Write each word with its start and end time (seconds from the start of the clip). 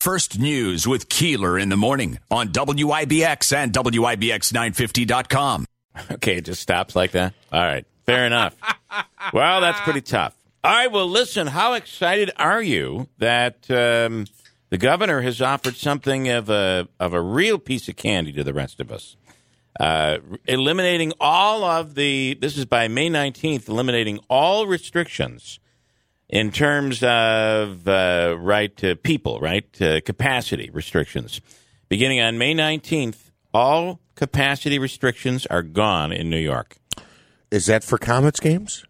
First 0.00 0.38
News 0.38 0.88
with 0.88 1.10
Keeler 1.10 1.58
in 1.58 1.68
the 1.68 1.76
morning 1.76 2.18
on 2.30 2.48
WIBX 2.48 3.54
and 3.54 3.70
WIBX950.com. 3.72 5.66
Okay, 6.12 6.36
it 6.36 6.44
just 6.44 6.62
stops 6.62 6.96
like 6.96 7.10
that. 7.10 7.34
All 7.52 7.60
right, 7.60 7.84
fair 8.06 8.24
enough. 8.24 8.56
well, 9.34 9.60
that's 9.60 9.80
pretty 9.80 10.00
tough. 10.00 10.34
All 10.62 10.70
right, 10.70 10.90
well, 10.90 11.08
listen, 11.08 11.48
how 11.48 11.74
excited 11.74 12.30
are 12.36 12.62
you 12.62 13.08
that 13.18 13.68
um, 13.70 14.26
the 14.70 14.78
governor 14.78 15.20
has 15.20 15.42
offered 15.42 15.74
something 15.74 16.28
of 16.28 16.48
a 16.48 16.88
of 17.00 17.12
a 17.12 17.20
real 17.20 17.58
piece 17.58 17.88
of 17.88 17.96
candy 17.96 18.32
to 18.32 18.44
the 18.44 18.54
rest 18.54 18.80
of 18.80 18.90
us? 18.92 19.16
Uh, 19.78 20.18
eliminating 20.46 21.12
all 21.20 21.64
of 21.64 21.94
the. 21.96 22.38
This 22.40 22.56
is 22.56 22.64
by 22.64 22.88
May 22.88 23.08
nineteenth. 23.08 23.68
Eliminating 23.68 24.20
all 24.30 24.66
restrictions 24.66 25.59
in 26.30 26.52
terms 26.52 27.02
of 27.02 27.86
uh, 27.86 28.36
right 28.38 28.74
to 28.78 28.96
people, 28.96 29.40
right 29.40 29.66
uh, 29.82 30.00
capacity 30.00 30.70
restrictions. 30.72 31.40
Beginning 31.88 32.20
on 32.20 32.38
May 32.38 32.54
nineteenth, 32.54 33.30
all 33.52 34.00
capacity 34.14 34.78
restrictions 34.78 35.44
are 35.46 35.62
gone 35.62 36.12
in 36.12 36.30
New 36.30 36.38
York. 36.38 36.76
Is 37.50 37.66
that 37.66 37.82
for 37.82 37.98
Comets 37.98 38.38
games? 38.40 38.84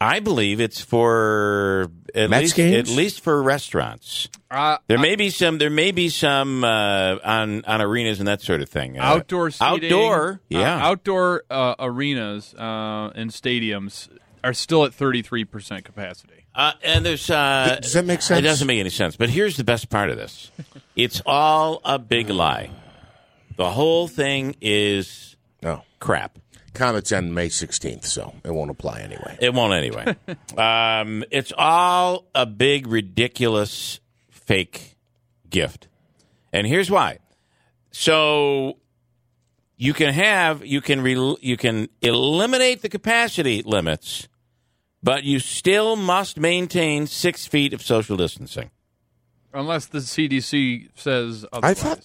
I 0.00 0.20
believe 0.20 0.60
it's 0.60 0.80
for 0.80 1.90
at 2.14 2.30
Mets 2.30 2.42
least 2.42 2.56
games? 2.56 2.90
at 2.90 2.96
least 2.96 3.20
for 3.20 3.42
restaurants. 3.42 4.28
Uh, 4.50 4.78
There 4.86 4.98
may 4.98 5.16
be 5.16 5.30
some. 5.30 5.58
There 5.58 5.70
may 5.70 5.90
be 5.90 6.08
some 6.08 6.62
uh, 6.62 7.16
on 7.24 7.64
on 7.64 7.80
arenas 7.80 8.20
and 8.20 8.28
that 8.28 8.42
sort 8.42 8.60
of 8.60 8.68
thing. 8.68 8.98
Uh, 8.98 9.02
outdoor 9.02 9.50
seating, 9.50 9.90
outdoor, 9.90 10.30
uh, 10.32 10.36
yeah. 10.48 10.86
outdoor 10.86 11.42
uh, 11.50 11.74
arenas 11.80 12.54
uh, 12.54 13.10
and 13.14 13.30
stadiums 13.30 14.08
are 14.44 14.52
still 14.52 14.84
at 14.84 14.92
33% 14.92 15.84
capacity. 15.84 16.43
Uh, 16.54 16.72
and 16.84 17.04
there's 17.04 17.28
uh, 17.30 17.78
Does 17.82 17.94
that 17.94 18.04
make 18.04 18.22
sense? 18.22 18.38
It 18.38 18.42
doesn't 18.42 18.66
make 18.66 18.78
any 18.78 18.90
sense. 18.90 19.16
But 19.16 19.28
here's 19.30 19.56
the 19.56 19.64
best 19.64 19.90
part 19.90 20.10
of 20.10 20.16
this: 20.16 20.50
it's 20.94 21.20
all 21.26 21.80
a 21.84 21.98
big 21.98 22.30
lie. 22.30 22.70
The 23.56 23.70
whole 23.70 24.08
thing 24.08 24.56
is 24.60 25.36
No. 25.62 25.82
crap. 26.00 26.38
Comets 26.74 27.12
end 27.12 27.32
May 27.32 27.48
16th, 27.50 28.04
so 28.04 28.34
it 28.44 28.50
won't 28.52 28.70
apply 28.70 29.00
anyway. 29.00 29.38
It 29.40 29.54
won't 29.54 29.72
anyway. 29.74 30.16
um, 30.58 31.24
it's 31.30 31.52
all 31.56 32.24
a 32.34 32.46
big, 32.46 32.88
ridiculous, 32.88 34.00
fake 34.28 34.96
gift. 35.48 35.86
And 36.52 36.66
here's 36.66 36.90
why. 36.90 37.18
So 37.92 38.78
you 39.76 39.94
can 39.94 40.12
have 40.14 40.66
you 40.66 40.80
can 40.80 41.00
re, 41.00 41.36
you 41.40 41.56
can 41.56 41.88
eliminate 42.02 42.82
the 42.82 42.88
capacity 42.88 43.62
limits, 43.62 44.26
but 45.04 45.22
you 45.22 45.38
still 45.38 45.94
must 45.96 46.40
maintain 46.40 47.06
six 47.06 47.46
feet 47.46 47.74
of 47.74 47.82
social 47.82 48.16
distancing. 48.16 48.70
Unless 49.52 49.86
the 49.86 49.98
CDC 49.98 50.88
says 50.96 51.44
otherwise. 51.52 51.78
I 51.78 51.80
thought, 51.80 52.00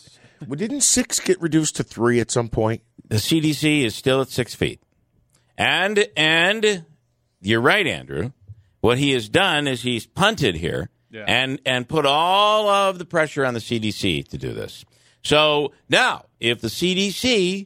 well, 0.48 0.58
didn't 0.58 0.82
six 0.82 1.20
get 1.20 1.42
reduced 1.42 1.78
to 1.78 1.84
three 1.84 2.20
at 2.20 2.30
some 2.30 2.50
point? 2.50 2.84
The 3.08 3.16
CDC 3.16 3.84
is 3.86 3.96
still 3.96 4.22
at 4.22 4.28
six 4.30 4.54
feet, 4.54 4.84
and 5.58 6.06
and 6.16 6.86
you're 7.42 7.62
right, 7.62 7.88
Andrew. 7.88 8.34
What 8.82 8.98
he 9.00 9.12
has 9.14 9.28
done 9.30 9.68
is 9.68 9.82
he's 9.82 10.06
punted 10.06 10.56
here 10.56 10.90
Yeah. 11.10 11.26
and 11.28 11.60
and 11.66 11.90
put 11.90 12.06
all 12.06 12.68
of 12.70 13.00
the 13.00 13.06
pressure 13.06 13.46
on 13.46 13.54
the 13.56 13.60
CDC 13.60 14.28
to 14.30 14.38
do 14.38 14.54
this. 14.54 14.86
So 15.24 15.74
now, 15.90 16.26
if 16.40 16.62
the 16.62 16.68
CDC 16.68 17.66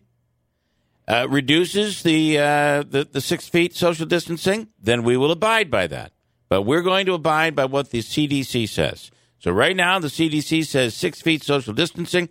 uh, 1.07 1.27
reduces 1.29 2.03
the, 2.03 2.37
uh, 2.37 2.83
the 2.83 3.07
the 3.11 3.21
six 3.21 3.47
feet 3.47 3.75
social 3.75 4.05
distancing, 4.05 4.69
then 4.81 5.03
we 5.03 5.17
will 5.17 5.31
abide 5.31 5.69
by 5.69 5.87
that. 5.87 6.11
But 6.49 6.63
we're 6.63 6.81
going 6.81 7.05
to 7.07 7.13
abide 7.13 7.55
by 7.55 7.65
what 7.65 7.89
the 7.89 7.99
CDC 7.99 8.69
says. 8.69 9.11
So 9.39 9.51
right 9.51 9.75
now, 9.75 9.99
the 9.99 10.07
CDC 10.07 10.65
says 10.65 10.95
six 10.95 11.21
feet 11.21 11.43
social 11.43 11.73
distancing, 11.73 12.29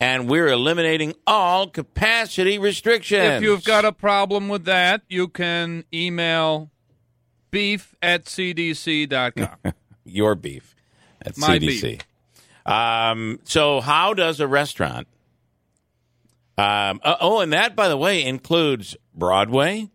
and 0.00 0.28
we're 0.28 0.48
eliminating 0.48 1.14
all 1.26 1.68
capacity 1.68 2.58
restrictions. 2.58 3.36
If 3.36 3.42
you've 3.42 3.64
got 3.64 3.84
a 3.84 3.92
problem 3.92 4.48
with 4.48 4.64
that, 4.64 5.02
you 5.08 5.28
can 5.28 5.84
email 5.92 6.70
beef 7.50 7.94
at 8.02 8.24
cdc.com. 8.24 9.72
your 10.04 10.34
beef 10.34 10.74
at 11.22 11.36
My 11.38 11.58
CDC. 11.58 12.00
Um, 12.66 13.40
so, 13.44 13.80
how 13.80 14.14
does 14.14 14.40
a 14.40 14.46
restaurant? 14.46 15.06
Um, 16.58 17.00
uh, 17.04 17.14
oh, 17.20 17.38
and 17.40 17.52
that, 17.52 17.76
by 17.76 17.88
the 17.88 17.96
way, 17.96 18.24
includes 18.24 18.96
Broadway. 19.14 19.88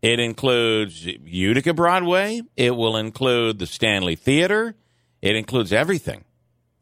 It 0.00 0.20
includes 0.20 1.04
Utica 1.04 1.74
Broadway. 1.74 2.42
It 2.56 2.76
will 2.76 2.96
include 2.96 3.58
the 3.58 3.66
Stanley 3.66 4.14
Theater. 4.14 4.76
It 5.20 5.34
includes 5.34 5.72
everything. 5.72 6.24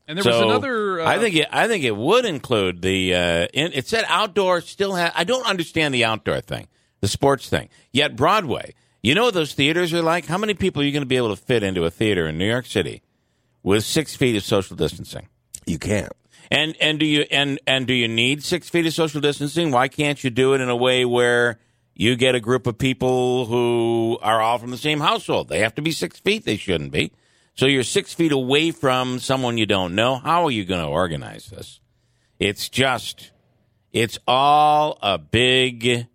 And 0.07 0.19
there 0.19 0.23
so 0.23 0.31
was 0.31 0.41
another. 0.43 1.01
Uh, 1.01 1.09
I 1.09 1.19
think 1.19 1.35
it, 1.35 1.49
I 1.51 1.67
think 1.67 1.85
it 1.85 1.97
would 1.97 2.27
include 2.27 2.83
the. 2.83 3.15
Uh, 3.15 3.47
in, 3.55 3.73
it 3.73 3.89
said 3.89 4.05
outdoor 4.07 4.61
still 4.61 4.95
has. 4.95 5.13
I 5.15 5.25
don't 5.25 5.47
understand 5.47 5.95
the 5.95 6.05
outdoor 6.05 6.43
thing, 6.43 6.69
the 7.01 7.09
sports 7.09 7.49
thing. 7.49 7.71
Yet 7.93 8.17
Broadway, 8.17 8.75
you 9.03 9.15
know 9.15 9.25
what 9.25 9.35
those 9.35 9.55
theaters 9.55 9.95
are 9.95 10.03
like. 10.03 10.27
How 10.27 10.37
many 10.37 10.53
people 10.53 10.83
are 10.83 10.85
you 10.85 10.93
going 10.93 11.03
to 11.03 11.07
be 11.07 11.17
able 11.17 11.35
to 11.35 11.43
fit 11.43 11.63
into 11.63 11.85
a 11.85 11.91
theater 11.91 12.27
in 12.27 12.37
New 12.37 12.49
York 12.49 12.67
City 12.67 13.03
with 13.63 13.83
six 13.83 14.15
feet 14.15 14.37
of 14.37 14.45
social 14.45 14.77
distancing? 14.77 15.27
You 15.65 15.79
can't. 15.79 16.13
And 16.51 16.77
and 16.81 16.99
do 16.99 17.07
you 17.07 17.27
and 17.31 17.59
and 17.67 17.87
do 17.87 17.95
you 17.95 18.09
need 18.09 18.45
six 18.45 18.69
feet 18.69 18.87
of 18.87 18.93
social 18.93 19.21
distancing? 19.21 19.71
Why 19.71 19.89
can't 19.89 20.23
you 20.23 20.31
do 20.31 20.55
it 20.55 20.61
in 20.61 20.69
a 20.69 20.77
way 20.77 21.05
where 21.05 21.59
you 21.95 22.17
get 22.17 22.35
a 22.35 22.41
group 22.41 22.67
of 22.67 22.79
people 22.79 23.47
who 23.47 24.19
are 24.23 24.41
all 24.41 24.59
from 24.59 24.71
the 24.71 24.79
same 24.79 25.01
household? 25.01 25.49
They 25.49 25.61
have 25.61 25.75
to 25.77 25.83
be 25.83 25.93
six 25.93 26.19
feet. 26.19 26.45
They 26.45 26.57
shouldn't 26.57 26.93
be. 26.93 27.13
So 27.55 27.67
you're 27.67 27.85
six 27.85 28.13
feet 28.13 28.33
away 28.33 28.71
from 28.71 29.19
someone 29.19 29.57
you 29.57 29.67
don't 29.67 29.95
know. 29.95 30.17
How 30.17 30.45
are 30.45 30.51
you 30.51 30.65
going 30.65 30.83
to 30.83 30.89
organize 30.89 31.47
this? 31.47 31.81
It's 32.39 32.69
just, 32.69 33.33
it's 33.93 34.19
all 34.29 34.99
a 35.01 35.17
big 35.17 36.07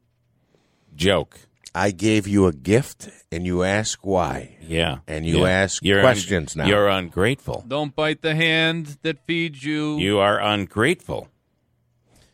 joke. 0.95 1.39
I 1.73 1.91
gave 1.91 2.27
you 2.27 2.47
a 2.47 2.51
gift, 2.53 3.09
and 3.31 3.45
you 3.45 3.63
ask 3.63 3.99
why. 4.05 4.57
Yeah. 4.67 4.97
And 5.07 5.25
you 5.25 5.41
Yeah. 5.43 5.49
ask 5.63 5.81
You're 5.83 5.99
un- 5.99 6.03
questions 6.05 6.55
now. 6.55 6.65
You're 6.67 6.89
ungrateful. 6.89 7.63
Don't 7.67 7.95
bite 7.95 8.21
the 8.21 8.35
hand 8.35 8.97
that 9.03 9.25
feeds 9.25 9.63
you. 9.63 9.97
You 9.97 10.19
are 10.19 10.39
ungrateful. 10.39 11.29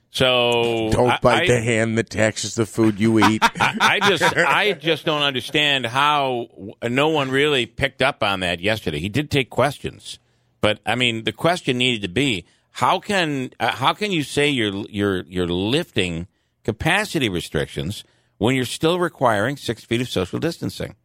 So 0.09 0.90
Don't 0.92 1.12
I- 1.12 1.20
bite 1.22 1.44
I- 1.44 1.47
the 1.47 1.62
hand 1.62 1.97
that 1.97 2.09
taxes 2.09 2.56
the 2.56 2.66
food 2.66 3.00
you 3.00 3.20
eat. 3.30 3.44
I 3.59 4.00
just 4.08 4.24
I 4.36 4.72
just 4.74 5.06
don't 5.06 5.22
understand 5.22 5.86
how 5.86 6.47
no 6.84 7.09
one 7.09 7.30
really 7.30 7.66
picked 7.66 8.02
up 8.02 8.24
on 8.24 8.40
that 8.40 8.59
yesterday. 8.59 9.00
He 9.00 9.09
did 9.09 9.30
take 9.30 9.50
questions, 9.50 10.18
but 10.62 10.80
I 10.86 10.96
mean 10.96 11.24
the 11.26 11.31
question 11.34 11.78
needed 11.78 12.02
to 12.02 12.08
be 12.08 12.46
how 12.72 13.00
can 13.00 13.52
uh, 13.59 13.72
how 13.76 13.94
can 13.94 14.12
you 14.12 14.24
say 14.24 14.50
you're 14.50 14.86
you're 14.90 15.24
you're 15.28 15.47
lifting 15.47 16.28
capacity 16.64 17.30
restrictions 17.30 18.03
when 18.38 18.56
you're 18.56 18.66
still 18.66 19.00
requiring 19.00 19.58
six 19.58 19.84
feet 19.84 20.02
of 20.02 20.09
social 20.09 20.40
distancing? 20.40 20.96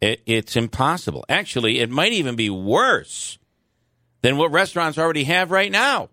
It, 0.00 0.22
it's 0.26 0.56
impossible. 0.56 1.24
Actually, 1.28 1.80
it 1.80 1.90
might 1.90 2.12
even 2.12 2.36
be 2.36 2.50
worse 2.50 3.38
than 4.22 4.36
what 4.36 4.52
restaurants 4.52 4.98
already 4.98 5.24
have 5.24 5.50
right 5.50 5.70
now. 5.70 6.08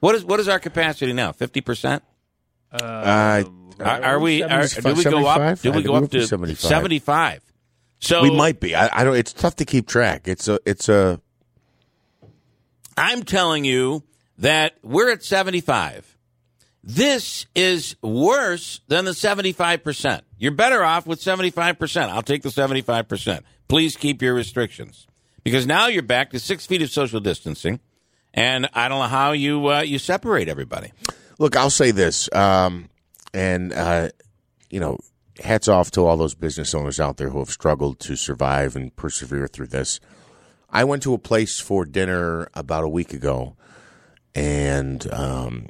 What 0.00 0.14
is 0.14 0.24
what 0.24 0.38
is 0.40 0.48
our 0.48 0.58
capacity 0.58 1.12
now? 1.12 1.32
Fifty 1.32 1.60
percent. 1.60 2.02
Uh, 2.72 3.44
Are, 3.80 4.02
are 4.02 4.18
we? 4.20 4.42
Are, 4.42 4.66
do 4.66 4.94
we 4.94 5.04
go 5.04 5.26
up? 5.26 5.58
75? 5.58 5.62
Do 5.62 5.72
we 5.72 5.82
go 5.82 5.94
up 5.94 6.10
to 6.10 6.26
75. 6.26 6.58
seventy-five? 6.68 7.40
So 8.00 8.22
we 8.22 8.30
might 8.30 8.60
be. 8.60 8.74
I, 8.74 9.00
I 9.00 9.04
don't. 9.04 9.16
It's 9.16 9.32
tough 9.32 9.56
to 9.56 9.64
keep 9.64 9.86
track. 9.86 10.28
It's 10.28 10.46
a. 10.48 10.58
It's 10.66 10.88
a. 10.88 11.20
I'm 12.96 13.22
telling 13.22 13.64
you 13.64 14.02
that 14.38 14.74
we're 14.82 15.10
at 15.10 15.24
seventy-five. 15.24 16.13
This 16.86 17.46
is 17.54 17.96
worse 18.02 18.80
than 18.88 19.06
the 19.06 19.14
seventy-five 19.14 19.82
percent. 19.82 20.22
You're 20.36 20.52
better 20.52 20.84
off 20.84 21.06
with 21.06 21.18
seventy-five 21.18 21.78
percent. 21.78 22.12
I'll 22.12 22.20
take 22.20 22.42
the 22.42 22.50
seventy-five 22.50 23.08
percent. 23.08 23.46
Please 23.68 23.96
keep 23.96 24.20
your 24.20 24.34
restrictions 24.34 25.06
because 25.44 25.66
now 25.66 25.86
you're 25.86 26.02
back 26.02 26.30
to 26.32 26.38
six 26.38 26.66
feet 26.66 26.82
of 26.82 26.90
social 26.90 27.20
distancing, 27.20 27.80
and 28.34 28.68
I 28.74 28.88
don't 28.88 28.98
know 28.98 29.08
how 29.08 29.32
you 29.32 29.66
uh, 29.68 29.80
you 29.80 29.98
separate 29.98 30.46
everybody. 30.46 30.92
Look, 31.38 31.56
I'll 31.56 31.70
say 31.70 31.90
this, 31.90 32.30
um, 32.34 32.90
and 33.32 33.72
uh, 33.72 34.10
you 34.68 34.78
know, 34.78 34.98
hats 35.42 35.68
off 35.68 35.90
to 35.92 36.02
all 36.02 36.18
those 36.18 36.34
business 36.34 36.74
owners 36.74 37.00
out 37.00 37.16
there 37.16 37.30
who 37.30 37.38
have 37.38 37.48
struggled 37.48 37.98
to 38.00 38.14
survive 38.14 38.76
and 38.76 38.94
persevere 38.94 39.48
through 39.48 39.68
this. 39.68 40.00
I 40.68 40.84
went 40.84 41.02
to 41.04 41.14
a 41.14 41.18
place 41.18 41.60
for 41.60 41.86
dinner 41.86 42.48
about 42.52 42.84
a 42.84 42.88
week 42.88 43.14
ago, 43.14 43.56
and 44.34 45.10
um, 45.10 45.68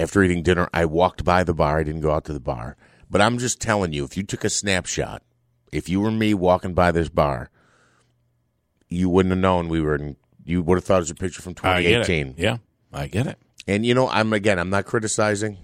after 0.00 0.22
eating 0.22 0.42
dinner, 0.42 0.68
I 0.72 0.84
walked 0.86 1.24
by 1.24 1.44
the 1.44 1.54
bar. 1.54 1.78
I 1.78 1.82
didn't 1.84 2.00
go 2.00 2.10
out 2.12 2.24
to 2.26 2.32
the 2.32 2.40
bar, 2.40 2.76
but 3.10 3.20
I'm 3.20 3.38
just 3.38 3.60
telling 3.60 3.92
you, 3.92 4.04
if 4.04 4.16
you 4.16 4.22
took 4.22 4.44
a 4.44 4.50
snapshot, 4.50 5.22
if 5.72 5.88
you 5.88 6.00
were 6.00 6.10
me 6.10 6.34
walking 6.34 6.74
by 6.74 6.90
this 6.92 7.08
bar, 7.08 7.50
you 8.88 9.08
wouldn't 9.08 9.30
have 9.30 9.38
known 9.38 9.68
we 9.68 9.80
were 9.80 9.94
in. 9.96 10.16
You 10.44 10.62
would 10.62 10.76
have 10.78 10.84
thought 10.84 10.96
it 10.96 11.00
was 11.00 11.10
a 11.10 11.14
picture 11.14 11.42
from 11.42 11.54
I 11.62 11.82
get 11.82 11.92
it. 11.92 12.04
2018. 12.06 12.34
Yeah, 12.38 12.56
I 12.92 13.06
get 13.06 13.26
it. 13.26 13.38
And 13.68 13.84
you 13.86 13.94
know, 13.94 14.08
I'm 14.08 14.32
again, 14.32 14.58
I'm 14.58 14.70
not 14.70 14.86
criticizing 14.86 15.58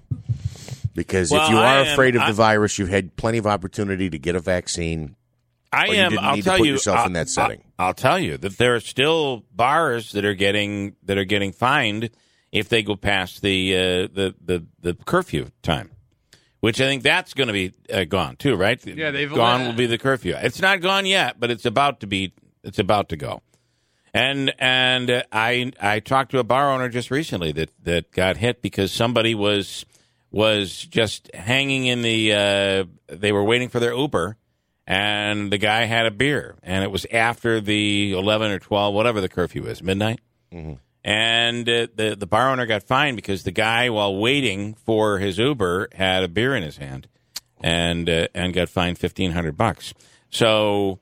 because 0.94 1.30
Well, 1.30 1.44
if 1.44 1.50
you 1.50 1.56
I 1.58 1.78
are 1.78 1.84
am- 1.84 1.92
afraid 1.92 2.14
of 2.14 2.22
I- 2.22 2.28
the 2.28 2.34
virus, 2.34 2.78
you've 2.78 2.88
had 2.88 3.16
plenty 3.16 3.38
of 3.38 3.46
opportunity 3.46 4.10
to 4.10 4.18
get 4.18 4.36
a 4.36 4.40
vaccine. 4.40 5.16
I 5.72 5.88
Or 5.88 5.94
you 5.94 6.00
am. 6.00 6.10
didn't 6.12 6.24
I'll 6.24 6.34
need 6.36 6.42
to 6.42 6.48
tell 6.48 6.58
put 6.58 6.66
you. 6.66 6.72
yourself 6.74 6.98
I'll, 7.00 7.06
in 7.06 7.12
that 7.14 7.28
setting. 7.28 7.62
I'll, 7.78 7.88
I'll 7.88 7.94
tell 7.94 8.18
you 8.18 8.36
that 8.38 8.56
there 8.58 8.74
are 8.76 8.80
still 8.80 9.44
bars 9.54 10.12
that 10.12 10.24
are 10.24 10.34
getting 10.34 10.94
that 11.02 11.18
are 11.18 11.24
getting 11.24 11.52
fined 11.52 12.10
if 12.56 12.70
they 12.70 12.82
go 12.82 12.96
past 12.96 13.42
the 13.42 13.74
uh, 13.74 13.78
the, 14.12 14.34
the 14.42 14.66
the 14.80 14.94
curfew 14.94 15.50
time, 15.62 15.90
which 16.60 16.80
I 16.80 16.86
think 16.86 17.02
that's 17.02 17.34
going 17.34 17.48
to 17.48 17.52
be 17.52 17.72
uh, 17.92 18.04
gone 18.04 18.36
too, 18.36 18.56
right? 18.56 18.84
Yeah, 18.86 19.10
they've 19.10 19.32
gone. 19.32 19.66
Will 19.66 19.72
be 19.74 19.86
the 19.86 19.98
curfew. 19.98 20.34
It's 20.36 20.60
not 20.60 20.80
gone 20.80 21.04
yet, 21.04 21.38
but 21.38 21.50
it's 21.50 21.66
about 21.66 22.00
to 22.00 22.06
be. 22.06 22.32
It's 22.64 22.78
about 22.78 23.10
to 23.10 23.16
go. 23.16 23.42
And 24.14 24.54
and 24.58 25.10
uh, 25.10 25.22
I 25.30 25.72
I 25.80 26.00
talked 26.00 26.30
to 26.30 26.38
a 26.38 26.44
bar 26.44 26.72
owner 26.72 26.88
just 26.88 27.10
recently 27.10 27.52
that 27.52 27.70
that 27.84 28.10
got 28.10 28.38
hit 28.38 28.62
because 28.62 28.90
somebody 28.90 29.34
was 29.34 29.84
was 30.30 30.78
just 30.78 31.30
hanging 31.34 31.86
in 31.86 32.00
the. 32.00 32.32
Uh, 32.32 32.84
they 33.14 33.32
were 33.32 33.44
waiting 33.44 33.68
for 33.68 33.80
their 33.80 33.94
Uber, 33.94 34.38
and 34.86 35.52
the 35.52 35.58
guy 35.58 35.84
had 35.84 36.06
a 36.06 36.10
beer, 36.10 36.56
and 36.62 36.82
it 36.82 36.90
was 36.90 37.06
after 37.12 37.60
the 37.60 38.12
eleven 38.12 38.50
or 38.50 38.58
twelve, 38.58 38.94
whatever 38.94 39.20
the 39.20 39.28
curfew 39.28 39.66
is, 39.66 39.82
midnight. 39.82 40.20
And 41.06 41.68
uh, 41.68 41.86
the 41.94 42.16
the 42.18 42.26
bar 42.26 42.50
owner 42.50 42.66
got 42.66 42.82
fined 42.82 43.14
because 43.14 43.44
the 43.44 43.52
guy, 43.52 43.88
while 43.90 44.16
waiting 44.16 44.74
for 44.74 45.18
his 45.18 45.38
Uber, 45.38 45.90
had 45.94 46.24
a 46.24 46.28
beer 46.28 46.56
in 46.56 46.64
his 46.64 46.78
hand, 46.78 47.06
and 47.60 48.10
uh, 48.10 48.26
and 48.34 48.52
got 48.52 48.68
fined 48.68 48.98
fifteen 48.98 49.30
hundred 49.30 49.56
bucks. 49.56 49.94
So, 50.30 50.98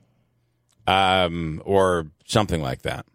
um, 0.85 1.59
or 1.65 2.11
something 2.23 2.61
like 2.61 2.83
that. 2.83 3.07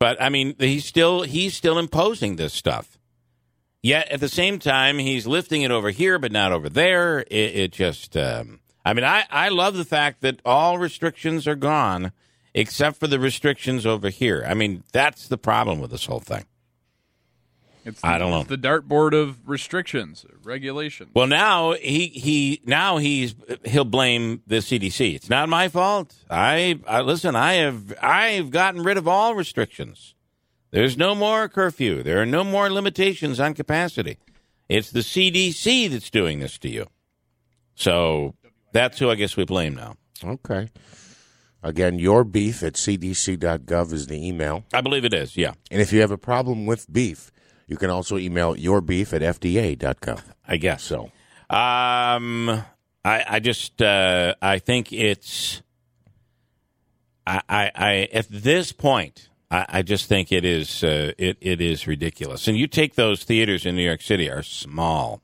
But 0.00 0.20
I 0.20 0.28
mean, 0.28 0.56
he's 0.58 0.84
still 0.84 1.22
he's 1.22 1.54
still 1.54 1.78
imposing 1.78 2.34
this 2.34 2.52
stuff. 2.52 2.98
Yet 3.80 4.08
at 4.08 4.18
the 4.18 4.28
same 4.28 4.58
time, 4.58 4.98
he's 4.98 5.28
lifting 5.28 5.62
it 5.62 5.70
over 5.70 5.90
here, 5.90 6.18
but 6.18 6.32
not 6.32 6.50
over 6.50 6.68
there. 6.68 7.20
It, 7.20 7.56
it 7.56 7.72
just, 7.72 8.16
um, 8.16 8.58
I 8.84 8.94
mean, 8.94 9.04
I, 9.04 9.26
I 9.30 9.48
love 9.50 9.76
the 9.76 9.84
fact 9.84 10.22
that 10.22 10.42
all 10.44 10.76
restrictions 10.76 11.46
are 11.46 11.54
gone 11.54 12.10
except 12.56 12.98
for 12.98 13.06
the 13.06 13.20
restrictions 13.20 13.86
over 13.86 14.08
here. 14.08 14.44
I 14.48 14.54
mean, 14.54 14.82
that's 14.90 15.28
the 15.28 15.38
problem 15.38 15.78
with 15.78 15.90
this 15.90 16.06
whole 16.06 16.20
thing. 16.20 16.46
It's 17.84 18.02
I 18.02 18.18
don't 18.18 18.30
know. 18.32 18.40
it's 18.40 18.48
the 18.48 18.58
dartboard 18.58 19.12
of 19.12 19.48
restrictions, 19.48 20.26
regulations. 20.42 21.10
Well, 21.14 21.28
now 21.28 21.74
he 21.74 22.08
he 22.08 22.60
now 22.64 22.96
he's 22.96 23.36
he'll 23.64 23.84
blame 23.84 24.42
the 24.44 24.56
CDC. 24.56 25.14
It's 25.14 25.30
not 25.30 25.48
my 25.48 25.68
fault. 25.68 26.12
I, 26.28 26.80
I 26.88 27.02
listen. 27.02 27.36
I 27.36 27.54
have 27.54 27.94
I've 28.02 28.50
gotten 28.50 28.82
rid 28.82 28.96
of 28.96 29.06
all 29.06 29.36
restrictions. 29.36 30.16
There's 30.72 30.96
no 30.96 31.14
more 31.14 31.48
curfew. 31.48 32.02
There 32.02 32.20
are 32.20 32.26
no 32.26 32.42
more 32.42 32.70
limitations 32.70 33.38
on 33.38 33.54
capacity. 33.54 34.18
It's 34.68 34.90
the 34.90 35.00
CDC 35.00 35.88
that's 35.88 36.10
doing 36.10 36.40
this 36.40 36.58
to 36.58 36.68
you. 36.68 36.88
So 37.76 38.34
that's 38.72 38.98
who 38.98 39.10
I 39.10 39.14
guess 39.14 39.36
we 39.36 39.44
blame 39.44 39.76
now. 39.76 39.96
Okay. 40.24 40.70
Again, 41.66 41.98
your 41.98 42.22
beef 42.22 42.62
at 42.62 42.74
cdc.gov 42.74 43.92
is 43.92 44.06
the 44.06 44.24
email. 44.24 44.64
I 44.72 44.80
believe 44.80 45.04
it 45.04 45.12
is. 45.12 45.36
Yeah, 45.36 45.54
And 45.68 45.80
if 45.82 45.92
you 45.92 46.00
have 46.00 46.12
a 46.12 46.18
problem 46.18 46.64
with 46.64 46.90
beef, 46.92 47.32
you 47.66 47.76
can 47.76 47.90
also 47.90 48.16
email 48.16 48.56
your 48.56 48.80
beef 48.80 49.12
at 49.12 49.20
fda.gov. 49.20 50.22
I 50.46 50.56
guess 50.58 50.84
So, 50.84 51.10
Um, 51.50 52.62
I, 53.04 53.24
I 53.28 53.40
just, 53.40 53.82
uh, 53.82 54.36
I 54.40 54.60
think 54.60 54.92
it's, 54.92 55.62
I, 57.26 57.40
I, 57.48 57.70
I 57.74 58.08
at 58.12 58.28
this 58.30 58.70
point, 58.70 59.28
I, 59.50 59.66
I 59.68 59.82
just 59.82 60.08
think 60.08 60.30
it 60.30 60.44
is, 60.44 60.84
uh, 60.84 61.12
it, 61.18 61.36
it 61.40 61.60
is 61.60 61.88
ridiculous. 61.88 62.46
And 62.46 62.56
you 62.56 62.68
take 62.68 62.94
those 62.94 63.24
theaters 63.24 63.66
in 63.66 63.74
New 63.74 63.84
York 63.84 64.02
City 64.02 64.30
are 64.30 64.42
small, 64.42 65.20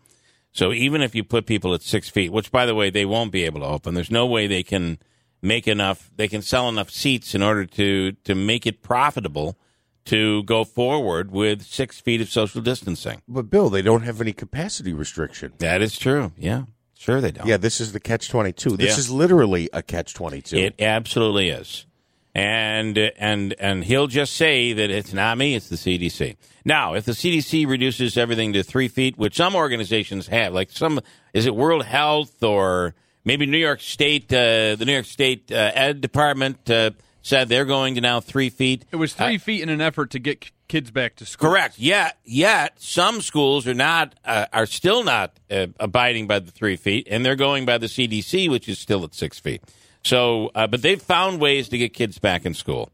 so 0.50 0.72
even 0.72 1.02
if 1.02 1.14
you 1.14 1.22
put 1.22 1.46
people 1.46 1.72
at 1.72 1.82
six 1.82 2.08
feet, 2.08 2.32
which 2.32 2.50
by 2.50 2.66
the 2.66 2.74
way 2.74 2.90
they 2.90 3.06
won't 3.06 3.30
be 3.30 3.44
able 3.44 3.60
to 3.60 3.66
open, 3.66 3.94
there's 3.94 4.10
no 4.10 4.26
way 4.26 4.48
they 4.48 4.64
can 4.64 4.98
make 5.42 5.66
enough, 5.68 6.10
they 6.16 6.28
can 6.28 6.40
sell 6.42 6.68
enough 6.68 6.90
seats 6.90 7.34
in 7.34 7.42
order 7.42 7.66
to 7.66 8.12
to 8.24 8.34
make 8.34 8.66
it 8.66 8.82
profitable 8.82 9.58
to 10.04 10.42
go 10.44 10.64
forward 10.64 11.30
with 11.30 11.62
six 11.62 12.00
feet 12.00 12.20
of 12.20 12.28
social 12.28 12.60
distancing. 12.60 13.22
but 13.28 13.50
Bill, 13.50 13.70
they 13.70 13.82
don't 13.82 14.02
have 14.02 14.20
any 14.20 14.32
capacity 14.32 14.92
restriction. 14.92 15.52
That 15.58 15.80
is 15.80 15.96
true. 15.98 16.32
Yeah, 16.36 16.64
sure 16.98 17.20
they 17.20 17.30
don't. 17.30 17.46
Yeah, 17.46 17.56
this 17.56 17.80
is 17.80 17.92
the 17.92 18.00
catch 18.00 18.28
22. 18.28 18.76
This 18.76 18.92
Yeah. 18.94 18.98
is 18.98 19.10
literally 19.10 19.68
a 19.72 19.82
catch 19.82 20.12
22. 20.14 20.56
It 20.56 20.74
absolutely 20.80 21.50
is. 21.50 21.86
And 22.34 22.96
and 23.18 23.54
and 23.60 23.84
he'll 23.84 24.06
just 24.06 24.32
say 24.34 24.72
that 24.72 24.90
it's 24.90 25.12
not 25.12 25.36
me, 25.38 25.54
it's 25.54 25.68
the 25.68 25.76
CDC. 25.76 26.36
Now, 26.64 26.94
if 26.94 27.04
the 27.04 27.12
CDC 27.12 27.66
reduces 27.66 28.16
everything 28.16 28.52
to 28.54 28.62
three 28.62 28.88
feet, 28.88 29.18
which 29.18 29.36
some 29.36 29.54
organizations 29.54 30.28
have, 30.28 30.54
like 30.54 30.70
some, 30.70 31.00
is 31.34 31.44
it 31.44 31.54
World 31.54 31.84
Health 31.84 32.42
or 32.42 32.94
maybe 33.24 33.46
New 33.46 33.58
York 33.58 33.80
State, 33.80 34.32
uh, 34.32 34.76
the 34.76 34.84
New 34.86 34.92
York 34.92 35.06
State 35.06 35.50
uh, 35.52 35.70
Ed 35.74 36.00
Department 36.00 36.68
uh, 36.70 36.90
said 37.22 37.48
they're 37.48 37.64
going 37.64 37.94
to 37.94 38.00
now 38.00 38.20
three 38.20 38.50
feet. 38.50 38.84
it 38.90 38.96
was 38.96 39.14
three 39.14 39.38
feet 39.38 39.62
in 39.62 39.68
an 39.68 39.80
effort 39.80 40.10
to 40.10 40.18
get 40.18 40.40
k- 40.40 40.50
kids 40.68 40.90
back 40.90 41.16
to 41.16 41.26
school. 41.26 41.50
Correct. 41.50 41.78
Yet, 41.78 42.18
yet 42.24 42.80
some 42.80 43.20
schools 43.20 43.66
are 43.66 43.74
not 43.74 44.14
uh, 44.24 44.46
are 44.52 44.66
still 44.66 45.04
not 45.04 45.38
uh, 45.50 45.68
abiding 45.78 46.26
by 46.26 46.40
the 46.40 46.50
three 46.50 46.76
feet, 46.76 47.06
and 47.10 47.24
they're 47.24 47.36
going 47.36 47.64
by 47.64 47.78
the 47.78 47.86
CDC, 47.86 48.50
which 48.50 48.68
is 48.68 48.78
still 48.78 49.04
at 49.04 49.14
six 49.14 49.38
feet. 49.38 49.62
So, 50.04 50.50
uh, 50.54 50.66
but 50.66 50.82
they've 50.82 51.00
found 51.00 51.40
ways 51.40 51.68
to 51.68 51.78
get 51.78 51.94
kids 51.94 52.18
back 52.18 52.44
in 52.44 52.54
school. 52.54 52.90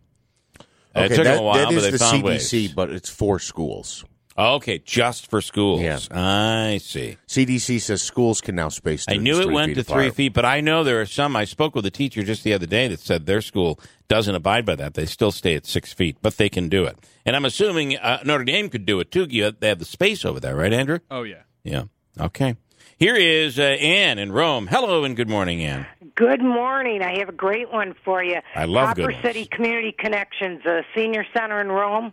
Uh, 0.95 1.03
it 1.03 1.09
took 1.09 1.25
that, 1.25 1.25
them 1.25 1.39
a 1.39 1.43
while, 1.43 1.55
that 1.55 1.75
but 1.75 1.81
they 1.83 1.91
the 1.91 1.99
found 1.99 2.23
CDC, 2.23 2.53
ways. 2.53 2.73
but 2.73 2.91
it's 2.91 3.09
for 3.09 3.39
schools. 3.39 4.05
Okay, 4.39 4.79
just 4.79 5.29
for 5.29 5.41
schools. 5.41 5.81
Yeah. 5.81 5.99
I 6.13 6.79
see. 6.79 7.17
CDC 7.27 7.81
says 7.81 8.03
schools 8.03 8.41
can 8.41 8.55
now 8.55 8.69
space. 8.69 9.05
I 9.09 9.17
knew 9.17 9.41
it 9.41 9.51
went 9.51 9.71
feet 9.71 9.75
to 9.75 9.83
three 9.83 10.11
feet, 10.11 10.33
but 10.33 10.45
I 10.45 10.61
know 10.61 10.85
there 10.85 11.01
are 11.01 11.07
some. 11.07 11.35
I 11.35 11.45
spoke 11.45 11.75
with 11.75 11.85
a 11.87 11.91
teacher 11.91 12.23
just 12.23 12.45
the 12.45 12.53
other 12.53 12.67
day 12.67 12.87
that 12.87 13.01
said 13.01 13.27
their 13.27 13.41
school 13.41 13.81
doesn't 14.07 14.35
abide 14.37 14.65
by 14.65 14.77
that. 14.77 14.95
They 14.95 15.07
still 15.07 15.33
stay 15.33 15.57
at 15.57 15.67
six 15.67 15.93
feet, 15.93 16.19
but 16.23 16.37
they 16.37 16.49
can 16.49 16.69
do 16.69 16.85
it. 16.85 16.97
And 17.27 17.35
I'm 17.35 17.45
assuming 17.45 17.97
uh, 17.97 18.21
Notre 18.25 18.45
Dame 18.45 18.69
could 18.69 18.87
do 18.87 19.01
it 19.01 19.11
too. 19.11 19.27
You- 19.29 19.51
They 19.51 19.69
have 19.69 19.81
the 19.81 19.85
space 19.85 20.25
over 20.25 20.39
there, 20.39 20.55
right, 20.55 20.73
Andrew? 20.73 21.01
Oh 21.11 21.25
yeah. 21.25 21.43
Yeah. 21.65 21.85
Okay. 22.21 22.55
Here 22.97 23.17
is 23.17 23.59
uh, 23.59 23.63
Ann 23.63 24.19
in 24.21 24.31
Rome. 24.33 24.69
Hello 24.69 25.03
and 25.05 25.17
good 25.17 25.29
morning, 25.29 25.63
Anne. 25.63 25.87
Good 26.15 26.43
morning. 26.43 27.03
I 27.03 27.19
have 27.19 27.29
a 27.29 27.33
great 27.33 27.73
one 27.73 27.95
for 28.05 28.23
you. 28.23 28.39
I 28.55 28.65
love 28.67 28.89
Copper 28.91 29.03
good 29.03 29.13
ones. 29.15 29.23
City 29.25 29.47
Community 29.47 29.93
Connections, 29.99 30.65
a 30.65 30.83
senior 30.97 31.25
center 31.37 31.61
in 31.61 31.69
Rome. 31.69 32.13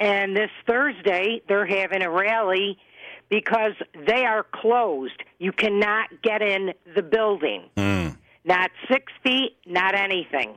And 0.00 0.36
this 0.36 0.50
Thursday, 0.66 1.42
they're 1.48 1.66
having 1.66 2.02
a 2.02 2.10
rally 2.10 2.78
because 3.28 3.72
they 4.06 4.24
are 4.24 4.44
closed. 4.44 5.20
You 5.38 5.52
cannot 5.52 6.22
get 6.22 6.40
in 6.40 6.72
the 6.94 7.02
building. 7.02 7.64
Hmm. 7.76 8.08
Not 8.44 8.70
six 8.90 9.12
feet, 9.22 9.56
not 9.66 9.94
anything. 9.94 10.54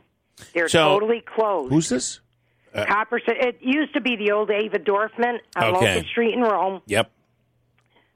They're 0.54 0.70
So- 0.70 0.88
totally 0.94 1.22
closed. 1.22 1.74
Who's 1.74 1.90
this? 1.90 2.22
Copper 2.74 3.20
It 3.28 3.58
used 3.62 3.94
to 3.96 4.02
be 4.02 4.16
the 4.16 4.32
old 4.32 4.50
Ava 4.50 4.80
Dorfman 4.80 5.40
on 5.58 5.64
Okay. 5.64 5.72
Locust 5.96 6.08
Street 6.10 6.34
in 6.34 6.42
Rome. 6.42 6.82
Yep. 6.86 7.12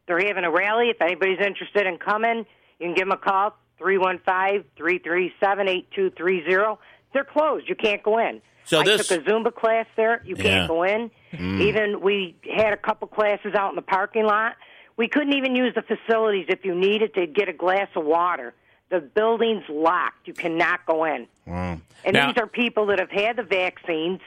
They're 0.07 0.25
having 0.25 0.45
a 0.45 0.51
rally. 0.51 0.91
If 0.91 1.01
anybody's 1.01 1.39
interested 1.45 1.85
in 1.85 1.97
coming, 1.97 2.45
you 2.79 2.87
can 2.87 2.93
give 2.93 3.09
them 3.09 3.11
a 3.11 3.17
call, 3.17 3.57
315-337-8230. 3.81 6.77
They're 7.15 7.23
closed. 7.23 7.69
You 7.69 7.75
can't 7.75 8.03
go 8.03 8.17
in. 8.19 8.41
So 8.65 8.81
I 8.81 8.83
this- 8.83 9.07
took 9.07 9.25
a 9.25 9.29
Zumba 9.31 9.55
class 9.55 9.85
there. 9.95 10.21
You 10.25 10.35
can't 10.35 10.67
go 10.67 10.83
in. 10.83 11.09
Mm. 11.31 11.61
Even 11.61 12.01
we 12.01 12.35
had 12.55 12.73
a 12.73 12.77
couple 12.77 13.07
classes 13.07 13.55
out 13.55 13.69
in 13.69 13.75
the 13.77 13.81
parking 13.81 14.25
lot. 14.25 14.55
We 14.97 15.07
couldn't 15.07 15.33
even 15.33 15.55
use 15.55 15.73
the 15.73 15.81
facilities 15.81 16.47
if 16.49 16.65
you 16.65 16.75
needed 16.75 17.13
to 17.15 17.25
get 17.25 17.47
a 17.47 17.53
glass 17.53 17.87
of 17.95 18.03
water. 18.03 18.53
The 18.89 18.99
building's 18.99 19.63
locked. 19.69 20.27
You 20.27 20.33
cannot 20.33 20.85
go 20.85 21.05
in. 21.05 21.27
Wow. 21.45 21.79
And 22.03 22.13
Now- 22.13 22.27
these 22.27 22.37
are 22.37 22.47
people 22.47 22.87
that 22.87 22.99
have 22.99 23.11
had 23.11 23.37
the 23.37 23.43
vaccines, 23.43 24.19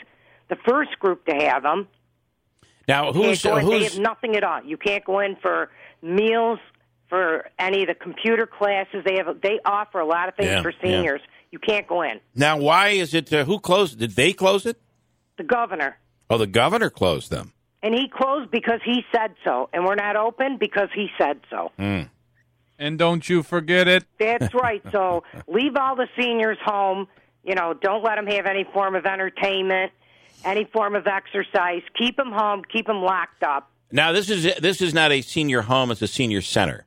the 0.49 0.57
first 0.57 0.99
group 0.99 1.27
to 1.27 1.35
have 1.35 1.63
them. 1.63 1.89
Now, 2.87 3.13
who's 3.13 3.43
go 3.43 3.57
in. 3.57 3.69
They 3.69 3.85
have 3.85 3.99
nothing 3.99 4.35
at 4.35 4.45
all. 4.45 4.63
You 4.65 4.79
can't 4.79 5.05
go 5.05 5.19
in 5.21 5.37
for 5.37 5.69
meals, 6.01 6.59
for 7.11 7.49
any 7.59 7.83
of 7.83 7.89
the 7.89 7.95
computer 7.95 8.47
classes. 8.47 9.05
They 9.05 9.17
have. 9.17 9.41
They 9.43 9.61
offer 9.65 10.01
a 10.01 10.07
lot 10.07 10.29
of 10.29 10.37
things 10.37 10.49
Yeah, 10.51 10.63
for 10.63 10.71
yeah. 10.71 11.03
Seniors. 11.51 11.53
You 11.53 11.59
can't 11.59 11.87
go 11.87 12.03
in. 12.03 12.21
now? 12.35 12.57
Why 12.59 12.89
is 12.89 13.15
it? 13.15 13.33
Uh, 13.33 13.45
who 13.45 13.59
closed? 13.59 13.99
Did 13.99 14.13
they 14.13 14.33
close 14.33 14.67
it? 14.67 14.81
The 15.37 15.45
governor. 15.45 15.99
Oh, 16.31 16.39
the 16.39 16.47
governor 16.47 16.91
closed 16.91 17.31
them. 17.31 17.53
And 17.83 17.95
he 17.95 18.09
closed 18.09 18.51
because 18.51 18.81
he 18.85 19.03
said 19.15 19.35
so. 19.45 19.69
And 19.73 19.85
we're 19.85 19.95
not 19.95 20.17
open 20.17 20.57
because 20.59 20.89
he 20.95 21.09
said 21.17 21.41
so. 21.49 21.71
And 22.81 22.99
don't 22.99 23.29
you 23.29 23.43
forget 23.43 23.87
it. 23.89 24.05
That's 24.19 24.53
right. 24.55 24.83
So 24.93 25.23
leave 25.47 25.77
all 25.77 25.95
the 25.97 26.09
seniors 26.19 26.59
home. 26.65 27.07
You 27.45 27.55
know, 27.55 27.75
don't 27.75 28.03
let 28.03 28.17
them 28.17 28.27
have 28.27 28.47
any 28.47 28.65
form 28.73 28.95
of 28.97 29.07
entertainment, 29.07 29.93
any 30.45 30.65
form 30.65 30.97
of 30.97 31.07
exercise. 31.07 31.83
Keep 31.97 32.17
them 32.17 32.33
home. 32.33 32.63
Keep 32.71 32.87
them 32.87 33.03
locked 33.03 33.43
up. 33.43 33.71
Now, 33.91 34.13
this 34.13 34.29
is 34.29 34.55
this 34.61 34.83
is 34.83 34.93
not 34.93 35.13
a 35.13 35.23
senior 35.23 35.63
home; 35.63 35.91
it's 35.91 36.03
a 36.03 36.07
senior 36.09 36.43
center. 36.43 36.85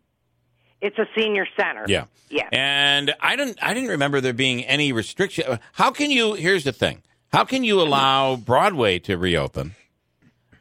It's 0.82 0.98
a 0.98 1.06
senior 1.16 1.46
center. 1.56 1.86
Yeah. 1.88 2.06
Yeah. 2.30 2.50
And 2.52 3.14
I 3.20 3.36
didn't 3.36 3.60
I 3.62 3.74
didn't 3.74 3.90
remember 3.90 4.20
there 4.22 4.34
being 4.34 4.64
any 4.66 4.92
restriction. 4.92 5.60
How 5.74 5.92
can 5.92 6.12
you 6.12 6.34
here's 6.34 6.64
the 6.64 6.72
thing. 6.72 7.04
How 7.32 7.46
can 7.46 7.64
you 7.64 7.80
allow 7.82 8.36
Broadway 8.36 9.00
to 9.00 9.18
reopen, 9.18 9.76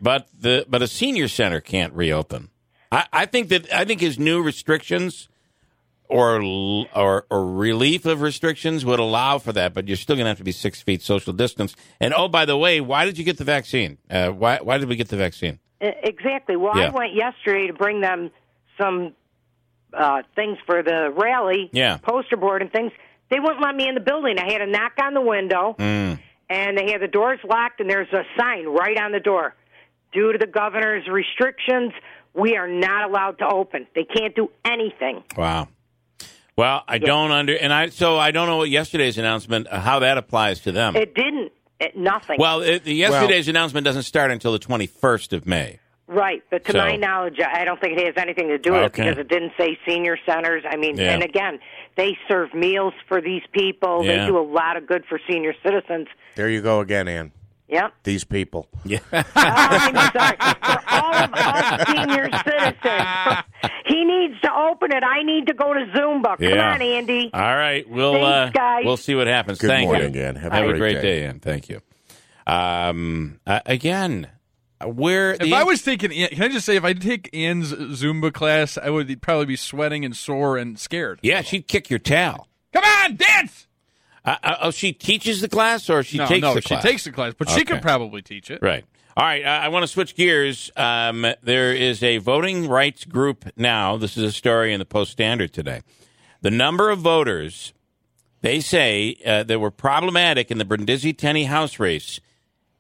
but 0.01 0.29
the 0.39 0.65
but 0.69 0.83
a 0.83 0.87
senior 0.87 1.27
center 1.29 1.61
can't 1.61 1.93
reopen? 1.95 2.51
I, 2.93 3.07
I 3.13 3.27
think 3.27 3.49
that 3.49 3.73
I 3.73 3.85
think 3.85 4.01
his 4.01 4.19
new 4.19 4.43
restrictions 4.43 5.29
or 6.09 6.41
or 6.95 7.27
or 7.31 7.47
relief 7.55 8.05
of 8.05 8.21
restrictions 8.21 8.85
would 8.85 8.99
allow 9.01 9.39
for 9.39 9.53
that, 9.53 9.75
but 9.75 9.89
you're 9.89 9.97
still 9.97 10.17
going 10.17 10.25
to 10.27 10.29
have 10.31 10.39
to 10.39 10.45
be 10.45 10.53
six 10.53 10.83
feet 10.83 11.03
social 11.03 11.33
distance. 11.33 11.75
And 12.01 12.13
oh, 12.15 12.29
by 12.29 12.45
the 12.45 12.57
way, 12.57 12.81
why 12.81 13.05
did 13.05 13.17
you 13.19 13.25
get 13.25 13.39
the 13.39 13.45
vaccine? 13.45 13.99
Uh, 14.11 14.31
why 14.31 14.59
why 14.59 14.79
did 14.79 14.89
we 14.89 14.97
get 14.97 15.09
the 15.09 15.17
vaccine? 15.17 15.59
Exactly. 15.81 16.57
Well, 16.57 16.77
Yeah. 16.77 16.89
I 16.89 16.91
went 16.91 17.15
yesterday 17.15 17.69
to 17.69 17.73
bring 17.73 18.01
them 18.01 18.31
some 18.79 19.15
uh, 19.93 20.23
things 20.35 20.59
for 20.67 20.83
the 20.83 21.11
rally, 21.15 21.69
Yeah. 21.73 21.99
poster 21.99 22.37
board 22.37 22.63
and 22.63 22.71
things. 22.73 22.93
They 23.31 23.39
wouldn't 23.41 23.61
let 23.63 23.75
me 23.75 23.89
in 23.89 23.95
the 23.95 24.01
building. 24.01 24.39
I 24.39 24.51
had 24.53 24.59
to 24.59 24.67
knock 24.67 24.93
on 25.03 25.15
the 25.15 25.21
window, 25.21 25.77
Mm. 25.79 26.19
and 26.49 26.77
they 26.79 26.91
had 26.93 27.01
the 27.01 27.09
doors 27.09 27.39
locked, 27.49 27.81
and 27.81 27.89
there's 27.89 28.13
a 28.13 28.25
sign 28.39 28.67
right 28.67 28.99
on 28.99 29.13
the 29.13 29.21
door. 29.21 29.55
Due 30.13 30.33
to 30.33 30.39
the 30.39 30.47
governor's 30.49 31.07
restrictions, 31.09 31.93
we 32.35 32.57
are 32.57 32.67
not 32.69 33.09
allowed 33.09 33.39
to 33.39 33.47
open. 33.49 33.87
They 33.95 34.05
can't 34.05 34.35
do 34.35 34.51
anything. 34.65 35.23
Wow. 35.37 35.69
Well, 36.57 36.83
I 36.87 36.99
don't 36.99 37.31
under 37.31 37.57
and 37.57 37.73
I 37.73 37.89
so 37.89 38.19
I 38.19 38.33
don't 38.33 38.47
know 38.47 38.59
what 38.59 38.69
yesterday's 38.69 39.17
announcement 39.17 39.67
uh, 39.71 39.81
how 39.81 40.01
that 40.01 40.19
applies 40.19 40.61
to 40.63 40.73
them. 40.73 40.95
It 40.95 41.15
didn't. 41.15 41.53
It, 41.81 41.97
nothing. 41.97 42.37
well, 42.39 42.61
it, 42.61 42.87
yesterday's 42.87 43.49
announcement 43.49 43.87
doesn't 43.87 44.03
start 44.03 44.31
until 44.31 44.53
the 44.53 44.59
21st 44.59 45.33
of 45.33 45.47
May. 45.47 45.79
Right, 46.13 46.43
but 46.51 46.65
to 46.65 46.73
So- 46.73 46.79
my 46.79 46.97
knowledge, 46.97 47.39
I 47.41 47.65
don't 47.65 47.81
think 47.81 47.97
it 47.97 48.05
has 48.07 48.15
anything 48.21 48.49
to 48.49 48.59
do 48.59 48.73
with 48.73 48.83
Okay. 48.87 49.03
it 49.05 49.11
because 49.11 49.19
it 49.21 49.29
didn't 49.29 49.53
say 49.57 49.79
senior 49.87 50.17
centers. 50.27 50.65
I 50.69 50.75
mean, 50.77 50.97
Yeah. 50.99 51.13
and 51.15 51.23
again, 51.23 51.61
they 51.97 52.19
serve 52.27 52.53
meals 52.53 52.95
for 53.07 53.21
these 53.21 53.43
people. 53.53 54.05
Yeah. 54.05 54.25
They 54.25 54.27
do 54.27 54.37
a 54.37 54.43
lot 54.43 54.77
of 54.77 54.89
good 54.89 55.05
for 55.09 55.21
senior 55.31 55.55
citizens. 55.63 56.09
There 56.35 56.49
you 56.49 56.63
go 56.63 56.81
again, 56.81 57.07
Ann. 57.07 57.31
Yep. 57.69 57.93
These 58.03 58.25
people. 58.25 58.67
Yeah. 58.85 58.99
Oh, 59.13 59.23
I'm 59.37 59.95
sorry. 60.11 60.37
For 60.65 60.83
all 60.89 61.15
of 61.15 61.33
us 61.33 61.87
senior 61.89 62.29
citizens, 62.45 63.45
he 63.87 64.05
needs 64.05 64.41
to 64.41 64.51
open 64.53 64.91
it. 64.93 65.05
I 65.05 65.23
need 65.23 65.47
to 65.47 65.55
go 65.55 65.73
to 65.73 65.87
Zumba. 65.95 66.37
Come 66.39 66.49
Yeah. 66.49 66.73
on, 66.75 66.83
Andy. 66.83 67.31
All 67.33 67.41
right, 67.57 67.89
we'll 67.89 68.15
Thanks, 68.15 68.59
uh, 68.59 68.79
we'll 68.85 68.97
see 68.97 69.15
what 69.15 69.29
happens. 69.29 69.59
Good 69.61 69.69
Thank 69.71 69.87
morning, 69.89 70.13
you. 70.15 70.23
Ann. 70.23 70.35
Have 70.35 70.51
Have, 70.53 70.65
a 70.65 70.69
a 70.71 70.71
great 70.71 70.79
great 70.79 70.95
day. 71.03 71.21
day, 71.21 71.27
Ann. 71.27 71.39
Thank 71.39 71.69
you. 71.69 71.81
Um, 72.49 73.39
uh, 73.47 73.61
again, 73.67 74.27
where 74.85 75.35
If 75.35 75.53
I 75.53 75.63
was 75.65 75.83
taking, 75.83 76.11
can 76.11 76.43
I 76.43 76.49
just 76.49 76.67
say, 76.67 76.77
if 76.77 76.85
I 76.85 76.93
take 76.93 77.31
Ann's 77.33 77.73
Zumba 77.73 78.33
class, 78.33 78.79
I 78.79 78.91
would 78.91 79.21
probably 79.23 79.47
be 79.47 79.57
sweating 79.57 80.05
and 80.05 80.17
sore 80.17 80.57
and 80.57 80.79
scared. 80.79 81.21
yeah, 81.23 81.43
she'd 81.43 81.69
kick 81.69 81.91
your 81.91 81.99
tail. 81.99 82.49
Come 82.73 82.85
on, 82.85 83.17
dance! 83.17 83.67
Uh, 84.25 84.37
uh, 84.43 84.57
oh, 84.63 84.71
she 84.71 84.93
teaches 84.93 85.41
the 85.41 85.49
class, 85.49 85.89
or 85.89 86.03
she 86.03 86.19
no, 86.19 86.27
takes 86.27 86.43
no, 86.43 86.55
the 86.55 86.61
she 86.61 86.69
class? 86.69 86.83
takes 86.83 87.05
the 87.05 87.13
class, 87.13 87.35
but 87.37 87.49
she 87.49 87.65
could 87.65 87.83
probably 87.83 88.23
teach 88.23 88.51
it. 88.51 88.61
Right. 88.63 88.85
All 89.17 89.25
right. 89.25 89.45
I, 89.45 89.65
I 89.65 89.69
want 89.69 89.83
to 89.83 89.87
switch 89.87 90.15
gears. 90.15 90.71
Um, 90.77 91.27
there 91.43 91.75
is 91.75 92.03
a 92.03 92.19
voting 92.19 92.69
rights 92.69 93.05
group 93.05 93.47
now. 93.57 93.97
This 93.97 94.17
is 94.17 94.23
a 94.25 94.33
story 94.33 94.73
in 94.73 94.79
the 94.79 94.85
Post 94.85 95.13
Standard 95.13 95.53
today. 95.53 95.81
The 96.43 96.51
number 96.51 96.91
of 96.91 97.01
voters 97.01 97.73
they 98.43 98.61
say 98.61 99.17
uh, 99.27 99.43
that 99.45 99.59
were 99.59 99.71
problematic 99.71 100.51
in 100.51 100.59
the 100.59 100.65
Brindisi 100.65 101.13
Tenney 101.13 101.45
House 101.45 101.79
race 101.79 102.21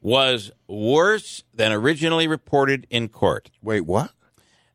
was 0.00 0.50
worse 0.66 1.44
than 1.54 1.72
originally 1.72 2.26
reported 2.26 2.86
in 2.90 3.08
court. 3.08 3.50
Wait, 3.62 3.82
what? 3.82 4.12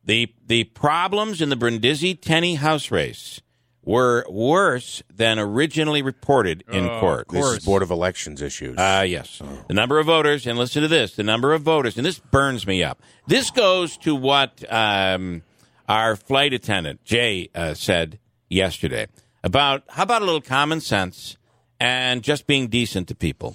The 0.04 0.32
the 0.46 0.64
problems 0.64 1.42
in 1.42 1.48
the 1.48 1.56
Brindisi 1.56 2.14
Tenney 2.14 2.54
House 2.54 2.90
race 2.90 3.40
were 3.82 4.24
worse 4.28 5.02
than 5.12 5.38
originally 5.38 6.02
reported 6.02 6.64
in 6.70 6.88
court. 7.00 7.28
This 7.28 7.44
is 7.44 7.64
Board 7.64 7.82
of 7.82 7.90
Elections 7.90 8.42
issues. 8.42 8.76
Ah, 8.78 9.02
yes. 9.02 9.40
The 9.68 9.74
number 9.74 9.98
of 9.98 10.06
voters, 10.06 10.46
and 10.46 10.58
listen 10.58 10.82
to 10.82 10.88
this: 10.88 11.16
the 11.16 11.22
number 11.22 11.52
of 11.54 11.62
voters, 11.62 11.96
and 11.96 12.06
this 12.06 12.18
burns 12.18 12.66
me 12.66 12.84
up. 12.84 13.02
This 13.26 13.50
goes 13.50 13.96
to 13.98 14.14
what 14.14 14.62
um, 14.72 15.42
our 15.88 16.14
flight 16.16 16.52
attendant 16.52 17.04
Jay 17.04 17.48
uh, 17.54 17.74
said 17.74 18.18
yesterday 18.48 19.06
about 19.42 19.82
how 19.88 20.02
about 20.04 20.22
a 20.22 20.24
little 20.24 20.40
common 20.40 20.80
sense 20.80 21.36
and 21.80 22.22
just 22.22 22.46
being 22.46 22.68
decent 22.68 23.08
to 23.08 23.14
people. 23.14 23.54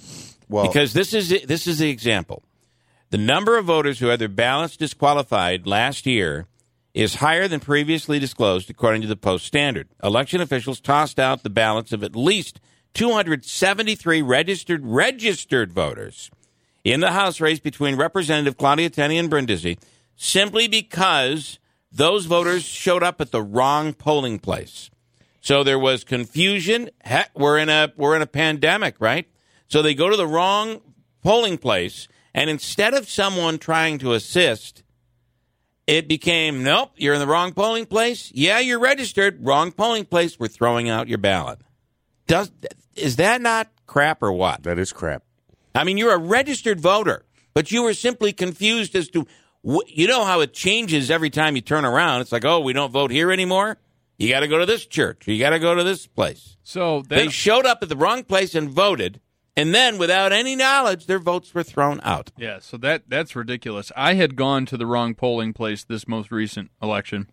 Well- 0.52 0.66
because 0.66 0.92
this 0.92 1.12
is 1.14 1.30
this 1.44 1.66
is 1.66 1.78
the 1.78 1.90
example. 1.90 2.42
The 3.10 3.18
number 3.18 3.58
of 3.58 3.66
voters 3.66 3.98
who 3.98 4.06
had 4.06 4.18
their 4.18 4.28
ballots 4.28 4.76
disqualified 4.76 5.66
last 5.66 6.06
year 6.06 6.46
is 6.94 7.16
higher 7.16 7.48
than 7.48 7.60
previously 7.60 8.18
disclosed, 8.18 8.70
according 8.70 9.02
to 9.02 9.08
the 9.08 9.16
Post 9.16 9.46
Standard. 9.46 9.88
Election 10.02 10.40
officials 10.40 10.80
tossed 10.80 11.18
out 11.18 11.42
the 11.42 11.50
ballots 11.50 11.92
of 11.92 12.02
at 12.02 12.14
least 12.14 12.60
273 12.94 14.22
registered 14.22 14.84
registered 14.84 15.72
voters 15.72 16.30
in 16.84 17.00
the 17.00 17.12
House 17.12 17.40
race 17.40 17.60
between 17.60 17.96
Representative 17.96 18.56
Claudia 18.56 18.90
Tenney 18.90 19.18
and 19.18 19.30
Brindisi 19.30 19.78
simply 20.16 20.68
because 20.68 21.58
those 21.90 22.26
voters 22.26 22.62
showed 22.62 23.02
up 23.02 23.20
at 23.20 23.30
the 23.30 23.42
wrong 23.42 23.92
polling 23.92 24.38
place. 24.38 24.90
So 25.40 25.64
there 25.64 25.78
was 25.78 26.04
confusion. 26.04 26.90
Heck, 27.02 27.36
we're 27.38 27.58
in 27.58 27.68
a 27.68 27.92
we're 27.96 28.16
in 28.16 28.22
a 28.22 28.26
pandemic, 28.26 28.96
right? 29.00 29.26
So 29.72 29.80
they 29.80 29.94
go 29.94 30.10
to 30.10 30.18
the 30.18 30.26
wrong 30.26 30.82
polling 31.22 31.56
place, 31.56 32.06
and 32.34 32.50
instead 32.50 32.92
of 32.92 33.08
someone 33.08 33.56
trying 33.56 33.96
to 34.00 34.12
assist, 34.12 34.82
it 35.86 36.06
became 36.06 36.62
nope, 36.62 36.90
you're 36.96 37.14
in 37.14 37.20
the 37.20 37.26
wrong 37.26 37.54
polling 37.54 37.86
place. 37.86 38.30
Yeah, 38.34 38.58
you're 38.58 38.78
registered, 38.78 39.38
wrong 39.42 39.72
polling 39.72 40.04
place. 40.04 40.38
We're 40.38 40.48
throwing 40.48 40.90
out 40.90 41.08
your 41.08 41.16
ballot. 41.16 41.60
Does 42.26 42.52
is 42.94 43.16
that 43.16 43.40
not 43.40 43.68
crap 43.86 44.22
or 44.22 44.30
what? 44.30 44.62
that 44.64 44.78
is 44.78 44.92
crap. 44.92 45.22
I 45.74 45.84
mean, 45.84 45.96
you're 45.96 46.12
a 46.12 46.18
registered 46.18 46.78
voter, 46.78 47.24
but 47.54 47.72
you 47.72 47.82
were 47.82 47.94
simply 47.94 48.34
confused 48.34 48.94
as 48.94 49.08
to 49.08 49.26
you 49.86 50.06
know 50.06 50.26
how 50.26 50.40
it 50.40 50.52
changes 50.52 51.10
every 51.10 51.30
time 51.30 51.56
you 51.56 51.62
turn 51.62 51.86
around. 51.86 52.20
It's 52.20 52.32
like, 52.32 52.44
oh, 52.44 52.60
we 52.60 52.74
don't 52.74 52.92
vote 52.92 53.10
here 53.10 53.32
anymore. 53.32 53.78
You 54.18 54.28
got 54.28 54.40
to 54.40 54.48
go 54.48 54.58
to 54.58 54.66
this 54.66 54.84
church. 54.84 55.26
You 55.26 55.38
got 55.38 55.50
to 55.50 55.58
go 55.58 55.74
to 55.74 55.82
this 55.82 56.06
place. 56.06 56.58
So 56.62 57.00
They 57.08 57.28
showed 57.28 57.64
up 57.64 57.78
at 57.80 57.88
the 57.88 57.96
wrong 57.96 58.22
place 58.22 58.54
and 58.54 58.68
voted, 58.68 59.18
and 59.56 59.74
then 59.74 59.98
without 59.98 60.32
any 60.32 60.56
knowledge, 60.56 61.06
their 61.06 61.18
votes 61.18 61.52
were 61.54 61.62
thrown 61.62 62.00
out. 62.02 62.30
yeah, 62.36 62.58
so 62.60 62.76
that 62.78 63.04
that's 63.08 63.36
ridiculous. 63.36 63.92
I 63.96 64.14
had 64.14 64.36
gone 64.36 64.66
to 64.66 64.76
the 64.76 64.86
wrong 64.86 65.14
polling 65.14 65.52
place 65.52 65.84
this 65.84 66.08
most 66.08 66.30
recent 66.30 66.70
election, 66.82 67.30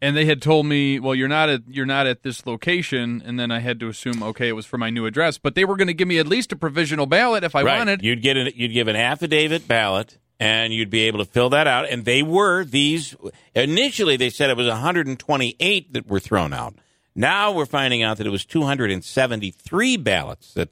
and 0.00 0.16
they 0.16 0.24
had 0.26 0.40
told 0.42 0.66
me, 0.66 0.98
"Well, 1.00 1.14
you're 1.14 1.28
not 1.28 1.48
at 1.48 1.62
you're 1.68 1.86
not 1.86 2.06
at 2.06 2.22
this 2.22 2.46
location," 2.46 3.22
and 3.24 3.38
then 3.38 3.50
I 3.50 3.58
had 3.60 3.80
to 3.80 3.88
assume, 3.88 4.22
okay, 4.22 4.48
it 4.48 4.52
was 4.52 4.66
for 4.66 4.78
my 4.78 4.90
new 4.90 5.06
address. 5.06 5.38
But 5.38 5.54
they 5.54 5.64
were 5.64 5.76
going 5.76 5.88
to 5.88 5.94
give 5.94 6.08
me 6.08 6.18
at 6.18 6.26
least 6.26 6.52
a 6.52 6.56
provisional 6.56 7.06
ballot 7.06 7.44
if 7.44 7.54
I 7.54 7.62
wanted. 7.78 8.02
You'd 8.02 8.22
get 8.22 8.36
an, 8.36 8.50
you'd 8.54 8.72
give 8.72 8.88
an 8.88 8.96
affidavit 8.96 9.66
ballot, 9.66 10.18
and 10.40 10.72
you'd 10.72 10.90
be 10.90 11.00
able 11.02 11.18
to 11.18 11.24
fill 11.24 11.50
that 11.50 11.66
out. 11.66 11.88
And 11.88 12.04
they 12.04 12.22
were 12.22 12.64
these 12.64 13.16
initially. 13.54 14.16
They 14.16 14.30
said 14.30 14.50
it 14.50 14.56
was 14.56 14.68
128 14.68 15.92
that 15.92 16.06
were 16.08 16.20
thrown 16.20 16.52
out. 16.52 16.74
Now 17.14 17.50
we're 17.50 17.66
finding 17.66 18.02
out 18.04 18.18
that 18.18 18.26
it 18.28 18.30
was 18.30 18.44
273 18.44 19.96
ballots 19.96 20.54
that 20.54 20.68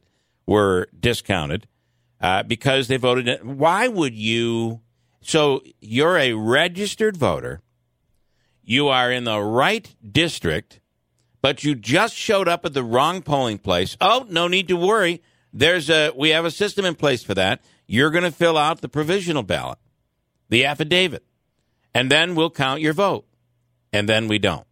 were 0.46 0.88
discounted 0.98 1.66
uh, 2.20 2.42
because 2.42 2.88
they 2.88 2.96
voted. 2.96 3.28
it- 3.28 3.44
Why 3.44 3.88
would 3.88 4.14
you? 4.14 4.80
So 5.20 5.62
you're 5.80 6.16
a 6.18 6.32
registered 6.34 7.16
voter. 7.16 7.60
You 8.62 8.88
are 8.88 9.10
in 9.12 9.24
the 9.24 9.40
right 9.40 9.94
district 10.12 10.80
but 11.46 11.62
you 11.62 11.76
just 11.76 12.12
showed 12.12 12.48
up 12.48 12.64
at 12.64 12.74
the 12.74 12.82
wrong 12.82 13.22
polling 13.22 13.58
place. 13.58 13.96
Oh, 14.00 14.26
no 14.28 14.48
need 14.48 14.66
to 14.66 14.74
worry. 14.74 15.22
There's 15.52 15.88
a 15.88 16.10
we 16.16 16.30
have 16.30 16.44
a 16.44 16.50
system 16.50 16.84
in 16.84 16.96
place 16.96 17.22
for 17.22 17.34
that. 17.34 17.62
You're 17.86 18.10
going 18.10 18.24
to 18.24 18.32
fill 18.32 18.58
out 18.58 18.80
the 18.80 18.88
provisional 18.88 19.44
ballot, 19.44 19.78
the 20.48 20.64
affidavit, 20.64 21.22
and 21.94 22.10
then 22.10 22.34
we'll 22.34 22.50
count 22.50 22.80
your 22.80 22.94
vote. 22.94 23.26
And 23.92 24.08
then 24.08 24.26
we 24.26 24.40
don't. 24.40 24.66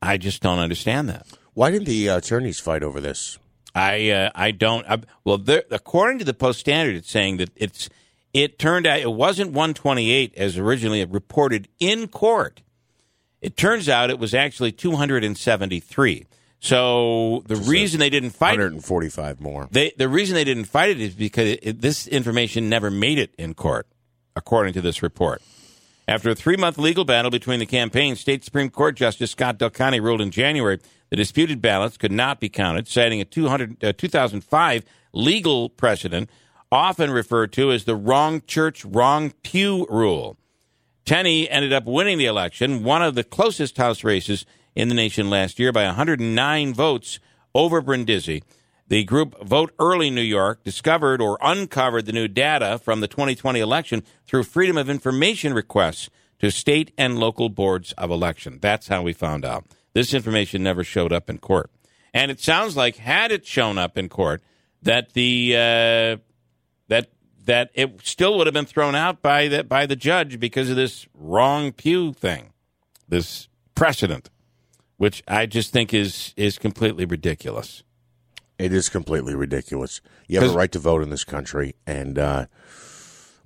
I 0.00 0.16
just 0.16 0.40
don't 0.40 0.58
understand 0.58 1.10
that. 1.10 1.26
Why 1.52 1.70
didn't 1.70 1.86
the 1.86 2.08
uh, 2.08 2.16
attorneys 2.16 2.60
fight 2.60 2.82
over 2.82 2.98
this? 2.98 3.38
I 3.76 4.10
uh, 4.10 4.30
I 4.34 4.50
don't. 4.52 4.86
I, 4.88 5.00
well, 5.24 5.38
there, 5.38 5.62
according 5.70 6.18
to 6.20 6.24
the 6.24 6.34
Post 6.34 6.60
Standard, 6.60 6.96
it's 6.96 7.10
saying 7.10 7.36
that 7.36 7.50
it's 7.56 7.88
it 8.32 8.58
turned 8.58 8.86
out 8.86 9.00
it 9.00 9.12
wasn't 9.12 9.52
128 9.52 10.34
as 10.36 10.56
originally 10.58 11.04
reported 11.04 11.68
in 11.78 12.08
court. 12.08 12.62
It 13.42 13.56
turns 13.56 13.88
out 13.88 14.08
it 14.10 14.18
was 14.18 14.32
actually 14.34 14.72
273. 14.72 16.26
So 16.58 17.42
the 17.46 17.56
reason 17.56 18.00
they 18.00 18.10
didn't 18.10 18.30
fight 18.30 18.52
145 18.58 19.40
more. 19.40 19.68
They, 19.70 19.92
the 19.96 20.08
reason 20.08 20.34
they 20.34 20.42
didn't 20.44 20.64
fight 20.64 20.90
it 20.90 21.00
is 21.00 21.14
because 21.14 21.48
it, 21.48 21.60
it- 21.62 21.80
this 21.82 22.06
information 22.06 22.68
never 22.68 22.90
made 22.90 23.18
it 23.18 23.34
in 23.38 23.54
court, 23.54 23.86
according 24.34 24.72
to 24.72 24.80
this 24.80 25.02
report. 25.02 25.42
After 26.08 26.30
a 26.30 26.34
three 26.34 26.56
month 26.56 26.78
legal 26.78 27.04
battle 27.04 27.30
between 27.30 27.58
the 27.60 27.66
campaigns, 27.66 28.20
State 28.20 28.42
Supreme 28.44 28.70
Court 28.70 28.96
Justice 28.96 29.32
Scott 29.32 29.58
DelConte 29.58 30.00
ruled 30.00 30.20
in 30.22 30.30
January 30.30 30.78
the 31.10 31.16
disputed 31.16 31.62
ballots 31.62 31.96
could 31.96 32.12
not 32.12 32.40
be 32.40 32.48
counted, 32.48 32.88
citing 32.88 33.20
a 33.20 33.24
200, 33.24 33.84
uh, 33.84 33.92
2005 33.92 34.84
legal 35.12 35.68
precedent, 35.68 36.30
often 36.70 37.10
referred 37.10 37.52
to 37.52 37.70
as 37.72 37.84
the 37.84 37.96
wrong 37.96 38.42
church, 38.46 38.84
wrong 38.84 39.32
pew 39.42 39.86
rule. 39.88 40.36
Tenney 41.04 41.48
ended 41.48 41.72
up 41.72 41.84
winning 41.84 42.18
the 42.18 42.26
election, 42.26 42.82
one 42.82 43.02
of 43.02 43.14
the 43.14 43.24
closest 43.24 43.76
House 43.76 44.02
races 44.02 44.44
in 44.74 44.88
the 44.88 44.94
nation 44.94 45.30
last 45.30 45.58
year 45.58 45.72
by 45.72 45.84
109 45.84 46.74
votes 46.74 47.20
over 47.54 47.80
Brindisi. 47.80 48.42
The 48.88 49.04
group 49.04 49.42
Vote 49.44 49.72
Early 49.78 50.10
New 50.10 50.20
York 50.20 50.62
discovered 50.62 51.20
or 51.20 51.38
uncovered 51.40 52.06
the 52.06 52.12
new 52.12 52.28
data 52.28 52.78
from 52.82 53.00
the 53.00 53.08
2020 53.08 53.58
election 53.58 54.04
through 54.26 54.44
Freedom 54.44 54.76
of 54.76 54.90
Information 54.90 55.54
requests 55.54 56.10
to 56.38 56.50
state 56.50 56.92
and 56.98 57.18
local 57.18 57.48
boards 57.48 57.92
of 57.92 58.10
election. 58.10 58.58
That's 58.60 58.88
how 58.88 59.02
we 59.02 59.12
found 59.12 59.44
out. 59.44 59.64
This 59.96 60.12
information 60.12 60.62
never 60.62 60.84
showed 60.84 61.10
up 61.10 61.30
in 61.30 61.38
court. 61.38 61.70
And 62.12 62.30
it 62.30 62.38
sounds 62.38 62.76
like 62.76 62.96
had 62.96 63.32
it 63.32 63.46
shown 63.46 63.78
up 63.78 63.96
in 63.96 64.10
court, 64.10 64.42
that 64.82 65.14
the 65.14 65.54
uh, 65.54 66.22
that 66.88 67.10
that 67.46 67.70
it 67.72 68.00
still 68.04 68.36
would 68.36 68.46
have 68.46 68.52
been 68.52 68.66
thrown 68.66 68.94
out 68.94 69.22
by 69.22 69.48
the 69.48 69.64
by 69.64 69.86
the 69.86 69.96
judge 69.96 70.38
because 70.38 70.68
of 70.68 70.76
this 70.76 71.06
wrong 71.14 71.72
pew 71.72 72.12
thing, 72.12 72.52
this 73.08 73.48
precedent, 73.74 74.28
which 74.98 75.22
I 75.26 75.46
just 75.46 75.72
think 75.72 75.94
is 75.94 76.34
is 76.36 76.58
completely 76.58 77.06
ridiculous. 77.06 77.82
It 78.58 78.74
is 78.74 78.90
completely 78.90 79.34
ridiculous. 79.34 80.02
You 80.28 80.40
have 80.40 80.50
a 80.50 80.54
right 80.54 80.72
to 80.72 80.78
vote 80.78 81.02
in 81.02 81.08
this 81.08 81.24
country, 81.24 81.74
and 81.86 82.18
uh, 82.18 82.46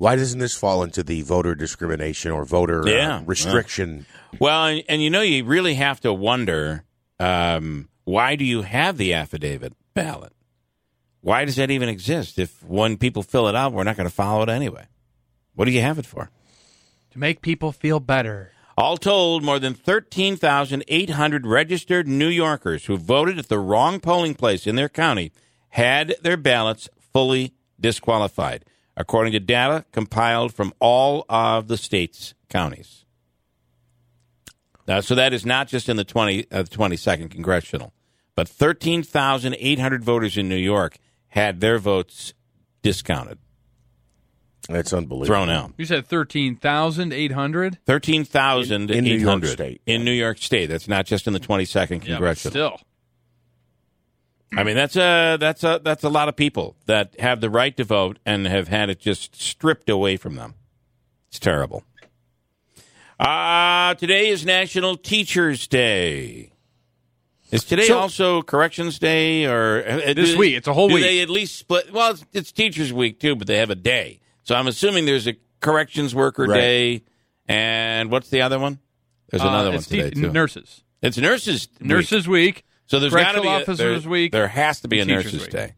why 0.00 0.16
doesn't 0.16 0.38
this 0.38 0.56
fall 0.56 0.82
into 0.82 1.02
the 1.02 1.20
voter 1.20 1.54
discrimination 1.54 2.32
or 2.32 2.46
voter 2.46 2.82
Yeah, 2.86 3.18
uh, 3.18 3.22
restriction? 3.24 4.06
Well, 4.38 4.64
and, 4.64 4.82
and 4.88 5.02
you 5.02 5.10
know, 5.10 5.20
you 5.20 5.44
really 5.44 5.74
have 5.74 6.00
to 6.00 6.12
wonder 6.14 6.84
um, 7.18 7.90
why 8.04 8.34
do 8.34 8.46
you 8.46 8.62
have 8.62 8.96
the 8.96 9.12
affidavit 9.12 9.74
ballot? 9.92 10.32
Why 11.20 11.44
does 11.44 11.56
that 11.56 11.70
even 11.70 11.90
exist? 11.90 12.38
If 12.38 12.62
when 12.64 12.96
people 12.96 13.22
fill 13.22 13.46
it 13.48 13.54
out, 13.54 13.74
we're 13.74 13.84
not 13.84 13.98
going 13.98 14.08
to 14.08 14.14
follow 14.14 14.42
it 14.42 14.48
anyway. 14.48 14.86
What 15.54 15.66
do 15.66 15.70
you 15.70 15.82
have 15.82 15.98
it 15.98 16.06
for? 16.06 16.30
To 17.10 17.18
make 17.18 17.42
people 17.42 17.70
feel 17.70 18.00
better. 18.00 18.52
All 18.78 18.96
told, 18.96 19.44
more 19.44 19.58
than 19.58 19.74
13,800 19.74 21.46
registered 21.46 22.08
New 22.08 22.28
Yorkers 22.28 22.86
who 22.86 22.96
voted 22.96 23.38
at 23.38 23.48
the 23.50 23.58
wrong 23.58 24.00
polling 24.00 24.34
place 24.34 24.66
in 24.66 24.76
their 24.76 24.88
county 24.88 25.30
had 25.68 26.14
their 26.22 26.38
ballots 26.38 26.88
fully 27.12 27.52
disqualified, 27.78 28.64
according 28.96 29.32
to 29.32 29.40
data 29.40 29.84
compiled 29.92 30.52
from 30.54 30.72
all 30.78 31.24
of 31.28 31.68
the 31.68 31.76
state's 31.76 32.34
counties. 32.48 33.04
Now, 34.88 35.00
so 35.00 35.14
that 35.14 35.32
is 35.32 35.46
not 35.46 35.68
just 35.68 35.88
in 35.88 35.96
the 35.96 36.04
20, 36.04 36.46
uh, 36.50 36.64
22nd 36.64 37.30
congressional, 37.30 37.92
but 38.34 38.48
13,800 38.48 40.02
voters 40.04 40.36
in 40.36 40.48
New 40.48 40.56
York 40.56 40.96
had 41.28 41.60
their 41.60 41.78
votes 41.78 42.34
discounted, 42.82 43.38
That's 44.68 44.92
unbelievable. 44.92 45.26
thrown 45.26 45.48
out. 45.50 45.72
You 45.76 45.84
said 45.84 46.06
13,800? 46.06 47.78
Thirteen 47.86 48.24
thousand 48.24 48.90
In- 48.90 48.98
in 48.98 49.04
New 49.04 49.14
York 49.16 49.44
State, 49.44 49.80
in. 49.86 50.04
New 50.04 50.10
York 50.12 50.38
State. 50.38 50.66
That's 50.66 50.88
not 50.88 51.06
just 51.06 51.26
in 51.28 51.32
the 51.34 51.38
twenty 51.38 51.64
second 51.66 52.02
Yeah, 52.04 52.14
congressional. 52.14 52.50
still. 52.52 52.80
I 54.56 54.64
mean, 54.64 54.74
that's 54.74 54.96
a 54.96 55.36
that's 55.38 55.62
a 55.62 55.80
that's 55.82 56.02
a 56.04 56.08
lot 56.08 56.28
of 56.28 56.36
people 56.36 56.76
that 56.86 57.18
have 57.20 57.40
the 57.40 57.48
right 57.50 57.76
to 57.76 57.84
vote 57.84 58.18
and 58.26 58.46
have 58.46 58.68
had 58.68 58.90
it 58.90 58.98
just 58.98 59.40
stripped 59.40 59.88
away 59.88 60.16
from 60.16 60.34
them. 60.34 60.54
It's 61.28 61.38
terrible. 61.38 61.84
Uh, 63.18 63.94
today 63.94 64.28
is 64.28 64.44
National 64.46 64.96
Teachers 64.96 65.66
Day. 65.68 66.52
Is 67.52 67.64
today 67.64 67.84
So- 67.86 67.98
also 67.98 68.42
Corrections 68.42 68.98
Day 68.98 69.44
or 69.44 69.84
uh, 69.86 70.14
This 70.14 70.32
do- 70.32 70.38
week. 70.38 70.54
It's 70.56 70.68
a 70.68 70.72
whole 70.72 70.88
do 70.88 70.94
week. 70.94 71.04
They 71.04 71.20
at 71.20 71.28
least 71.28 71.56
split. 71.56 71.92
Well, 71.92 72.12
it's, 72.12 72.24
it's 72.32 72.52
Teachers 72.52 72.92
Week 72.92 73.20
too, 73.20 73.36
but 73.36 73.46
they 73.46 73.58
have 73.58 73.70
a 73.70 73.74
day. 73.74 74.20
So 74.44 74.54
I'm 74.54 74.66
assuming 74.66 75.04
there's 75.04 75.26
a 75.28 75.36
Corrections 75.60 76.14
Worker 76.14 76.44
Right. 76.44 76.56
Day, 76.60 77.02
and 77.46 78.10
what's 78.10 78.30
the 78.30 78.42
other 78.42 78.58
one? 78.58 78.78
There's 79.30 79.42
Uh, 79.42 79.48
another 79.48 79.68
one 79.70 79.78
it's 79.78 79.86
today 79.88 80.10
te- 80.10 80.20
too. 80.22 80.32
Nurses. 80.32 80.82
It's 81.02 81.18
Nurses 81.18 81.68
Week. 81.78 81.88
Nurses 81.88 82.28
Week. 82.28 82.64
So 82.90 82.98
there's 82.98 83.14
got 83.14 83.32
to 83.32 83.40
be 83.40 83.46
a, 83.46 83.50
Officers 83.50 84.02
there, 84.02 84.10
Week. 84.10 84.32
There 84.32 84.48
has 84.48 84.80
to 84.80 84.88
be 84.88 84.98
a 84.98 85.04
Teachers 85.04 85.24
Nurses 85.26 85.40
Week. 85.42 85.50
Day. 85.50 85.74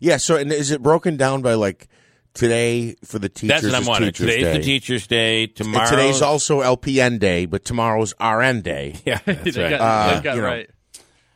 Yeah. 0.00 0.16
So, 0.16 0.36
and 0.36 0.50
is 0.50 0.70
it 0.70 0.82
broken 0.82 1.18
down 1.18 1.42
by 1.42 1.52
like 1.52 1.86
today 2.32 2.94
for 3.04 3.18
the 3.18 3.28
teachers? 3.28 3.60
That's 3.60 3.64
what 3.66 3.74
I'm 3.74 3.82
is 3.82 3.88
wondering. 3.88 4.12
Teachers 4.12 4.26
Today's 4.26 4.44
Day. 4.44 4.56
the 4.56 4.64
Teachers 4.64 5.06
Day. 5.06 5.42
And 5.44 5.54
Tomorrow. 5.54 5.90
today's 5.90 6.22
also 6.22 6.62
LPN 6.62 7.18
Day, 7.18 7.44
but 7.44 7.66
tomorrow's 7.66 8.14
RN 8.18 8.62
Day. 8.62 8.94
Yeah, 9.04 9.18
that's 9.26 9.54
they 9.54 9.62
right. 9.62 9.70
got, 9.70 9.80
Uh, 9.82 10.14
they 10.16 10.22
got 10.22 10.36
you 10.36 10.40
know. 10.40 10.46
right. 10.46 10.70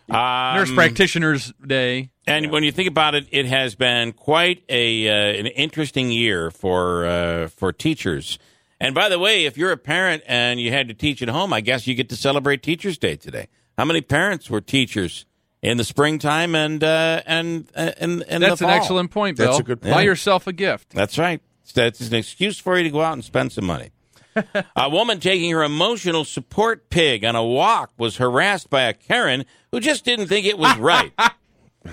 Um, 0.09 0.57
Nurse 0.57 0.73
Practitioners 0.73 1.53
Day. 1.67 2.11
And 2.27 2.51
when 2.51 2.65
you 2.65 2.73
think 2.73 2.89
about 2.89 3.15
it, 3.15 3.27
it 3.31 3.45
has 3.45 3.75
been 3.75 4.13
quite 4.13 4.63
a 4.71 5.07
uh, 5.09 5.39
an 5.39 5.47
interesting 5.49 6.11
year 6.11 6.51
for 6.51 7.05
uh, 7.05 7.49
for 7.49 7.75
teachers. 7.75 8.39
And 8.81 8.95
by 8.95 9.11
the 9.11 9.19
way, 9.19 9.45
if 9.45 9.59
you're 9.59 9.71
a 9.73 9.77
parent 9.77 10.23
and 10.27 10.59
you 10.61 10.71
had 10.71 10.89
to 10.89 10.95
teach 10.95 11.21
at 11.21 11.29
home, 11.29 11.53
I 11.53 11.61
guess 11.61 11.87
you 11.87 11.95
get 11.95 12.09
to 12.09 12.17
celebrate 12.17 12.63
Teachers 12.63 12.97
Day 12.97 13.17
today. 13.17 13.49
How 13.77 13.85
many 13.85 14.01
parents 14.01 14.49
were 14.49 14.61
teachers 14.61 15.27
in 15.63 15.79
the 15.79 15.85
springtime 15.85 16.55
and 16.55 16.83
uh, 16.85 17.23
and 17.27 17.69
uh, 17.75 17.93
and 17.99 18.25
and 18.29 18.43
That's 18.43 18.61
the 18.61 18.67
an 18.67 18.73
excellent 18.73 19.11
point, 19.11 19.37
Bill. 19.37 19.47
That's 19.47 19.61
a 19.61 19.63
good 19.63 19.81
Buy 19.81 20.03
yourself 20.03 20.47
a 20.47 20.53
gift. 20.53 20.91
That's 20.91 21.19
right. 21.19 21.41
That's 21.75 22.01
an 22.01 22.15
excuse 22.15 22.59
for 22.59 22.77
you 22.77 22.85
to 22.85 22.91
go 22.91 23.01
out 23.01 23.15
and 23.15 23.25
spend 23.25 23.53
some 23.53 23.65
money. 23.65 23.91
a 24.77 24.91
woman 24.91 25.21
taking 25.21 25.51
her 25.53 25.63
emotional 25.63 26.25
support 26.25 26.91
pig 26.91 27.25
on 27.25 27.37
a 27.37 27.45
walk 27.45 27.93
was 27.97 28.17
harassed 28.17 28.69
by 28.69 28.83
a 28.83 28.93
Karen 28.93 29.45
who 29.73 29.81
just 29.81 30.05
didn't 30.05 30.27
think 30.27 30.47
it 30.47 30.59
was 30.59 30.77
right. 30.79 31.13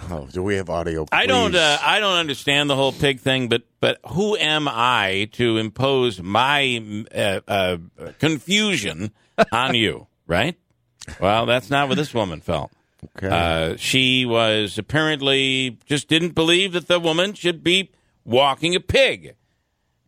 Oh, 0.10 0.26
do 0.32 0.42
we 0.42 0.56
have 0.56 0.70
audio? 0.70 1.06
I 1.12 1.26
don't. 1.26 1.54
Uh, 1.54 1.78
I 1.82 2.00
don't 2.00 2.16
understand 2.18 2.70
the 2.70 2.78
whole 2.78 2.94
pig 2.94 3.20
thing, 3.20 3.50
but 3.50 3.64
but 3.82 4.00
who 4.08 4.38
am 4.38 4.70
I 4.70 5.28
to 5.34 5.58
impose 5.58 6.22
my 6.22 7.06
uh, 7.14 7.42
uh, 7.46 7.78
confusion 8.18 9.12
on 9.52 9.76
you? 9.76 10.08
Right? 10.28 10.58
Well, 11.20 11.46
that's 11.46 11.70
not 11.70 11.88
what 11.90 11.98
this 11.98 12.14
woman 12.14 12.42
felt. 12.42 12.72
Okay. 13.18 13.30
Uh, 13.30 13.76
she 13.78 14.26
was 14.26 14.78
apparently 14.78 15.78
just 15.86 16.08
didn't 16.08 16.36
believe 16.36 16.74
that 16.74 16.88
the 16.88 17.00
woman 17.00 17.34
should 17.34 17.64
be 17.64 17.90
walking 18.26 18.76
a 18.76 18.80
pig. 18.80 19.36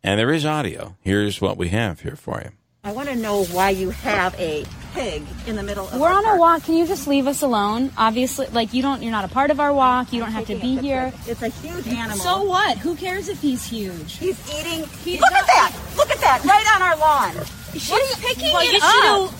And 0.02 0.20
there 0.20 0.32
is 0.32 0.44
audio. 0.44 0.96
Here's 1.00 1.40
what 1.40 1.56
we 1.56 1.68
have 1.70 2.00
here 2.00 2.16
for 2.16 2.40
you. 2.44 2.50
I 2.84 2.92
want 2.92 3.08
to 3.08 3.16
know 3.16 3.44
why 3.46 3.70
you 3.70 3.90
have 3.90 4.38
a 4.38 4.66
pig 4.92 5.22
in 5.46 5.56
the 5.56 5.62
middle 5.62 5.88
of 5.88 5.98
We're 5.98 6.08
our 6.08 6.18
on 6.18 6.24
park. 6.24 6.36
a 6.36 6.38
walk. 6.38 6.64
Can 6.64 6.74
you 6.74 6.86
just 6.86 7.08
leave 7.08 7.26
us 7.26 7.40
alone? 7.40 7.90
Obviously, 7.96 8.46
like 8.48 8.74
you 8.74 8.82
don't. 8.82 9.02
You're 9.02 9.10
not 9.10 9.24
a 9.24 9.28
part 9.28 9.50
of 9.50 9.58
our 9.58 9.72
walk. 9.72 10.12
You 10.12 10.20
don't 10.20 10.30
have 10.30 10.46
to 10.48 10.54
be 10.56 10.76
here. 10.76 11.10
It's 11.26 11.40
a 11.40 11.48
huge 11.48 11.88
animal. 11.88 12.18
So 12.18 12.42
what? 12.44 12.76
Who 12.78 12.94
cares 12.94 13.30
if 13.30 13.40
he's 13.40 13.64
huge? 13.64 14.18
he's 14.18 14.38
eating. 14.54 14.80
Look 14.80 15.32
at 15.32 15.46
that! 15.46 15.74
Look 15.96 16.10
at 16.10 16.20
that! 16.20 16.44
Right 16.44 16.66
on 16.76 16.82
our 16.82 16.96
lawn. 16.98 17.46
She's 17.72 17.88
what 17.88 18.02
are 18.02 18.06
you 18.06 18.16
picking 18.16 18.52
well, 18.52 18.62
it 18.62 18.72
you 18.72 18.78
up? 18.82 19.32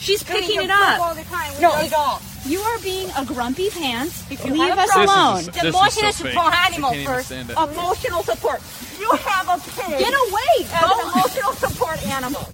Should- 0.00 0.04
She's 0.04 0.22
picking 0.22 0.62
it 0.62 0.70
up. 0.70 1.00
all 1.00 1.14
the 1.14 1.22
time. 1.24 1.52
We 1.56 1.60
No, 1.62 1.72
really 1.74 1.86
it's- 1.86 2.46
You 2.46 2.60
are 2.60 2.78
being 2.80 3.10
a 3.18 3.24
grumpy 3.24 3.68
pants. 3.70 4.24
If 4.30 4.44
you 4.46 4.52
Leave 4.54 4.72
us 4.72 4.94
alone. 4.96 5.36
This 5.36 5.46
is- 5.48 5.52
this 5.54 5.74
Emotional 5.74 6.12
so 6.12 6.24
support 6.28 6.54
I 6.54 6.66
animal 6.72 6.94
first. 7.04 7.30
Emotional 7.32 8.22
support. 8.22 8.60
You 8.98 9.10
have 9.10 9.48
a 9.48 9.58
pig. 9.70 9.98
Get 9.98 10.12
away! 10.14 10.66
As 10.72 10.82
an 10.82 11.12
emotional 11.12 11.52
support 11.52 12.06
animal. 12.06 12.48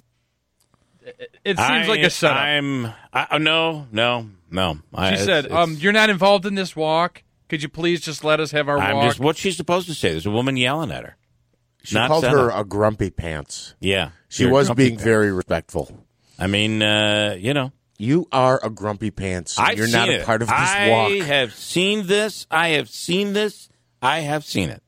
It 1.45 1.57
seems 1.57 1.87
like 1.87 2.01
a 2.01 2.09
setup. 2.09 2.37
I'm. 2.37 2.85
I, 3.13 3.27
oh, 3.31 3.37
no, 3.37 3.87
no, 3.91 4.27
no. 4.51 4.79
I, 4.93 5.09
she 5.09 5.13
it's- 5.13 5.25
said, 5.25 5.45
it's- 5.45 5.57
um, 5.57 5.75
"You're 5.79 5.93
not 5.93 6.09
involved 6.09 6.45
in 6.45 6.55
this 6.55 6.75
walk. 6.75 7.23
Could 7.47 7.63
you 7.63 7.69
please 7.69 8.01
just 8.01 8.25
let 8.25 8.41
us 8.41 8.51
have 8.51 8.67
our 8.67 8.77
I'm 8.77 8.95
walk?" 8.97 9.05
just. 9.07 9.19
What's 9.21 9.39
she 9.39 9.51
supposed 9.51 9.87
to 9.87 9.93
say? 9.93 10.11
There's 10.11 10.25
a 10.25 10.31
woman 10.31 10.57
yelling 10.57 10.91
at 10.91 11.03
her. 11.05 11.15
she 11.83 11.95
not 11.95 12.09
called 12.09 12.23
set 12.25 12.33
her 12.33 12.49
a 12.49 12.65
grumpy 12.65 13.09
pants. 13.09 13.73
Yeah, 13.79 14.09
She 14.27 14.45
was 14.45 14.69
being 14.71 14.91
pants. 14.91 15.03
very 15.05 15.31
respectful. 15.31 16.05
I 16.39 16.47
mean, 16.47 16.81
uh, 16.81 17.35
you 17.39 17.53
know, 17.53 17.71
You 17.97 18.27
are 18.31 18.59
a 18.63 18.69
grumpy 18.69 19.09
pants. 19.11 19.57
I've 19.57 19.77
You're 19.77 19.87
not 19.87 20.09
it. 20.09 20.21
a 20.21 20.25
part 20.25 20.41
of 20.41 20.47
this 20.49 20.57
I 20.57 20.89
walk. 20.89 21.11
I 21.11 21.25
have 21.25 21.53
seen 21.55 22.05
this. 22.07 22.45
I 22.51 22.69
have 22.69 22.89
seen 22.89 23.33
this. 23.33 23.69
I 24.01 24.19
have 24.19 24.43
seen 24.45 24.69
it. 24.69 24.83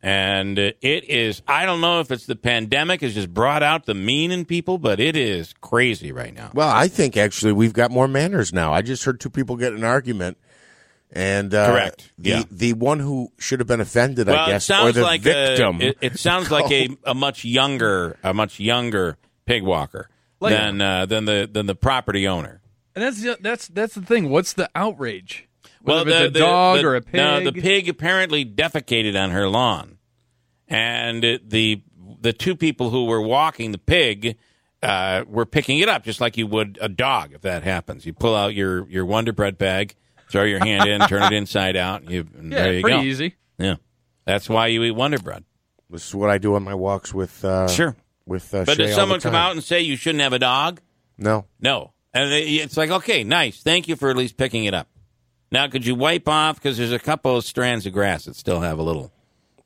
And 0.00 0.58
uh, 0.58 0.72
it 0.80 1.04
is, 1.10 1.42
I 1.48 1.66
don't 1.66 1.80
know 1.80 1.98
if 2.00 2.12
it's 2.12 2.26
the 2.26 2.36
pandemic 2.36 3.00
has 3.00 3.14
just 3.14 3.32
brought 3.34 3.64
out 3.64 3.84
the 3.86 3.94
mean 3.94 4.30
in 4.30 4.44
people, 4.44 4.78
but 4.78 5.00
it 5.00 5.16
is 5.16 5.54
crazy 5.60 6.12
right 6.12 6.32
now. 6.32 6.50
Well, 6.54 6.68
I 6.68 6.86
think 6.86 7.16
actually 7.16 7.52
we've 7.52 7.72
got 7.72 7.90
more 7.90 8.06
manners 8.06 8.52
now. 8.52 8.72
I 8.72 8.82
just 8.82 9.04
heard 9.04 9.18
two 9.18 9.30
people 9.30 9.56
get 9.56 9.72
an 9.72 9.82
argument, 9.82 10.38
and 11.10 11.52
uh, 11.52 11.72
Correct. 11.72 12.12
The 12.16 12.30
Yeah. 12.30 12.42
the 12.48 12.74
one 12.74 13.00
who 13.00 13.32
should 13.38 13.58
have 13.58 13.66
been 13.66 13.80
offended, 13.80 14.28
well, 14.28 14.36
I 14.38 14.44
it 14.44 14.52
guess, 14.52 14.66
sounds 14.66 14.90
or 14.90 15.00
the 15.00 15.02
like 15.02 15.22
victim. 15.22 15.80
A, 15.80 15.84
it, 15.86 15.98
it 16.00 16.18
sounds 16.20 16.48
like 16.52 16.70
a, 16.70 16.90
a 17.04 17.14
much 17.14 17.44
younger, 17.44 18.18
a 18.22 18.32
much 18.32 18.60
younger 18.60 19.16
pig 19.46 19.64
walker 19.64 20.08
Like- 20.40 20.52
than 20.54 20.80
uh, 20.80 21.06
than 21.06 21.24
the 21.24 21.48
than 21.50 21.66
the 21.66 21.74
property 21.74 22.26
owner. 22.28 22.60
and 22.94 23.04
that's 23.04 23.20
the- 23.22 23.38
that's 23.40 23.68
that's 23.68 23.94
the 23.94 24.02
thing. 24.02 24.28
What's 24.30 24.52
the 24.52 24.70
outrage? 24.74 25.48
Well, 25.82 26.04
Whether 26.04 26.10
it's 26.10 26.18
the, 26.20 26.26
a 26.26 26.30
the- 26.30 26.38
dog 26.38 26.78
the- 26.80 26.86
or 26.86 26.94
a 26.96 27.00
pig. 27.02 27.14
No, 27.14 27.40
the 27.44 27.52
pig 27.52 27.88
apparently 27.88 28.44
defecated 28.44 29.20
on 29.20 29.30
her 29.30 29.48
lawn, 29.48 29.98
and 30.68 31.24
it- 31.24 31.50
the 31.50 31.82
the 32.20 32.32
two 32.32 32.56
people 32.56 32.90
who 32.90 33.04
were 33.04 33.20
walking 33.20 33.70
the 33.72 33.78
pig 33.78 34.36
uh, 34.82 35.24
were 35.28 35.46
picking 35.46 35.78
it 35.78 35.88
up 35.88 36.04
just 36.04 36.20
like 36.20 36.36
you 36.36 36.46
would 36.46 36.78
a 36.80 36.88
dog. 36.88 37.32
If 37.32 37.42
that 37.42 37.62
happens, 37.64 38.06
you 38.06 38.12
pull 38.12 38.34
out 38.34 38.54
your 38.54 38.88
your 38.88 39.04
Wonder 39.04 39.32
Bread 39.32 39.58
bag, 39.58 39.94
throw 40.30 40.44
your 40.44 40.60
hand 40.60 40.88
in, 40.88 41.00
turn 41.08 41.22
it 41.22 41.32
inside 41.36 41.76
out, 41.76 42.02
and 42.02 42.10
you 42.10 42.26
and 42.38 42.52
yeah, 42.52 42.62
there 42.62 42.74
you 42.74 42.82
pretty 42.82 42.96
go. 42.98 43.02
easy. 43.02 43.34
Yeah, 43.58 43.76
that's 44.24 44.48
why 44.48 44.68
you 44.68 44.82
eat 44.84 44.92
Wonder 44.92 45.18
Bread. 45.18 45.44
this 45.90 46.06
is 46.06 46.14
what 46.14 46.30
I 46.30 46.38
do 46.38 46.54
on 46.54 46.62
my 46.62 46.74
walks 46.74 47.12
with. 47.14 47.44
Uh, 47.44 47.66
Sure. 47.68 47.96
With 48.28 48.54
uh, 48.54 48.64
But 48.64 48.76
Shay 48.76 48.84
does 48.84 48.92
all 48.92 49.02
someone 49.02 49.18
the 49.18 49.22
come 49.24 49.34
out 49.34 49.52
and 49.52 49.64
say 49.64 49.80
you 49.80 49.96
shouldn't 49.96 50.22
have 50.22 50.32
a 50.32 50.38
dog? 50.38 50.80
No. 51.16 51.46
No. 51.60 51.92
And 52.14 52.32
it's 52.32 52.76
like, 52.76 52.90
okay, 52.90 53.24
nice. 53.24 53.62
Thank 53.62 53.88
you 53.88 53.96
for 53.96 54.10
at 54.10 54.16
least 54.16 54.36
picking 54.36 54.64
it 54.64 54.74
up. 54.74 54.88
Now, 55.50 55.66
could 55.68 55.86
you 55.86 55.94
wipe 55.94 56.28
off? 56.28 56.56
Because 56.56 56.76
there's 56.76 56.92
a 56.92 56.98
couple 56.98 57.36
of 57.36 57.44
strands 57.44 57.86
of 57.86 57.92
grass 57.92 58.26
that 58.26 58.36
still 58.36 58.60
have 58.60 58.78
a 58.78 58.82
little. 58.82 59.12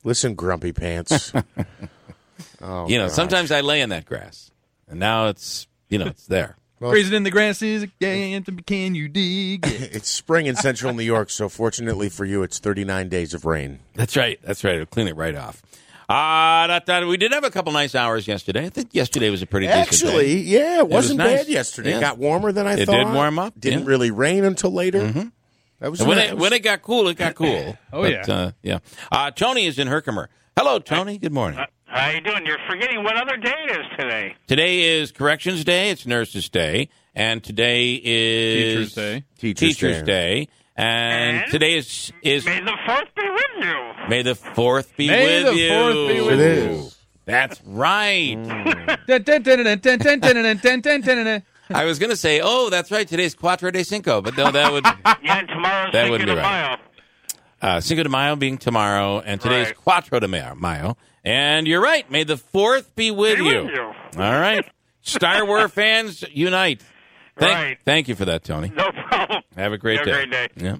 Listen, 0.04 0.34
grumpy 0.34 0.72
pants. 0.72 1.32
oh, 2.62 2.88
you 2.88 2.98
know, 2.98 3.06
gosh. 3.06 3.14
sometimes 3.14 3.50
I 3.50 3.60
lay 3.60 3.80
in 3.80 3.90
that 3.90 4.04
grass, 4.04 4.50
and 4.88 4.98
now 5.00 5.26
it's, 5.28 5.66
you 5.88 5.98
know, 5.98 6.06
it's 6.06 6.26
there. 6.26 6.56
Grazing 6.80 7.14
in 7.14 7.22
the 7.22 7.30
grass 7.30 7.62
is 7.62 7.84
a 7.84 8.06
anthem. 8.06 8.58
Can 8.60 8.96
you 8.96 9.08
dig? 9.08 9.66
it? 9.66 9.94
It's 9.94 10.08
spring 10.08 10.46
in 10.46 10.56
central 10.56 10.92
New 10.92 11.04
York, 11.04 11.30
so 11.30 11.48
fortunately 11.48 12.08
for 12.08 12.24
you, 12.24 12.42
it's 12.42 12.58
39 12.58 13.08
days 13.08 13.34
of 13.34 13.44
rain. 13.44 13.78
That's 13.94 14.16
right. 14.16 14.40
That's 14.42 14.64
right. 14.64 14.74
It'll 14.74 14.86
clean 14.86 15.06
it 15.06 15.14
right 15.14 15.36
off. 15.36 15.62
Uh, 16.08 16.66
that, 16.66 16.86
that, 16.86 17.06
we 17.06 17.16
did 17.16 17.32
have 17.32 17.44
a 17.44 17.50
couple 17.50 17.72
nice 17.72 17.94
hours 17.94 18.26
yesterday. 18.26 18.66
I 18.66 18.68
think 18.68 18.94
yesterday 18.94 19.30
was 19.30 19.42
a 19.42 19.46
pretty 19.46 19.66
decent 19.66 20.00
day. 20.00 20.06
Actually, 20.08 20.36
yeah, 20.42 20.78
it 20.78 20.88
wasn't 20.88 21.18
nice. 21.18 21.38
bad 21.40 21.48
yesterday. 21.48 21.90
Yeah. 21.90 21.98
It 21.98 22.00
got 22.00 22.18
warmer 22.18 22.52
than 22.52 22.66
I 22.66 22.74
It 22.74 22.86
thought. 22.86 23.00
It 23.00 23.04
did 23.04 23.12
warm 23.14 23.38
up, 23.38 23.58
Didn't 23.58 23.80
yeah. 23.80 23.86
really 23.86 24.10
rain 24.10 24.44
until 24.44 24.72
later. 24.72 25.30
That 25.80 25.90
was 25.90 26.00
And 26.00 26.08
when 26.08 26.18
nice. 26.18 26.30
it 26.30 26.38
when 26.38 26.52
it 26.52 26.60
got 26.60 26.82
cool, 26.82 27.08
it 27.08 27.16
got 27.16 27.34
cool. 27.34 27.76
Oh, 27.92 28.02
But, 28.02 28.28
yeah. 28.28 28.34
uh, 28.34 28.50
yeah. 28.62 28.78
Uh, 29.10 29.30
Tony 29.32 29.66
is 29.66 29.78
in 29.78 29.88
Herkimer. 29.88 30.28
Hello, 30.56 30.78
Tony. 30.78 31.18
Good 31.18 31.32
morning. 31.32 31.58
How 31.86 32.08
are 32.08 32.12
you 32.14 32.20
doing? 32.20 32.46
You're 32.46 32.58
forgetting 32.70 33.02
what 33.04 33.16
other 33.16 33.36
day 33.36 33.52
it 33.68 33.70
is 33.72 33.86
today. 33.98 34.34
Today 34.46 34.98
is 35.00 35.12
Corrections 35.12 35.64
Day. 35.64 35.90
It's 35.90 36.06
Nurses 36.06 36.48
Day, 36.48 36.88
and 37.14 37.42
today 37.44 38.00
is 38.02 38.94
Teachers 38.94 38.94
Day. 38.94 39.24
Teachers 39.54 40.02
Day. 40.02 40.48
And, 40.74 41.38
and 41.38 41.50
today 41.50 41.74
is 41.76 42.12
is 42.22 42.46
May 42.46 42.60
the 42.60 42.76
fourth 42.86 43.14
be 43.14 43.28
with 43.28 43.64
you. 43.64 43.92
May 44.08 44.22
the 44.22 44.34
fourth 44.34 44.96
be, 44.96 45.08
May 45.08 45.44
with, 45.44 45.52
the 45.52 45.60
you. 45.60 45.68
Fourth 45.68 45.94
be 45.94 46.20
with 46.22 46.40
it 46.40 46.64
you. 46.64 46.70
Is. 46.70 46.98
That's 47.24 47.62
right. 47.64 48.36
I 51.74 51.84
was 51.84 51.98
going 51.98 52.10
to 52.10 52.16
say, 52.16 52.40
oh, 52.42 52.68
that's 52.70 52.90
right. 52.90 53.06
Today's 53.06 53.34
Cuatro 53.34 53.72
de 53.72 53.84
Cinco, 53.84 54.20
but 54.20 54.36
no, 54.36 54.50
that 54.50 54.72
would 54.72 54.84
yeah. 55.22 55.42
Tomorrow's 55.42 55.92
that 55.92 56.08
Cinco 56.08 56.24
de 56.24 56.36
right. 56.36 56.42
Mayo. 56.42 56.76
Uh, 57.60 57.80
Cinco 57.80 58.02
de 58.02 58.08
Mayo 58.08 58.34
being 58.36 58.58
tomorrow, 58.58 59.20
and 59.20 59.40
today's 59.40 59.68
right. 59.68 59.76
Cuatro 60.02 60.20
de 60.20 60.26
Mayo. 60.28 60.96
And 61.24 61.68
you're 61.68 61.80
right. 61.82 62.10
May 62.10 62.24
the 62.24 62.36
fourth 62.36 62.96
be 62.96 63.12
with, 63.12 63.38
you. 63.38 63.44
with 63.44 63.74
you. 63.74 63.82
All 63.82 63.92
right, 64.16 64.64
Star 65.02 65.46
Wars 65.46 65.70
fans 65.70 66.24
unite. 66.32 66.82
Thank, 67.38 67.54
Right. 67.54 67.78
thank 67.84 68.08
you 68.08 68.14
for 68.14 68.24
that, 68.26 68.44
Tony. 68.44 68.68
No 68.74 68.90
problem. 68.92 69.42
Have 69.56 69.72
a 69.72 69.78
great 69.78 69.98
Have 69.98 70.06
a 70.08 70.10
day. 70.10 70.26
great 70.26 70.30
day. 70.30 70.78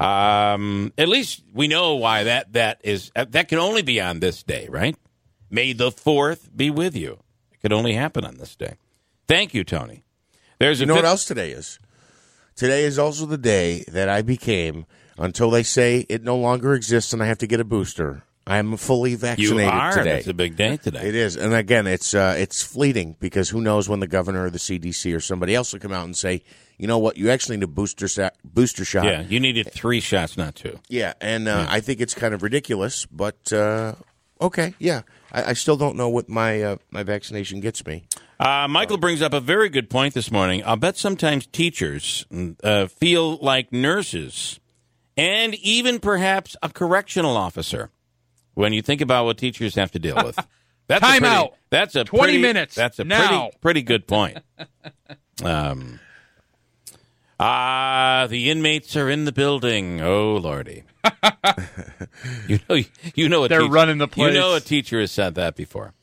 Yeah. 0.00 0.54
Um, 0.54 0.92
at 0.96 1.08
least 1.08 1.42
we 1.52 1.68
know 1.68 1.96
why 1.96 2.24
that 2.24 2.52
that 2.54 2.80
is. 2.82 3.10
uh, 3.14 3.26
That 3.28 3.48
can 3.48 3.58
only 3.58 3.82
be 3.82 4.00
on 4.00 4.20
this 4.20 4.42
day, 4.42 4.66
right? 4.70 4.96
May 5.50 5.72
the 5.74 5.90
fourth 5.92 6.48
be 6.56 6.70
with 6.70 6.96
you. 6.96 7.18
It 7.52 7.60
could 7.60 7.72
only 7.72 7.92
happen 7.94 8.24
on 8.24 8.38
this 8.38 8.56
day. 8.56 8.74
Thank 9.28 9.52
you, 9.52 9.62
Tony. 9.62 10.02
There's 10.58 10.80
a 10.80 10.84
You 10.84 10.86
know 10.86 10.94
what 10.94 11.04
else 11.04 11.24
today 11.26 11.50
is? 11.50 11.78
Today 12.56 12.84
is 12.84 12.98
also 12.98 13.26
the 13.26 13.38
day 13.38 13.84
that 13.88 14.08
I 14.08 14.22
became, 14.22 14.86
until 15.18 15.50
they 15.50 15.62
say 15.62 16.06
it 16.08 16.22
no 16.22 16.36
longer 16.36 16.72
exists 16.74 17.12
and 17.12 17.22
I 17.22 17.26
have 17.26 17.38
to 17.38 17.46
get 17.46 17.60
a 17.60 17.64
booster. 17.64 18.22
I'm 18.50 18.76
fully 18.76 19.12
You 19.12 19.16
vaccinated 19.18 19.72
are. 19.72 19.92
today. 19.94 20.18
It's 20.18 20.26
a 20.26 20.34
big 20.34 20.56
day 20.56 20.76
today. 20.76 21.08
It 21.08 21.14
is, 21.14 21.36
and 21.36 21.54
again, 21.54 21.86
it's 21.86 22.14
uh, 22.14 22.34
it's 22.36 22.62
fleeting 22.62 23.16
because 23.20 23.48
who 23.48 23.60
knows 23.60 23.88
when 23.88 24.00
the 24.00 24.06
governor 24.08 24.46
or 24.46 24.50
the 24.50 24.58
CDC 24.58 25.14
or 25.14 25.20
somebody 25.20 25.54
else 25.54 25.72
will 25.72 25.80
come 25.80 25.92
out 25.92 26.04
and 26.04 26.16
say, 26.16 26.42
you 26.76 26.86
know 26.86 26.98
what, 26.98 27.16
you 27.16 27.30
actually 27.30 27.56
need 27.58 27.64
a 27.64 27.68
booster 27.68 28.08
sa- 28.08 28.30
booster 28.42 28.84
shot. 28.84 29.04
Yeah, 29.04 29.22
you 29.22 29.38
needed 29.38 29.70
three 29.72 30.00
shots, 30.00 30.36
not 30.36 30.54
two. 30.56 30.78
Yeah, 30.88 31.12
and 31.20 31.46
uh, 31.46 31.66
I 31.68 31.80
think 31.80 32.00
it's 32.00 32.14
kind 32.14 32.34
of 32.34 32.42
ridiculous, 32.42 33.06
but 33.06 33.52
uh, 33.52 33.94
okay, 34.40 34.74
yeah, 34.78 35.02
I, 35.32 35.50
I 35.50 35.52
still 35.52 35.76
don't 35.76 35.96
know 35.96 36.08
what 36.08 36.28
my 36.28 36.60
uh, 36.62 36.76
my 36.90 37.02
vaccination 37.04 37.60
gets 37.60 37.86
me. 37.86 38.04
Uh, 38.40 38.66
Michael 38.68 38.96
brings 38.96 39.20
up 39.22 39.34
a 39.34 39.40
very 39.40 39.68
good 39.68 39.90
point 39.90 40.14
this 40.14 40.30
morning. 40.32 40.62
I'll 40.64 40.76
bet 40.76 40.96
sometimes 40.96 41.46
teachers 41.46 42.24
uh, 42.64 42.86
feel 42.86 43.36
like 43.36 43.70
nurses 43.70 44.58
and 45.16 45.54
even 45.56 46.00
perhaps 46.00 46.56
a 46.62 46.70
correctional 46.70 47.36
officer 47.36 47.90
when 48.60 48.72
you 48.72 48.82
think 48.82 49.00
about 49.00 49.24
what 49.24 49.38
teachers 49.38 49.74
have 49.74 49.90
to 49.92 49.98
deal 49.98 50.16
with. 50.16 50.36
That's 50.86 51.02
a 51.02 51.06
Time 51.06 51.20
pretty- 51.20 51.34
out. 51.34 51.54
That's 51.70 51.94
a 51.96 52.04
20 52.04 52.24
pretty- 52.24 52.42
minutes 52.42 52.74
That's 52.74 52.98
a 52.98 53.04
now. 53.04 53.26
pretty 53.50 53.56
pretty 53.60 53.82
good 53.82 54.06
point. 54.06 54.38
Um, 55.42 55.98
ah, 57.38 58.26
the 58.28 58.50
inmates 58.50 58.94
are 58.96 59.08
in 59.08 59.24
the 59.24 59.32
building. 59.32 60.00
Oh 60.02 60.36
lordy, 60.36 60.82
you 62.46 62.58
know 62.68 62.76
you 63.14 63.28
know 63.28 63.44
a 63.44 63.48
They're 63.48 63.60
teacher- 63.60 63.72
running 63.72 63.96
the 63.98 64.08
place. 64.08 64.34
You 64.34 64.38
know 64.38 64.54
a 64.54 64.60
teacher 64.60 65.00
has 65.00 65.10
said 65.12 65.34
that 65.36 65.56
before. 65.56 65.94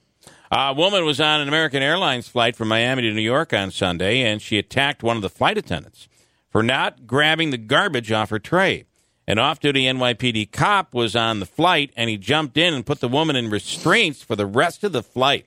A 0.51 0.73
woman 0.73 1.05
was 1.05 1.21
on 1.21 1.41
an 1.41 1.47
American 1.47 1.83
Airlines 1.83 2.27
flight 2.29 2.55
from 2.55 2.69
Miami 2.69 3.03
to 3.03 3.13
New 3.13 3.21
York 3.21 3.53
on 3.53 3.69
Sunday, 3.69 4.21
and 4.21 4.41
she 4.41 4.57
attacked 4.57 5.03
one 5.03 5.15
of 5.17 5.21
the 5.21 5.29
flight 5.29 5.57
attendants 5.57 6.07
for 6.49 6.63
not 6.63 7.05
grabbing 7.05 7.51
the 7.51 7.57
garbage 7.59 8.11
off 8.11 8.29
her 8.31 8.39
tray. 8.39 8.85
An 9.27 9.39
off 9.39 9.59
duty 9.59 9.83
NYPD 9.83 10.51
cop 10.51 10.93
was 10.93 11.15
on 11.15 11.39
the 11.41 11.45
flight, 11.45 11.91
and 11.97 12.09
he 12.09 12.17
jumped 12.17 12.57
in 12.57 12.73
and 12.73 12.85
put 12.85 13.01
the 13.01 13.09
woman 13.09 13.35
in 13.35 13.49
restraints 13.49 14.23
for 14.23 14.35
the 14.37 14.45
rest 14.45 14.83
of 14.85 14.93
the 14.93 15.03
flight. 15.03 15.45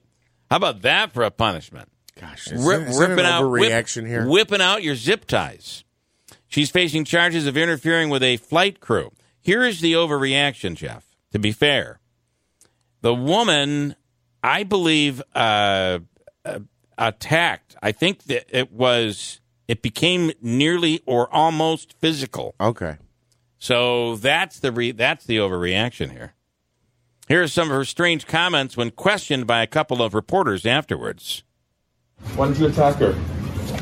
How 0.51 0.57
about 0.57 0.83
that 0.83 1.12
for 1.12 1.23
a 1.23 1.31
punishment? 1.31 1.88
Gosh, 2.21 2.49
is, 2.49 2.62
Rip- 2.66 2.81
that- 2.83 2.90
is 2.90 2.99
ripping 2.99 3.21
an 3.21 3.25
out 3.27 3.49
whip- 3.51 3.88
here? 3.88 4.29
whipping 4.29 4.61
out 4.61 4.83
your 4.83 4.97
zip 4.97 5.25
ties. 5.27 5.85
She's 6.49 6.71
facing 6.71 7.05
charges 7.05 7.47
of 7.47 7.57
interfering 7.57 8.11
with 8.11 8.23
a 8.23 8.37
flight 8.37 8.81
crew. 8.81 9.12
Here 9.40 9.62
is 9.64 9.81
the 9.81 9.95
overreaction, 9.95 10.75
Jeff. 10.75 11.05
To 11.33 11.38
be 11.38 11.53
fair, 11.53 12.01
the 13.01 13.14
woman, 13.14 13.95
I 14.43 14.64
believe, 14.64 15.23
uh, 15.35 16.01
uh, 16.45 16.59
attacked. 16.99 17.77
I 17.83 17.93
think 17.93 18.25
that 18.25 18.45
it 18.51 18.73
was. 18.73 19.40
It 19.69 19.81
became 19.81 20.33
nearly 20.43 21.01
or 21.07 21.33
almost 21.33 21.95
physical. 22.01 22.57
Okay. 22.61 22.97
So 23.61 24.16
that's 24.16 24.59
the 24.59 24.73
re- 24.73 24.90
that's 24.90 25.27
the 25.27 25.37
overreaction 25.37 26.11
here. 26.11 26.33
Here 27.29 27.42
are 27.42 27.49
some 27.49 27.70
of 27.70 27.77
her 27.77 27.85
strange 27.85 28.27
comments 28.27 28.75
when 28.77 28.90
questioned 28.90 29.46
by 29.46 29.62
a 29.62 29.66
couple 29.66 30.03
of 30.03 30.14
reporters 30.14 30.64
afterwards. 30.64 31.44
Why 32.35 32.49
did 32.49 32.59
you 32.59 32.66
attack 32.66 32.96
her? 32.96 33.14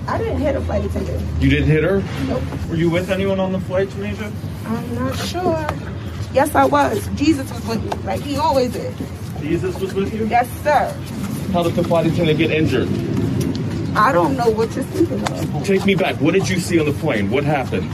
I 0.08 0.18
didn't 0.18 0.40
hit 0.40 0.56
a 0.56 0.60
flight 0.62 0.84
attendant. 0.84 1.22
You 1.42 1.48
didn't 1.48 1.68
hit 1.68 1.84
her? 1.84 2.02
Nope. 2.26 2.42
Were 2.68 2.74
you 2.74 2.90
with 2.90 3.08
anyone 3.10 3.38
on 3.38 3.52
the 3.52 3.60
flight, 3.60 3.88
Tunisia? 3.92 4.32
I'm 4.66 4.94
not 4.96 5.16
sure. 5.16 5.66
Yes, 6.32 6.54
I 6.56 6.64
was. 6.64 7.06
Jesus 7.14 7.50
was 7.52 7.64
with 7.66 7.82
me, 7.84 8.02
like 8.04 8.20
he 8.20 8.36
always 8.36 8.74
is. 8.74 8.94
Jesus 9.40 9.78
was 9.78 9.94
with 9.94 10.12
you? 10.12 10.26
Yes, 10.26 10.50
sir. 10.62 10.92
How 11.52 11.62
did 11.62 11.74
the 11.74 11.84
flight 11.84 12.06
attendant 12.06 12.38
get 12.38 12.50
injured? 12.50 12.88
I 13.96 14.10
don't 14.10 14.36
know 14.36 14.50
what 14.50 14.74
you're 14.74 14.84
speaking 14.84 15.22
of. 15.22 15.64
Take 15.64 15.86
me 15.86 15.94
back. 15.94 16.16
What 16.20 16.34
did 16.34 16.48
you 16.48 16.58
see 16.58 16.80
on 16.80 16.86
the 16.86 16.92
plane? 16.92 17.30
What 17.30 17.44
happened? 17.44 17.90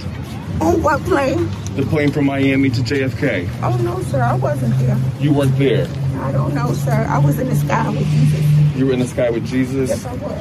On 0.61 0.83
what 0.83 1.03
plane? 1.03 1.49
The 1.77 1.83
plane 1.89 2.11
from 2.13 2.27
Miami 2.27 2.71
to 2.71 2.81
JFK. 2.81 3.49
Oh, 3.63 3.77
no, 3.83 4.01
sir. 4.05 4.23
I 4.23 4.35
wasn't 4.35 4.79
there. 4.79 4.97
You 5.19 5.33
weren't 5.33 5.57
there. 5.59 5.87
I 6.21 6.31
don't 6.33 6.55
know, 6.55 6.73
sir. 6.73 6.93
I 7.09 7.19
was 7.19 7.39
in 7.39 7.49
the 7.49 7.57
sky 7.57 7.89
with 7.91 8.07
Jesus. 8.07 8.77
You 8.77 8.87
were 8.87 8.93
in 8.93 9.01
the 9.01 9.07
sky 9.07 9.31
with 9.31 9.45
Jesus. 9.47 9.89
Yes, 9.91 10.07
I 10.07 10.15
was. 10.15 10.33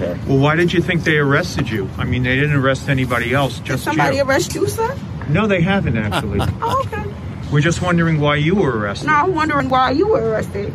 Okay. 0.00 0.18
Well, 0.26 0.38
why 0.38 0.54
did 0.56 0.72
you 0.72 0.80
think 0.80 1.02
they 1.04 1.16
arrested 1.18 1.68
you? 1.68 1.88
I 1.98 2.04
mean, 2.04 2.22
they 2.22 2.36
didn't 2.36 2.54
arrest 2.56 2.88
anybody 2.88 3.34
else, 3.34 3.56
Did 3.58 3.66
just 3.66 3.84
somebody 3.84 4.16
you. 4.16 4.22
arrest 4.24 4.54
you, 4.54 4.66
sir? 4.68 4.96
No, 5.28 5.46
they 5.46 5.60
haven't 5.60 5.96
actually. 5.96 6.38
Oh, 6.62 6.82
okay. 6.86 7.04
We're 7.52 7.60
just 7.60 7.82
wondering 7.82 8.20
why 8.20 8.36
you 8.36 8.54
were 8.54 8.78
arrested. 8.78 9.08
No, 9.08 9.14
I'm 9.14 9.34
wondering 9.34 9.68
why 9.68 9.90
you 9.90 10.06
were 10.08 10.22
arrested. 10.30 10.72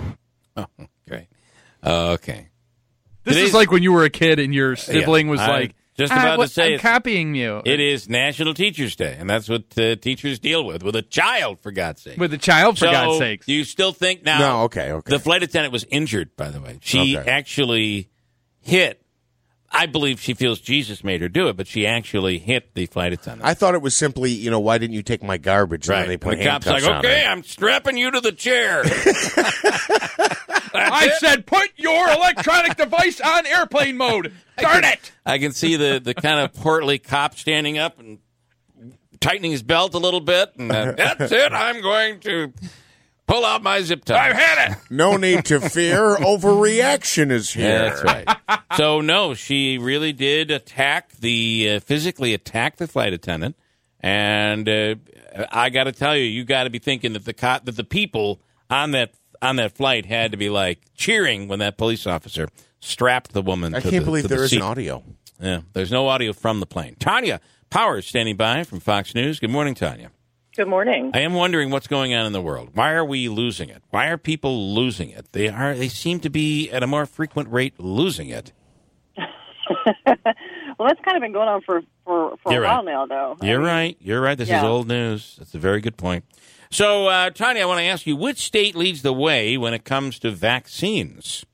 Okay. 1.07 1.27
Uh, 1.83 2.11
okay. 2.13 2.49
This 3.23 3.35
Today's- 3.35 3.49
is 3.49 3.53
like 3.53 3.71
when 3.71 3.83
you 3.83 3.91
were 3.93 4.03
a 4.03 4.09
kid 4.09 4.39
and 4.39 4.53
your 4.53 4.75
sibling 4.75 5.27
was 5.27 5.39
I'm 5.39 5.49
like, 5.49 5.75
just 5.97 6.11
"Ah, 6.11 6.19
about 6.21 6.37
what- 6.37 6.47
to 6.47 6.53
say 6.53 6.73
I'm 6.73 6.79
copying 6.79 7.35
you. 7.35 7.61
It 7.65 7.79
is 7.79 8.09
National 8.09 8.53
Teachers 8.53 8.95
Day, 8.95 9.15
and 9.17 9.29
that's 9.29 9.47
what 9.47 9.63
uh, 9.77 9.95
teachers 9.95 10.39
deal 10.39 10.65
with 10.65 10.83
with 10.83 10.95
a 10.95 11.01
child, 11.01 11.59
for 11.61 11.71
God's 11.71 12.01
sake. 12.01 12.17
With 12.17 12.33
a 12.33 12.37
child, 12.37 12.77
for 12.77 12.85
so, 12.85 12.91
God's 12.91 13.17
sakes. 13.19 13.45
Do 13.45 13.53
you 13.53 13.63
still 13.63 13.93
think 13.93 14.23
now? 14.23 14.39
No, 14.39 14.61
okay, 14.63 14.91
okay. 14.91 15.09
The 15.09 15.19
flight 15.19 15.43
attendant 15.43 15.71
was 15.71 15.85
injured, 15.85 16.35
by 16.35 16.49
the 16.49 16.59
way. 16.59 16.79
She 16.81 17.17
Okay. 17.17 17.29
actually 17.29 18.09
hit. 18.61 19.01
I 19.71 19.87
believe 19.87 20.21
she 20.21 20.33
feels 20.33 20.61
Jesus 20.61 21.03
made 21.03 21.21
her 21.21 21.27
do 21.27 21.49
it, 21.49 21.57
but 21.57 21.67
she 21.67 21.85
actually 21.85 22.37
hit 22.37 22.73
the 22.75 22.85
flight 22.85 23.11
attendant. 23.11 23.43
I 23.43 23.55
thought 23.55 23.75
it 23.75 23.81
was 23.81 23.93
simply, 23.93 24.31
you 24.31 24.49
know, 24.49 24.59
why 24.59 24.77
didn't 24.77 24.93
you 24.93 25.03
take 25.03 25.21
my 25.21 25.37
garbage? 25.37 25.89
And 25.89 26.05
they 26.05 26.11
right. 26.11 26.19
put 26.21 26.33
And 26.35 26.41
the 26.41 26.45
cop's 26.45 26.65
like, 26.65 26.83
okay. 26.83 27.25
I'm 27.25 27.43
strapping 27.43 27.97
you 27.97 28.09
to 28.11 28.21
the 28.21 28.31
chair. 28.31 28.83
I 30.75 31.09
said, 31.17 31.45
put 31.45 31.69
your 31.77 32.09
electronic 32.09 32.77
device 32.77 33.21
on 33.21 33.45
airplane 33.45 33.97
mode. 33.97 34.33
Darn 34.57 34.83
it! 34.83 35.11
I 35.25 35.37
can 35.37 35.51
see 35.51 35.75
the, 35.75 35.99
the 36.03 36.13
kind 36.13 36.39
of 36.39 36.53
portly 36.53 36.99
cop 36.99 37.35
standing 37.35 37.77
up 37.77 37.99
and 37.99 38.19
tightening 39.19 39.51
his 39.51 39.63
belt 39.63 39.93
a 39.93 39.97
little 39.97 40.21
bit. 40.21 40.53
And 40.57 40.71
uh, 40.71 40.91
that's 40.97 41.31
it. 41.31 41.51
I'm 41.51 41.81
going 41.81 42.19
to 42.21 42.53
pull 43.27 43.45
out 43.45 43.63
my 43.63 43.81
zip 43.81 44.05
tie. 44.05 44.29
I've 44.29 44.35
had 44.35 44.71
it. 44.71 44.77
No 44.89 45.17
need 45.17 45.45
to 45.45 45.59
fear. 45.59 46.15
Overreaction 46.15 47.31
is 47.31 47.51
here. 47.51 47.89
That's 47.89 48.03
right. 48.03 48.27
so 48.77 49.01
no, 49.01 49.33
she 49.33 49.77
really 49.77 50.13
did 50.13 50.51
attack 50.51 51.11
the 51.17 51.75
uh, 51.75 51.79
physically 51.79 52.33
attack 52.33 52.77
the 52.77 52.87
flight 52.87 53.13
attendant, 53.13 53.55
and 53.99 54.67
uh, 54.69 54.95
I 55.51 55.69
got 55.69 55.85
to 55.85 55.91
tell 55.91 56.15
you, 56.15 56.23
you 56.23 56.43
got 56.43 56.63
to 56.65 56.69
be 56.69 56.79
thinking 56.79 57.13
that 57.13 57.25
the 57.25 57.33
co- 57.33 57.59
that 57.63 57.75
the 57.75 57.83
people 57.83 58.39
on 58.69 58.91
that 58.91 59.13
on 59.41 59.55
that 59.57 59.73
flight 59.73 60.05
had 60.05 60.31
to 60.31 60.37
be 60.37 60.49
like 60.49 60.79
cheering 60.95 61.47
when 61.47 61.59
that 61.59 61.77
police 61.77 62.07
officer 62.07 62.47
strapped 62.79 63.33
the 63.33 63.41
woman. 63.41 63.73
I 63.73 63.79
to 63.79 63.89
can't 63.89 64.03
the, 64.03 64.05
believe 64.05 64.23
to 64.23 64.27
the 64.27 64.35
there 64.35 64.43
isn't 64.43 64.59
seat. 64.59 64.63
audio. 64.63 65.03
Yeah, 65.39 65.61
there's 65.73 65.91
no 65.91 66.07
audio 66.07 66.33
from 66.33 66.59
the 66.59 66.65
plane. 66.65 66.95
Tonya 66.95 67.39
Powers 67.69 68.07
standing 68.07 68.37
by 68.37 68.63
from 68.63 68.79
Fox 68.79 69.13
News. 69.13 69.39
Good 69.39 69.49
morning, 69.49 69.75
Tonya. 69.75 70.09
Good 70.55 70.69
morning. 70.69 71.11
I 71.13 71.19
am 71.19 71.33
wondering 71.33 71.71
what's 71.71 71.87
going 71.87 72.13
on 72.13 72.25
in 72.25 72.31
the 72.31 72.41
world. 72.41 72.69
Why 72.73 72.93
are 72.93 73.03
we 73.03 73.27
losing 73.27 73.67
it? 73.67 73.83
Why 73.89 74.07
are 74.07 74.17
people 74.17 74.73
losing 74.73 75.09
it? 75.09 75.33
They 75.33 75.49
are. 75.49 75.73
They 75.73 75.89
seem 75.89 76.21
to 76.21 76.29
be 76.29 76.71
at 76.71 76.83
a 76.83 76.87
more 76.87 77.05
frequent 77.05 77.49
rate 77.49 77.73
losing 77.77 78.29
it. 78.29 78.53
well, 79.17 80.15
that's 80.87 81.01
kind 81.03 81.17
of 81.17 81.21
been 81.21 81.33
going 81.33 81.49
on 81.49 81.61
for 81.63 81.81
for, 82.05 82.24
for 82.45 82.53
You're 82.53 82.61
while 82.61 82.77
right. 82.77 82.85
now, 82.85 83.05
though. 83.07 83.37
You're 83.41 83.59
mean, 83.59 83.67
right. 83.67 83.97
You're 83.99 84.21
right. 84.21 84.37
This 84.37 84.49
is 84.49 84.63
old 84.63 84.87
news. 84.87 85.35
That's 85.39 85.55
a 85.55 85.59
very 85.59 85.81
good 85.81 85.97
point. 85.97 86.23
So, 86.69 87.07
uh, 87.07 87.31
Tonya, 87.31 87.61
I 87.61 87.65
want 87.65 87.79
to 87.79 87.85
ask 87.85 88.05
you 88.05 88.15
which 88.15 88.37
state 88.37 88.75
leads 88.75 89.01
the 89.01 89.13
way 89.13 89.57
when 89.57 89.73
it 89.73 89.83
comes 89.83 90.19
to 90.19 90.31
vaccines? 90.31 91.45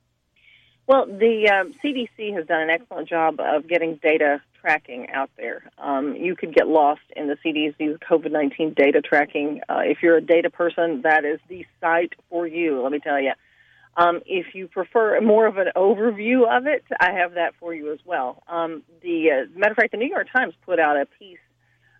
Well, 0.87 1.05
the 1.05 1.49
um, 1.49 1.73
CDC 1.83 2.35
has 2.35 2.45
done 2.47 2.61
an 2.61 2.69
excellent 2.69 3.07
job 3.07 3.39
of 3.39 3.67
getting 3.67 3.99
data 4.03 4.41
tracking 4.59 5.09
out 5.11 5.29
there. 5.37 5.63
Um, 5.77 6.15
you 6.15 6.35
could 6.35 6.53
get 6.53 6.67
lost 6.67 7.01
in 7.15 7.27
the 7.27 7.37
CDC's 7.45 7.99
COVID 7.99 8.31
19 8.31 8.73
data 8.73 9.01
tracking. 9.01 9.61
Uh, 9.69 9.79
if 9.85 9.99
you're 10.03 10.17
a 10.17 10.21
data 10.21 10.49
person, 10.49 11.01
that 11.03 11.23
is 11.23 11.39
the 11.47 11.65
site 11.79 12.13
for 12.29 12.45
you, 12.45 12.81
let 12.81 12.91
me 12.91 12.99
tell 12.99 13.19
you. 13.19 13.31
Um, 13.97 14.21
if 14.25 14.55
you 14.55 14.67
prefer 14.67 15.19
more 15.19 15.47
of 15.47 15.57
an 15.57 15.67
overview 15.75 16.47
of 16.47 16.65
it, 16.65 16.83
I 16.99 17.11
have 17.11 17.33
that 17.33 17.55
for 17.59 17.73
you 17.73 17.91
as 17.91 17.99
well. 18.05 18.41
Um, 18.47 18.83
the 19.01 19.31
uh, 19.31 19.59
matter 19.59 19.71
of 19.71 19.77
fact, 19.77 19.91
the 19.91 19.97
New 19.97 20.09
York 20.09 20.27
Times 20.33 20.53
put 20.65 20.79
out 20.79 20.95
a 20.95 21.05
piece 21.19 21.39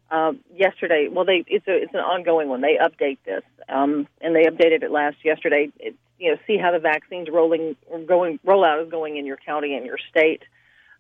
uh, 0.10 0.34
yesterday. 0.56 1.10
Well, 1.12 1.26
they 1.26 1.44
it's 1.48 1.68
a 1.68 1.76
it's 1.76 1.94
an 1.94 2.00
ongoing 2.00 2.48
one. 2.48 2.62
They 2.62 2.78
update 2.82 3.18
this, 3.26 3.44
um, 3.68 4.08
and 4.22 4.36
they 4.36 4.44
updated 4.44 4.84
it 4.84 4.92
last 4.92 5.18
yesterday. 5.24 5.70
It, 5.80 5.96
you 6.18 6.32
know, 6.32 6.38
see 6.48 6.58
how 6.58 6.72
the 6.72 6.80
vaccines 6.80 7.28
rolling 7.32 7.76
going 8.08 8.40
rollout 8.46 8.84
is 8.86 8.92
going 8.92 9.18
in 9.18 9.26
your 9.26 9.38
county 9.38 9.76
and 9.76 9.86
your 9.86 9.98
state. 10.10 10.44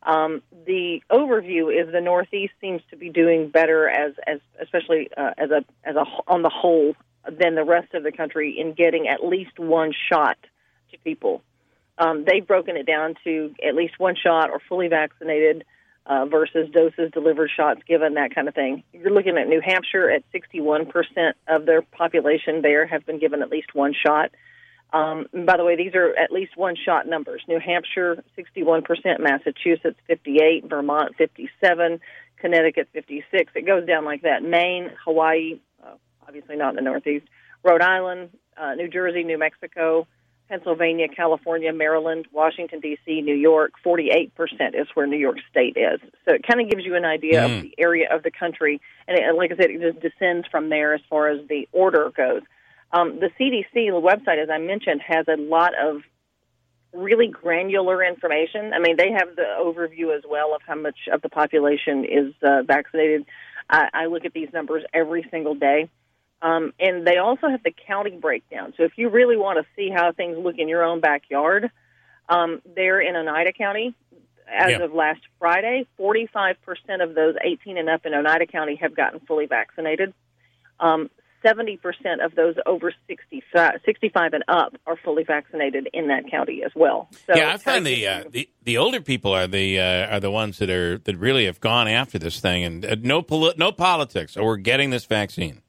Um, 0.04 0.42
the 0.66 1.02
overview 1.12 1.70
is 1.72 1.92
the 1.92 2.02
Northeast 2.02 2.54
seems 2.60 2.82
to 2.90 2.98
be 2.98 3.10
doing 3.10 3.50
better 3.50 3.88
as 3.88 4.14
as 4.28 4.40
especially 4.62 5.10
uh, 5.16 5.32
as 5.38 5.52
a 5.52 5.64
as 5.84 5.96
a 5.96 6.06
on 6.28 6.42
the 6.42 6.50
whole 6.50 6.96
than 7.30 7.56
the 7.56 7.64
rest 7.64 7.94
of 7.94 8.04
the 8.04 8.12
country 8.12 8.60
in 8.60 8.74
getting 8.74 9.08
at 9.08 9.24
least 9.24 9.60
one 9.60 9.94
shot 10.12 10.38
to 10.92 10.98
people. 11.00 11.42
Um, 11.98 12.26
they've 12.26 12.46
broken 12.46 12.78
it 12.78 12.86
down 12.86 13.16
to 13.24 13.54
at 13.66 13.76
least 13.76 14.00
one 14.00 14.16
shot 14.16 14.50
or 14.50 14.60
fully 14.68 14.88
vaccinated 14.88 15.66
uh, 16.06 16.26
versus 16.26 16.70
doses 16.72 17.12
delivered, 17.14 17.50
shots 17.56 17.82
given, 17.88 18.16
that 18.16 18.34
kind 18.34 18.48
of 18.48 18.56
thing. 18.56 18.84
You're 18.92 19.12
looking 19.12 19.38
at 19.38 19.48
New 19.48 19.62
Hampshire 19.62 20.10
at 20.10 20.24
61% 20.32 20.88
of 21.48 21.66
their 21.66 21.82
population 21.82 22.62
there 22.62 22.88
have 22.88 23.06
been 23.06 23.20
given 23.20 23.42
at 23.42 23.50
least 23.50 23.76
one 23.76 23.94
shot. 23.94 24.32
Um, 24.94 25.28
by 25.46 25.58
the 25.58 25.64
way, 25.64 25.76
these 25.76 25.96
are 25.96 26.14
at 26.18 26.32
least 26.32 26.58
one 26.58 26.76
shot 26.76 27.08
numbers. 27.08 27.44
New 27.48 27.60
Hampshire, 27.60 28.24
61%, 28.38 28.84
Massachusetts, 29.20 29.98
58, 30.08 30.66
Vermont, 30.68 31.16
57, 31.18 32.00
Connecticut, 32.38 32.90
56. 32.94 33.52
It 33.56 33.66
goes 33.66 33.86
down 33.86 34.04
like 34.04 34.24
that. 34.24 34.44
Maine, 34.44 34.90
Hawaii, 35.06 35.60
uh, 35.84 35.94
obviously 36.28 36.58
not 36.58 36.70
in 36.70 36.76
the 36.76 36.82
Northeast, 36.82 37.26
Rhode 37.64 37.82
Island, 37.82 38.32
uh, 38.58 38.74
New 38.74 38.90
Jersey, 38.90 39.24
New 39.24 39.38
Mexico, 39.38 40.08
Pennsylvania, 40.52 41.08
California, 41.08 41.72
Maryland, 41.72 42.28
Washington, 42.34 42.82
D.C., 42.82 43.22
New 43.22 43.36
York. 43.36 43.72
48% 43.86 44.32
is 44.74 44.88
where 44.96 45.08
New 45.08 45.18
York 45.18 45.38
State 45.50 45.78
is. 45.78 46.02
So 46.28 46.36
it 46.36 46.46
kind 46.46 46.60
of 46.60 46.70
gives 46.70 46.86
you 46.86 46.96
an 46.96 47.06
idea 47.06 47.42
Mm. 47.42 47.56
of 47.58 47.62
the 47.62 47.74
area 47.78 48.14
of 48.14 48.22
the 48.24 48.32
country. 48.32 48.82
And, 49.08 49.18
it, 49.18 49.34
like 49.34 49.54
I 49.54 49.56
said, 49.56 49.70
it 49.70 49.80
just 49.80 50.02
descends 50.02 50.46
from 50.52 50.70
there 50.70 50.94
as 50.94 51.00
far 51.10 51.30
as 51.30 51.48
the 51.48 51.70
order 51.72 52.12
goes. 52.16 52.42
Um, 52.92 53.20
the 53.22 53.30
CDC, 53.40 53.92
website, 53.92 54.44
as 54.44 54.50
I 54.50 54.58
mentioned, 54.58 55.02
has 55.08 55.26
a 55.30 55.38
lot 55.38 55.72
of 55.82 56.02
really 56.94 57.28
granular 57.28 58.04
information. 58.04 58.74
I 58.74 58.80
mean, 58.80 58.98
they 58.98 59.12
have 59.12 59.38
the 59.38 59.48
overview 59.58 60.14
as 60.14 60.24
well 60.30 60.54
of 60.54 60.62
how 60.68 60.76
much 60.76 60.98
of 61.14 61.22
the 61.22 61.30
population 61.30 62.04
is 62.04 62.34
uh, 62.44 62.64
vaccinated. 62.64 63.26
I, 63.70 63.88
I 63.94 64.06
look 64.08 64.26
at 64.26 64.34
these 64.34 64.50
numbers 64.54 64.84
every 64.94 65.26
single 65.32 65.56
day. 65.56 65.90
Um, 66.42 66.74
and 66.80 67.06
they 67.06 67.18
also 67.18 67.48
have 67.50 67.62
the 67.64 67.74
county 67.88 68.18
breakdown. 68.18 68.74
So 68.76 68.84
if 68.84 68.94
you 68.98 69.10
really 69.10 69.38
want 69.38 69.60
to 69.60 69.66
see 69.76 69.90
how 69.90 70.12
things 70.12 70.38
look 70.38 70.56
in 70.58 70.68
your 70.68 70.84
own 70.84 71.00
backyard, 71.00 71.70
um, 72.30 72.62
they're 72.76 73.00
in 73.02 73.16
Oneida 73.16 73.54
County. 73.54 73.94
As 74.54 74.72
Yeah. 74.72 74.80
of 74.84 74.94
last 74.94 75.22
Friday, 75.40 75.86
45% 75.98 77.02
of 77.02 77.16
those 77.16 77.36
18 77.42 77.78
and 77.78 77.88
up 77.90 78.06
in 78.06 78.14
Oneida 78.14 78.46
County 78.48 78.76
have 78.76 78.94
gotten 78.94 79.22
fully 79.22 79.46
vaccinated. 79.46 80.14
Um, 80.80 81.10
70% 81.44 81.80
of 82.24 82.36
those 82.36 82.56
over 82.66 82.94
65, 83.08 83.80
65 83.86 84.34
and 84.34 84.44
up 84.48 84.76
are 84.86 84.98
fully 84.98 85.24
vaccinated 85.24 85.88
in 85.94 86.08
that 86.10 86.30
county 86.30 86.64
as 86.64 86.72
well. 86.76 87.08
So 87.28 87.36
yeah, 87.36 87.54
I 87.54 87.58
find 87.58 87.86
the, 87.86 88.06
uh, 88.08 88.24
the 88.30 88.50
the 88.64 88.78
older 88.78 89.02
people 89.02 89.34
are 89.34 89.48
the 89.48 89.80
uh, 89.80 90.16
are 90.16 90.20
the 90.20 90.30
ones 90.32 90.60
that 90.60 90.70
are 90.70 90.98
that 91.00 91.18
really 91.18 91.46
have 91.46 91.60
gone 91.60 91.88
after 91.88 92.20
this 92.20 92.40
thing 92.40 92.64
and 92.64 92.86
uh, 92.86 92.96
no 93.02 93.22
poli- 93.22 93.54
no 93.58 93.72
politics. 93.72 94.38
Or 94.38 94.46
we're 94.46 94.58
getting 94.58 94.90
this 94.92 95.06
vaccine. 95.06 95.62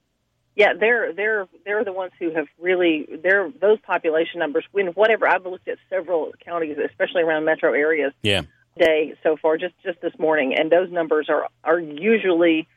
Yeah, 0.55 0.75
they're 0.79 1.12
they're 1.15 1.49
they're 1.65 1.85
the 1.85 1.93
ones 1.93 2.12
who 2.19 2.31
have 2.33 2.47
really 2.61 3.09
they're 3.23 3.51
those 3.61 3.81
population 3.81 4.38
numbers. 4.38 4.65
When 4.73 4.88
whatever 4.88 5.27
I've 5.27 5.47
looked 5.47 5.69
at 5.69 5.79
several 5.88 6.33
counties, 6.45 6.77
especially 6.79 7.23
around 7.23 7.45
metro 7.47 7.73
areas, 7.73 8.12
Yeah. 8.23 8.43
day 8.79 9.15
so 9.23 9.37
far, 9.37 9.57
just 9.57 9.75
just 9.83 10.01
this 10.03 10.12
morning, 10.19 10.55
and 10.55 10.71
those 10.71 10.91
numbers 10.91 11.29
are 11.31 11.49
are 11.65 11.81
usually 11.81 12.69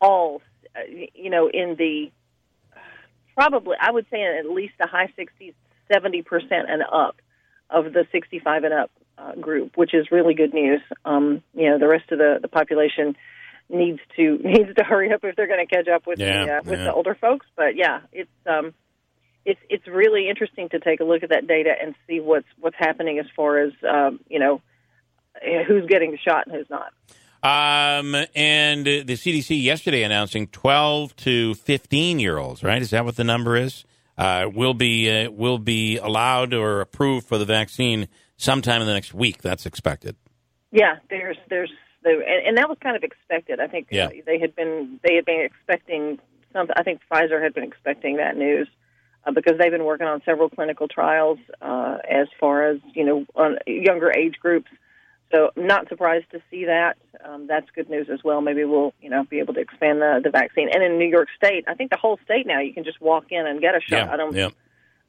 all 0.00 0.42
you 1.14 1.30
know 1.30 1.48
in 1.48 1.76
the 1.76 2.10
probably 3.36 3.76
I 3.80 3.90
would 3.92 4.06
say 4.10 4.20
in 4.22 4.36
at 4.38 4.50
least 4.50 4.74
the 4.80 4.86
high 4.88 5.12
sixties, 5.14 5.54
seventy 5.92 6.22
percent 6.22 6.68
and 6.68 6.82
up 6.82 7.16
of 7.70 7.92
the 7.92 8.06
sixty 8.10 8.40
five 8.40 8.64
and 8.64 8.74
up 8.74 8.90
uh, 9.18 9.34
group, 9.36 9.76
which 9.76 9.94
is 9.94 10.10
really 10.10 10.34
good 10.34 10.52
news. 10.52 10.80
Um, 11.04 11.42
you 11.54 11.70
know, 11.70 11.78
the 11.78 11.88
rest 11.88 12.10
of 12.10 12.18
the 12.18 12.38
the 12.42 12.48
population 12.48 13.16
needs 13.68 14.00
to 14.16 14.38
needs 14.44 14.74
to 14.76 14.84
hurry 14.84 15.12
up 15.12 15.24
if 15.24 15.36
they're 15.36 15.46
going 15.46 15.66
to 15.66 15.74
catch 15.74 15.88
up 15.88 16.06
with 16.06 16.18
Yeah, 16.18 16.44
the 16.44 16.52
uh, 16.52 16.60
with 16.64 16.78
yeah. 16.78 16.84
the 16.86 16.92
older 16.94 17.14
folks. 17.14 17.46
But 17.56 17.76
yeah, 17.76 18.00
it's 18.12 18.30
um, 18.46 18.74
it's 19.44 19.60
it's 19.68 19.86
really 19.86 20.28
interesting 20.28 20.68
to 20.70 20.80
take 20.80 21.00
a 21.00 21.04
look 21.04 21.22
at 21.22 21.30
that 21.30 21.46
data 21.46 21.72
and 21.80 21.94
see 22.06 22.20
what's 22.20 22.46
what's 22.58 22.76
happening 22.78 23.18
as 23.18 23.26
far 23.36 23.58
as 23.58 23.72
um, 23.88 24.20
you 24.28 24.38
know 24.38 24.60
who's 25.66 25.86
getting 25.86 26.12
the 26.12 26.18
shot 26.18 26.46
and 26.46 26.54
who's 26.56 26.70
not. 26.70 26.92
Um, 27.42 28.14
and 28.34 28.86
the 28.86 29.04
CDC 29.04 29.62
yesterday 29.62 30.02
announcing 30.02 30.46
12 30.46 31.14
to 31.16 31.54
15 31.54 32.18
year 32.18 32.38
olds, 32.38 32.62
right? 32.62 32.80
Is 32.80 32.90
that 32.90 33.04
what 33.04 33.16
the 33.16 33.24
number 33.24 33.54
is? 33.56 33.84
Uh, 34.16 34.48
will 34.54 34.72
be 34.72 35.10
uh, 35.10 35.30
will 35.30 35.58
be 35.58 35.98
allowed 35.98 36.54
or 36.54 36.80
approved 36.80 37.26
for 37.26 37.36
the 37.36 37.44
vaccine 37.44 38.08
sometime 38.36 38.80
in 38.80 38.86
the 38.86 38.94
next 38.94 39.12
week. 39.12 39.42
That's 39.42 39.66
expected. 39.66 40.16
Yeah, 40.70 40.96
there's 41.10 41.36
there's 41.50 41.70
there, 42.04 42.20
and, 42.20 42.46
and 42.46 42.58
that 42.58 42.68
was 42.68 42.78
kind 42.80 42.96
of 42.96 43.02
expected. 43.02 43.58
I 43.60 43.66
think 43.66 43.88
Yeah. 43.90 44.06
uh, 44.06 44.10
they 44.26 44.38
had 44.38 44.54
been 44.54 45.00
they 45.02 45.14
had 45.16 45.24
been 45.24 45.40
expecting 45.40 46.18
something. 46.52 46.74
I 46.78 46.82
think 46.84 47.00
Pfizer 47.10 47.42
had 47.42 47.54
been 47.54 47.64
expecting 47.64 48.16
that 48.18 48.36
news 48.36 48.68
uh, 49.26 49.32
because 49.32 49.54
they've 49.58 49.72
been 49.72 49.84
working 49.84 50.06
on 50.06 50.22
several 50.24 50.48
clinical 50.48 50.86
trials 50.86 51.38
uh, 51.60 51.98
as 52.08 52.28
far 52.38 52.68
as 52.68 52.78
you 52.94 53.04
know 53.04 53.26
on 53.34 53.58
younger 53.66 54.12
age 54.16 54.36
groups. 54.40 54.68
So 55.32 55.50
not 55.56 55.88
surprised 55.88 56.26
to 56.30 56.40
see 56.50 56.66
that. 56.66 56.96
Um, 57.24 57.48
that's 57.48 57.68
good 57.74 57.90
news 57.90 58.08
as 58.12 58.22
well. 58.22 58.40
Maybe 58.40 58.64
we'll 58.64 58.92
you 59.00 59.10
know 59.10 59.24
be 59.24 59.40
able 59.40 59.54
to 59.54 59.60
expand 59.60 60.00
the 60.00 60.20
the 60.22 60.30
vaccine. 60.30 60.68
And 60.72 60.82
in 60.84 60.98
New 60.98 61.08
York 61.08 61.28
State, 61.36 61.64
I 61.66 61.74
think 61.74 61.90
the 61.90 61.96
whole 61.96 62.18
state 62.24 62.46
now 62.46 62.60
you 62.60 62.72
can 62.72 62.84
just 62.84 63.00
walk 63.00 63.26
in 63.30 63.44
and 63.46 63.60
get 63.60 63.74
a 63.74 63.80
shot. 63.80 64.10
I 64.10 64.16
don't 64.16 64.36
yeah. 64.36 64.50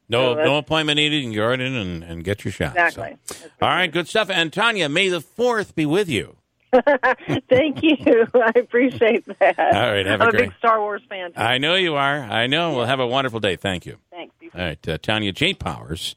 No, 0.08 0.34
So 0.36 0.44
no 0.44 0.58
appointment 0.58 0.96
needed. 0.98 1.16
You 1.16 1.22
can 1.24 1.32
go 1.34 1.48
right 1.48 1.58
in 1.60 1.74
and, 1.74 2.04
and 2.04 2.22
get 2.24 2.44
your 2.44 2.52
shot. 2.52 2.74
So. 2.76 2.80
exactly. 3.02 3.16
All 3.60 3.68
right, 3.68 3.90
good 3.90 4.06
stuff. 4.06 4.30
And 4.30 4.52
Tonya, 4.52 4.88
may 4.90 5.08
the 5.08 5.20
fourth 5.20 5.74
be 5.74 5.84
with 5.84 6.08
you. 6.08 6.36
Thank 7.48 7.82
you. 7.82 8.26
I 8.34 8.52
appreciate 8.56 9.24
that. 9.38 9.58
All 9.58 9.92
right, 9.92 10.06
have 10.06 10.20
a 10.20 10.24
I'm 10.24 10.28
a 10.28 10.32
great- 10.32 10.48
big 10.50 10.58
Star 10.58 10.80
Wars 10.80 11.02
fan. 11.08 11.32
Too. 11.32 11.40
I 11.40 11.58
know 11.58 11.74
you 11.74 11.94
are. 11.96 12.18
I 12.20 12.46
know. 12.46 12.74
We'll 12.76 12.86
have 12.86 13.00
a 13.00 13.06
wonderful 13.06 13.40
day. 13.40 13.56
Thank 13.56 13.86
you. 13.86 13.96
Thanks. 14.10 14.34
All 14.54 14.60
right, 14.60 14.88
uh, 14.88 14.98
Tonya 14.98 15.34
J. 15.34 15.54
Powers. 15.54 16.14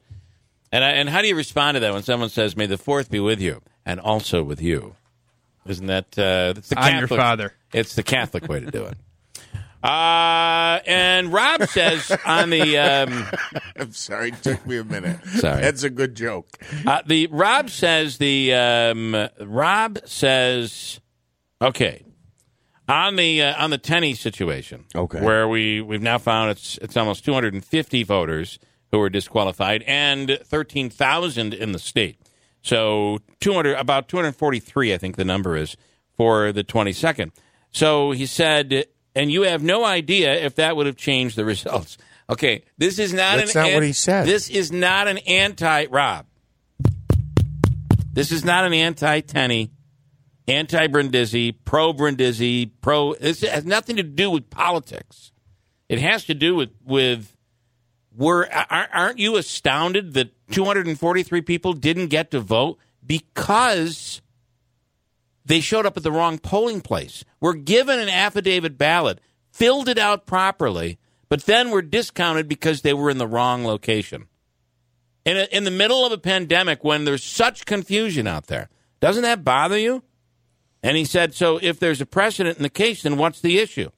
And 0.72 0.84
I, 0.84 0.90
and 0.92 1.10
how 1.10 1.22
do 1.22 1.28
you 1.28 1.36
respond 1.36 1.76
to 1.76 1.80
that 1.80 1.94
when 1.94 2.04
someone 2.04 2.30
says, 2.30 2.56
"May 2.56 2.68
the 2.68 2.78
fourth 2.78 3.10
be 3.10 3.20
with 3.20 3.42
you," 3.42 3.62
and 3.86 4.00
also 4.00 4.44
with 4.44 4.62
you? 4.62 4.96
Isn't 5.66 5.88
that 5.88 6.18
uh, 6.18 6.54
that's 6.54 6.70
the 6.70 6.80
I'm 6.80 7.00
your 7.00 7.08
father. 7.08 7.54
It's 7.74 7.96
the 7.96 8.04
Catholic 8.04 8.48
way 8.48 8.60
to 8.60 8.70
do 8.72 8.86
it. 8.86 8.98
Uh, 9.84 10.80
and 10.86 11.32
Rob 11.32 11.64
says 11.64 12.12
on 12.26 12.50
the 12.50 12.78
um, 12.78 13.26
I'm 13.78 13.94
sorry, 13.94 14.30
it 14.30 14.44
took 14.44 14.66
me 14.68 14.78
a 14.78 14.84
minute. 14.84 15.24
Sorry. 15.26 15.62
That's 15.62 15.84
a 15.84 15.90
good 15.90 16.16
joke. 16.16 16.48
uh, 16.86 17.02
the 17.06 17.28
Rob 17.28 17.70
says 17.70 18.18
the 18.18 18.54
um, 18.54 19.30
Rob 19.40 20.00
says 20.06 21.00
okay 21.62 22.04
on 22.90 23.16
the 23.16 23.42
uh, 23.42 23.64
on 23.64 23.70
the 23.70 23.78
Tenney 23.78 24.16
situation. 24.16 24.84
Okay. 24.94 25.22
where 25.22 25.48
we 25.48 25.80
we've 25.82 26.02
now 26.02 26.18
found 26.18 26.52
it's 26.52 26.78
it's 26.80 26.98
almost 26.98 27.24
250 27.24 28.04
voters 28.04 28.60
who 28.92 29.00
were 29.00 29.10
disqualified 29.10 29.84
and 29.84 30.40
13,000 30.44 31.54
in 31.54 31.72
the 31.72 31.80
state. 31.80 32.20
So 32.64 33.20
200 33.40 33.76
about 33.76 34.10
243 34.10 34.94
I 34.94 34.98
think 34.98 35.16
the 35.16 35.24
number 35.24 35.56
is 35.56 35.78
for 36.18 36.52
the 36.52 36.66
22nd. 36.66 37.32
So 37.72 38.12
he 38.12 38.26
said 38.26 38.88
and 39.20 39.30
you 39.30 39.42
have 39.42 39.62
no 39.62 39.84
idea 39.84 40.34
if 40.34 40.56
that 40.56 40.78
would 40.78 40.86
have 40.86 40.96
changed 40.96 41.36
the 41.36 41.44
results. 41.44 41.98
Okay, 42.30 42.64
this 42.78 43.00
is 43.00 43.14
not 43.14 43.38
That's 43.38 43.54
an 43.54 43.64
not 43.64 43.74
what 43.74 43.84
he 43.84 43.92
said. 43.92 44.26
This 44.26 44.50
is 44.50 44.72
not 44.72 45.08
an 45.08 45.18
anti 45.20 45.88
Rob. 45.88 46.26
This 48.14 48.32
is 48.32 48.46
not 48.46 48.66
an 48.66 48.74
anti 48.74 49.20
Tenney, 49.22 49.72
anti 50.48 50.88
Brindisi, 50.88 51.52
pro 51.66 51.92
Brindisi, 51.92 52.72
pro. 52.82 53.16
This 53.16 53.42
has 53.42 53.66
nothing 53.66 53.98
to 53.98 54.04
do 54.04 54.32
with 54.32 54.50
politics. 54.50 55.32
It 55.90 56.00
has 56.00 56.26
to 56.26 56.34
do 56.34 56.56
with 56.56 56.70
with. 56.86 57.36
Were 58.16 58.50
aren't 58.52 59.20
you 59.20 59.38
astounded 59.38 60.14
that 60.14 60.32
243 60.52 61.42
people 61.42 61.74
didn't 61.74 62.08
get 62.08 62.32
to 62.32 62.40
vote 62.40 62.78
because 63.06 64.22
they 65.50 65.60
showed 65.62 65.88
up 65.88 65.98
at 65.98 66.04
the 66.04 66.12
wrong 66.12 66.38
polling 66.38 66.80
place. 66.80 67.26
Were 67.42 67.56
given 67.56 67.98
an 68.00 68.08
affidavit 68.08 68.78
ballot, 68.78 69.20
filled 69.52 69.90
it 69.90 69.98
out 69.98 70.28
properly, 70.28 71.00
but 71.28 71.48
then 71.48 71.72
were 71.72 71.82
discounted 71.82 72.48
because 72.48 72.84
they 72.84 72.94
were 72.94 73.10
in 73.10 73.18
the 73.18 73.28
wrong 73.28 73.66
location. 73.66 74.28
In, 75.26 75.38
a, 75.38 75.48
in 75.52 75.64
the 75.64 75.72
middle 75.72 76.06
of 76.06 76.12
a 76.12 76.20
pandemic 76.20 76.84
when 76.84 77.04
there's 77.04 77.24
such 77.24 77.66
confusion 77.66 78.28
out 78.28 78.46
there, 78.46 78.70
doesn't 79.00 79.24
that 79.24 79.44
bother 79.44 79.78
you? 79.78 80.04
And 80.84 80.96
he 80.96 81.04
said, 81.04 81.34
so 81.34 81.60
if 81.60 81.80
there's 81.80 82.00
a 82.00 82.06
precedent 82.06 82.58
in 82.58 82.64
the 82.64 82.70
case, 82.70 83.02
then 83.02 83.18
what's 83.18 83.42
the 83.42 83.58
issue? 83.58 83.90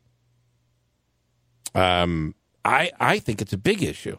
Um, 1.76 2.34
I, 2.64 2.92
I 2.98 3.20
think 3.20 3.42
it's 3.42 3.54
a 3.54 3.58
big 3.58 3.84
issue. 3.84 4.18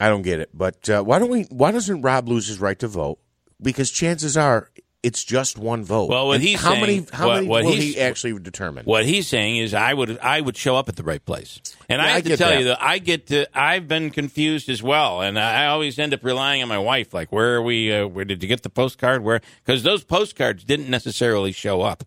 I 0.00 0.08
don't 0.08 0.22
get 0.22 0.40
it. 0.40 0.48
But 0.54 0.88
uh, 0.88 1.02
why 1.02 1.18
don't 1.18 1.30
we? 1.30 1.42
Why 1.50 1.70
doesn't 1.70 2.00
Rob 2.02 2.28
lose 2.28 2.46
his 2.46 2.60
right 2.60 2.78
to 2.78 2.88
vote? 2.88 3.18
Because 3.60 3.90
chances 3.90 4.36
are 4.36 4.70
it's 5.02 5.22
just 5.22 5.56
one 5.58 5.84
vote. 5.84 6.08
Well, 6.10 6.26
what 6.26 6.34
And 6.36 6.42
he's 6.44 6.60
how 6.60 6.70
saying- 6.70 6.80
many? 6.80 7.06
How 7.12 7.26
what- 7.28 7.34
many 7.36 7.46
what 7.46 7.64
will 7.64 7.72
he 7.72 7.98
actually 8.00 8.36
determine? 8.40 8.84
What 8.84 9.04
he's 9.06 9.28
saying 9.28 9.58
is, 9.58 9.72
I 9.72 9.94
would 9.94 10.18
I 10.18 10.40
would 10.40 10.56
show 10.56 10.74
up 10.76 10.88
at 10.88 10.96
the 10.96 11.04
right 11.04 11.24
place, 11.24 11.60
and 11.88 12.00
Yeah, 12.00 12.06
I 12.06 12.08
I 12.08 12.12
have 12.14 12.24
to 12.24 12.36
tell 12.36 12.50
that. 12.50 12.58
you 12.58 12.64
that 12.66 12.82
I 12.82 12.98
get 12.98 13.28
to 13.28 13.46
I've 13.58 13.86
been 13.86 14.10
confused 14.10 14.68
as 14.68 14.82
well, 14.82 15.20
and 15.20 15.38
I 15.38 15.66
always 15.66 15.98
end 15.98 16.14
up 16.14 16.24
relying 16.24 16.62
on 16.62 16.68
my 16.68 16.78
wife. 16.78 17.14
Like, 17.14 17.30
where 17.32 17.54
are 17.56 17.62
we? 17.62 17.92
Uh, 17.92 18.06
where 18.08 18.24
did 18.24 18.42
you 18.42 18.48
get 18.48 18.62
the 18.64 18.70
postcard? 18.70 19.22
Where? 19.22 19.40
Because 19.64 19.82
those 19.84 20.02
postcards 20.04 20.64
didn't 20.64 20.88
necessarily 20.90 21.52
show 21.52 21.82
up, 21.82 22.04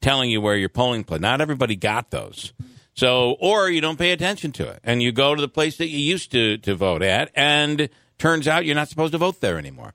telling 0.00 0.28
you 0.30 0.40
where 0.40 0.56
your 0.56 0.68
polling 0.68 1.04
place. 1.04 1.20
Not 1.20 1.40
everybody 1.40 1.76
got 1.76 2.10
those. 2.10 2.52
So, 2.96 3.36
or 3.40 3.68
you 3.70 3.80
don't 3.80 3.98
pay 3.98 4.10
attention 4.12 4.52
to 4.52 4.68
it, 4.68 4.80
and 4.84 5.02
you 5.02 5.10
go 5.12 5.34
to 5.34 5.40
the 5.40 5.48
place 5.48 5.76
that 5.78 5.88
you 5.88 5.98
used 5.98 6.30
to 6.32 6.58
to 6.58 6.74
vote 6.74 7.02
at, 7.02 7.30
and 7.36 7.88
turns 8.18 8.46
out 8.48 8.64
you're 8.64 8.74
not 8.74 8.88
supposed 8.88 9.12
to 9.12 9.18
vote 9.18 9.40
there 9.40 9.56
anymore. 9.58 9.94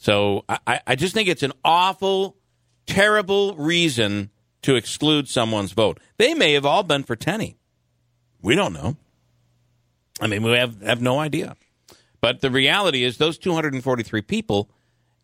So, 0.00 0.46
I- 0.48 0.80
I, 0.86 0.96
just 0.96 1.12
think 1.12 1.28
it's 1.28 1.42
an 1.42 1.52
awful 1.62 2.38
terrible 2.86 3.54
reason 3.56 4.30
to 4.62 4.74
exclude 4.74 5.28
someone's 5.28 5.72
vote. 5.72 6.00
They 6.16 6.32
may 6.32 6.54
have 6.54 6.64
all 6.64 6.82
been 6.82 7.02
for 7.02 7.16
Tenney. 7.16 7.58
We 8.40 8.54
don't 8.54 8.72
know. 8.72 8.96
I 10.18 10.26
mean, 10.26 10.42
we 10.42 10.52
have, 10.52 10.80
have 10.80 11.02
no 11.02 11.18
idea. 11.18 11.54
But 12.22 12.40
the 12.40 12.50
reality 12.50 13.04
is, 13.04 13.18
those 13.18 13.36
243 13.36 14.22
people 14.22 14.70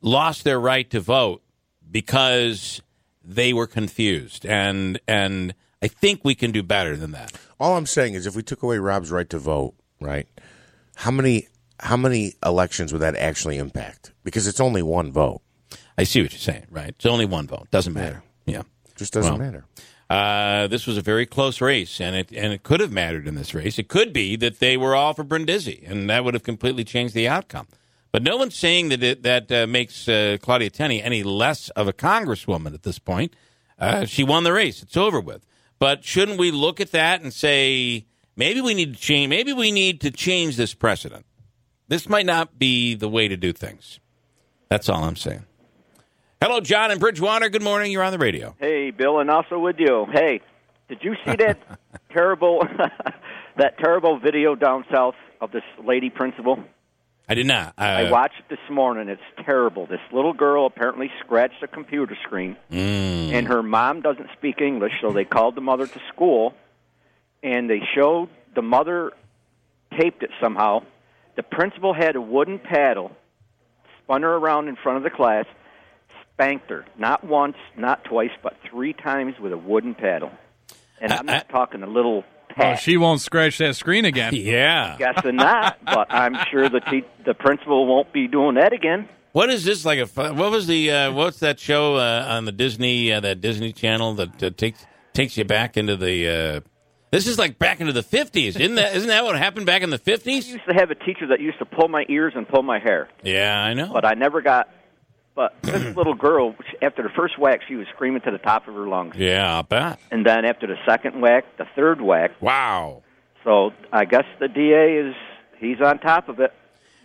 lost 0.03 0.45
their 0.45 0.61
right 0.61 0.89
to 0.91 1.01
vote 1.01 1.43
because 1.91 2.83
they 3.25 3.55
were 3.55 3.67
confused. 3.67 4.45
And, 4.45 5.01
and 5.09 5.55
I 5.83 5.89
think 5.89 6.23
we 6.23 6.35
can 6.35 6.53
do 6.53 6.63
better 6.63 6.97
than 6.97 7.13
that. 7.13 7.33
All 7.59 7.79
I'm 7.79 7.87
saying 7.87 8.13
is, 8.13 8.27
if 8.27 8.37
we 8.37 8.43
took 8.43 8.63
away 8.63 8.77
Rob's 8.77 9.11
right 9.11 9.29
to 9.31 9.39
vote, 9.39 9.73
right? 10.03 10.29
How 10.97 11.11
many? 11.11 11.49
How 11.81 11.97
many 11.97 12.35
elections 12.45 12.93
would 12.93 13.03
that 13.03 13.17
actually 13.17 13.59
impact? 13.59 14.13
Because 14.25 14.47
it's 14.47 14.61
only 14.61 14.83
one 14.83 15.13
vote. 15.13 15.41
I 15.99 16.05
see 16.05 16.23
what 16.23 16.33
you're 16.33 16.39
saying, 16.39 16.67
right? 16.71 16.89
It's 16.91 17.07
only 17.07 17.25
one 17.27 17.47
vote. 17.47 17.69
Doesn't 17.71 17.93
matter. 17.93 18.23
Yeah. 18.47 18.63
Just 18.97 19.13
doesn't 19.13 19.39
Well, 19.39 19.43
matter. 19.43 19.65
Uh, 20.09 20.69
this 20.69 20.87
was 20.87 20.97
a 20.97 21.03
very 21.03 21.27
close 21.27 21.61
race, 21.61 22.01
and 22.01 22.15
it 22.15 22.31
and 22.31 22.53
it 22.53 22.63
could 22.63 22.79
have 22.81 22.93
mattered 22.93 23.27
in 23.27 23.35
this 23.35 23.55
race. 23.55 23.79
It 23.79 23.89
could 23.89 24.13
be 24.13 24.37
that 24.37 24.61
they 24.61 24.77
were 24.77 24.95
all 24.95 25.15
for 25.15 25.25
Brindisi, 25.25 25.83
and 25.85 26.09
that 26.09 26.25
would 26.25 26.35
have 26.35 26.45
completely 26.45 26.85
changed 26.85 27.13
the 27.13 27.27
outcome. 27.27 27.67
But 28.13 28.23
no 28.23 28.37
one's 28.37 28.55
saying 28.57 28.91
that 28.91 29.03
it, 29.03 29.23
that 29.25 29.51
uh, 29.51 29.67
makes 29.67 30.09
uh, 30.09 30.39
Claudia 30.41 30.71
Tenney 30.71 31.03
any 31.03 31.23
less 31.25 31.71
of 31.71 31.89
a 31.89 31.93
congresswoman 31.93 32.73
at 32.73 32.85
this 32.85 32.99
point. 33.01 33.35
Uh, 33.79 34.05
she 34.05 34.23
won 34.23 34.45
the 34.45 34.53
race; 34.53 34.81
it's 34.81 34.97
over 34.97 35.21
with. 35.21 35.45
But 35.81 36.05
shouldn't 36.05 36.39
we 36.39 36.51
look 36.53 36.81
at 36.81 36.93
that 36.93 37.21
and 37.23 37.33
say 37.33 38.07
maybe 38.37 38.61
we 38.61 38.75
need 38.75 38.95
to 38.95 39.01
change? 39.01 39.29
Maybe 39.29 39.53
we 39.53 39.73
need 39.73 40.01
to 40.03 40.11
change 40.13 40.57
this 40.57 40.73
precedent. 40.73 41.27
This 41.89 42.09
might 42.09 42.27
not 42.27 42.59
be 42.59 42.95
the 42.95 43.09
way 43.09 43.29
to 43.29 43.37
do 43.37 43.53
things. 43.53 44.01
That's 44.69 44.89
all 44.89 45.05
I'm 45.05 45.17
saying. 45.17 45.45
Hello, 46.41 46.61
John 46.61 46.91
in 46.91 46.99
Bridgewater. 46.99 47.49
Good 47.49 47.63
morning. 47.63 47.93
You're 47.93 48.03
on 48.03 48.13
the 48.13 48.19
radio. 48.19 48.55
Hey, 48.59 48.91
Bill, 48.91 49.21
and 49.21 49.31
also 49.31 49.59
with 49.59 49.77
you. 49.79 50.07
Hey, 50.13 50.41
did 50.89 50.99
you 51.03 51.15
see 51.25 51.37
that 51.37 51.59
terrible 52.13 52.67
that 53.57 53.79
terrible 53.79 54.19
video 54.19 54.55
down 54.55 54.85
south 54.93 55.15
of 55.41 55.53
this 55.53 55.63
lady 55.85 56.11
principal? 56.11 56.59
I 57.29 57.35
did 57.35 57.47
not. 57.47 57.75
Uh, 57.79 57.83
I 57.83 58.11
watched 58.11 58.39
it 58.39 58.49
this 58.49 58.71
morning. 58.71 59.09
It's 59.09 59.45
terrible. 59.45 59.87
This 59.87 60.01
little 60.13 60.33
girl 60.33 60.67
apparently 60.67 61.11
scratched 61.25 61.63
a 61.63 61.67
computer 61.69 62.17
screen, 62.25 62.57
Mm. 62.71 63.33
and 63.33 63.49
her 63.49 63.63
mom 63.63 64.01
doesn't 64.03 64.29
speak 64.37 64.61
English, 64.61 64.93
so 65.01 65.11
they 65.11 65.25
called 65.25 65.55
the 65.57 65.61
mother 65.61 65.87
to 65.87 66.01
school, 66.13 66.55
and 67.43 67.69
they 67.71 67.81
showed 67.95 68.29
the 68.55 68.63
mother 68.63 69.13
taped 69.99 70.23
it 70.23 70.31
somehow. 70.41 70.83
The 71.37 71.43
principal 71.43 71.93
had 71.95 72.17
a 72.17 72.21
wooden 72.21 72.59
paddle, 72.59 73.13
spun 74.03 74.23
her 74.23 74.35
around 74.35 74.69
in 74.69 74.77
front 74.77 74.99
of 74.99 75.05
the 75.05 75.11
class, 75.11 75.45
spanked 76.33 76.71
her 76.71 76.85
not 76.99 77.25
once, 77.25 77.57
not 77.77 78.05
twice, 78.05 78.31
but 78.43 78.55
three 78.71 78.93
times 78.93 79.35
with 79.39 79.53
a 79.53 79.59
wooden 79.59 79.95
paddle. 79.95 80.31
And 81.01 81.13
I'm 81.13 81.27
not 81.27 81.49
talking 81.49 81.83
a 81.83 81.87
little 81.87 82.25
Oh, 82.59 82.75
she 82.75 82.97
won't 82.97 83.21
scratch 83.21 83.59
that 83.59 83.77
screen 83.77 84.07
again. 84.07 84.35
Yeah. 84.35 84.97
guessing 84.99 85.37
not, 85.37 85.77
but 85.85 86.11
I'm 86.11 86.37
sure 86.51 86.69
the 86.71 86.81
te- 86.81 87.05
the 87.25 87.35
principal 87.35 87.87
won't 87.87 88.13
be 88.15 88.29
doing 88.29 88.55
that 88.55 88.73
again. 88.73 89.09
What 89.33 89.51
is 89.51 89.65
this 89.65 89.85
like? 89.85 89.99
A 89.99 90.07
fu- 90.07 90.33
what 90.33 90.51
was 90.51 90.67
the 90.67 90.91
uh, 90.91 91.13
what's 91.13 91.41
that 91.41 91.61
show 91.61 91.97
uh, 91.97 92.27
on 92.31 92.47
the 92.47 92.53
Disney 92.53 93.13
uh, 93.13 93.21
that 93.21 93.43
Disney 93.43 93.73
Channel 93.75 94.15
that 94.15 94.43
uh, 94.43 94.51
takes 94.57 94.87
takes 95.13 95.37
you 95.37 95.45
back 95.45 95.77
into 95.77 95.97
the? 95.97 96.63
This 97.11 97.27
is 97.27 97.39
like 97.39 97.59
back 97.59 97.81
into 97.81 97.93
the 97.93 98.03
fifties, 98.03 98.57
isn't 98.57 98.75
that? 98.77 98.97
Isn't 98.97 99.09
that 99.09 99.25
what 99.25 99.37
happened 99.39 99.67
back 99.67 99.83
in 99.83 99.91
the 99.91 99.99
fifties? 99.99 100.49
I 100.49 100.53
used 100.55 100.67
to 100.69 100.75
have 100.75 100.91
a 100.91 100.95
teacher 100.97 101.29
that 101.29 101.41
used 101.41 101.59
to 101.61 101.65
pull 101.65 101.89
my 101.89 102.05
ears 102.09 102.33
and 102.37 102.49
pull 102.49 102.63
my 102.63 102.79
hair, 102.81 103.09
Yeah, 103.23 103.63
I 103.63 103.75
know. 103.75 103.91
but 103.93 104.05
I 104.05 104.15
never 104.15 104.41
got. 104.43 104.69
But 105.35 105.55
this 105.63 105.95
little 105.97 106.15
girl, 106.15 106.55
after 106.83 107.03
the 107.03 107.11
first 107.11 107.39
whack, 107.39 107.61
she 107.69 107.75
was 107.77 107.87
screaming 107.95 108.23
to 108.23 108.31
the 108.31 108.39
top 108.39 108.67
of 108.69 108.75
her 108.75 108.89
lungs, 108.89 109.15
Yeah, 109.17 109.55
I'll 109.55 109.63
bet. 109.63 110.01
and 110.11 110.27
then 110.27 110.45
after 110.45 110.67
the 110.67 110.77
second 110.87 111.21
whack, 111.21 111.45
the 111.59 111.67
third 111.77 112.01
whack. 112.01 112.33
Wow. 112.41 113.03
So 113.45 113.71
I 113.93 114.05
guess 114.07 114.25
the 114.41 114.49
DA 114.49 114.97
is 115.09 115.15
he's 115.59 115.81
on 115.81 115.99
top 116.01 116.29
of 116.29 116.41
it. 116.41 116.53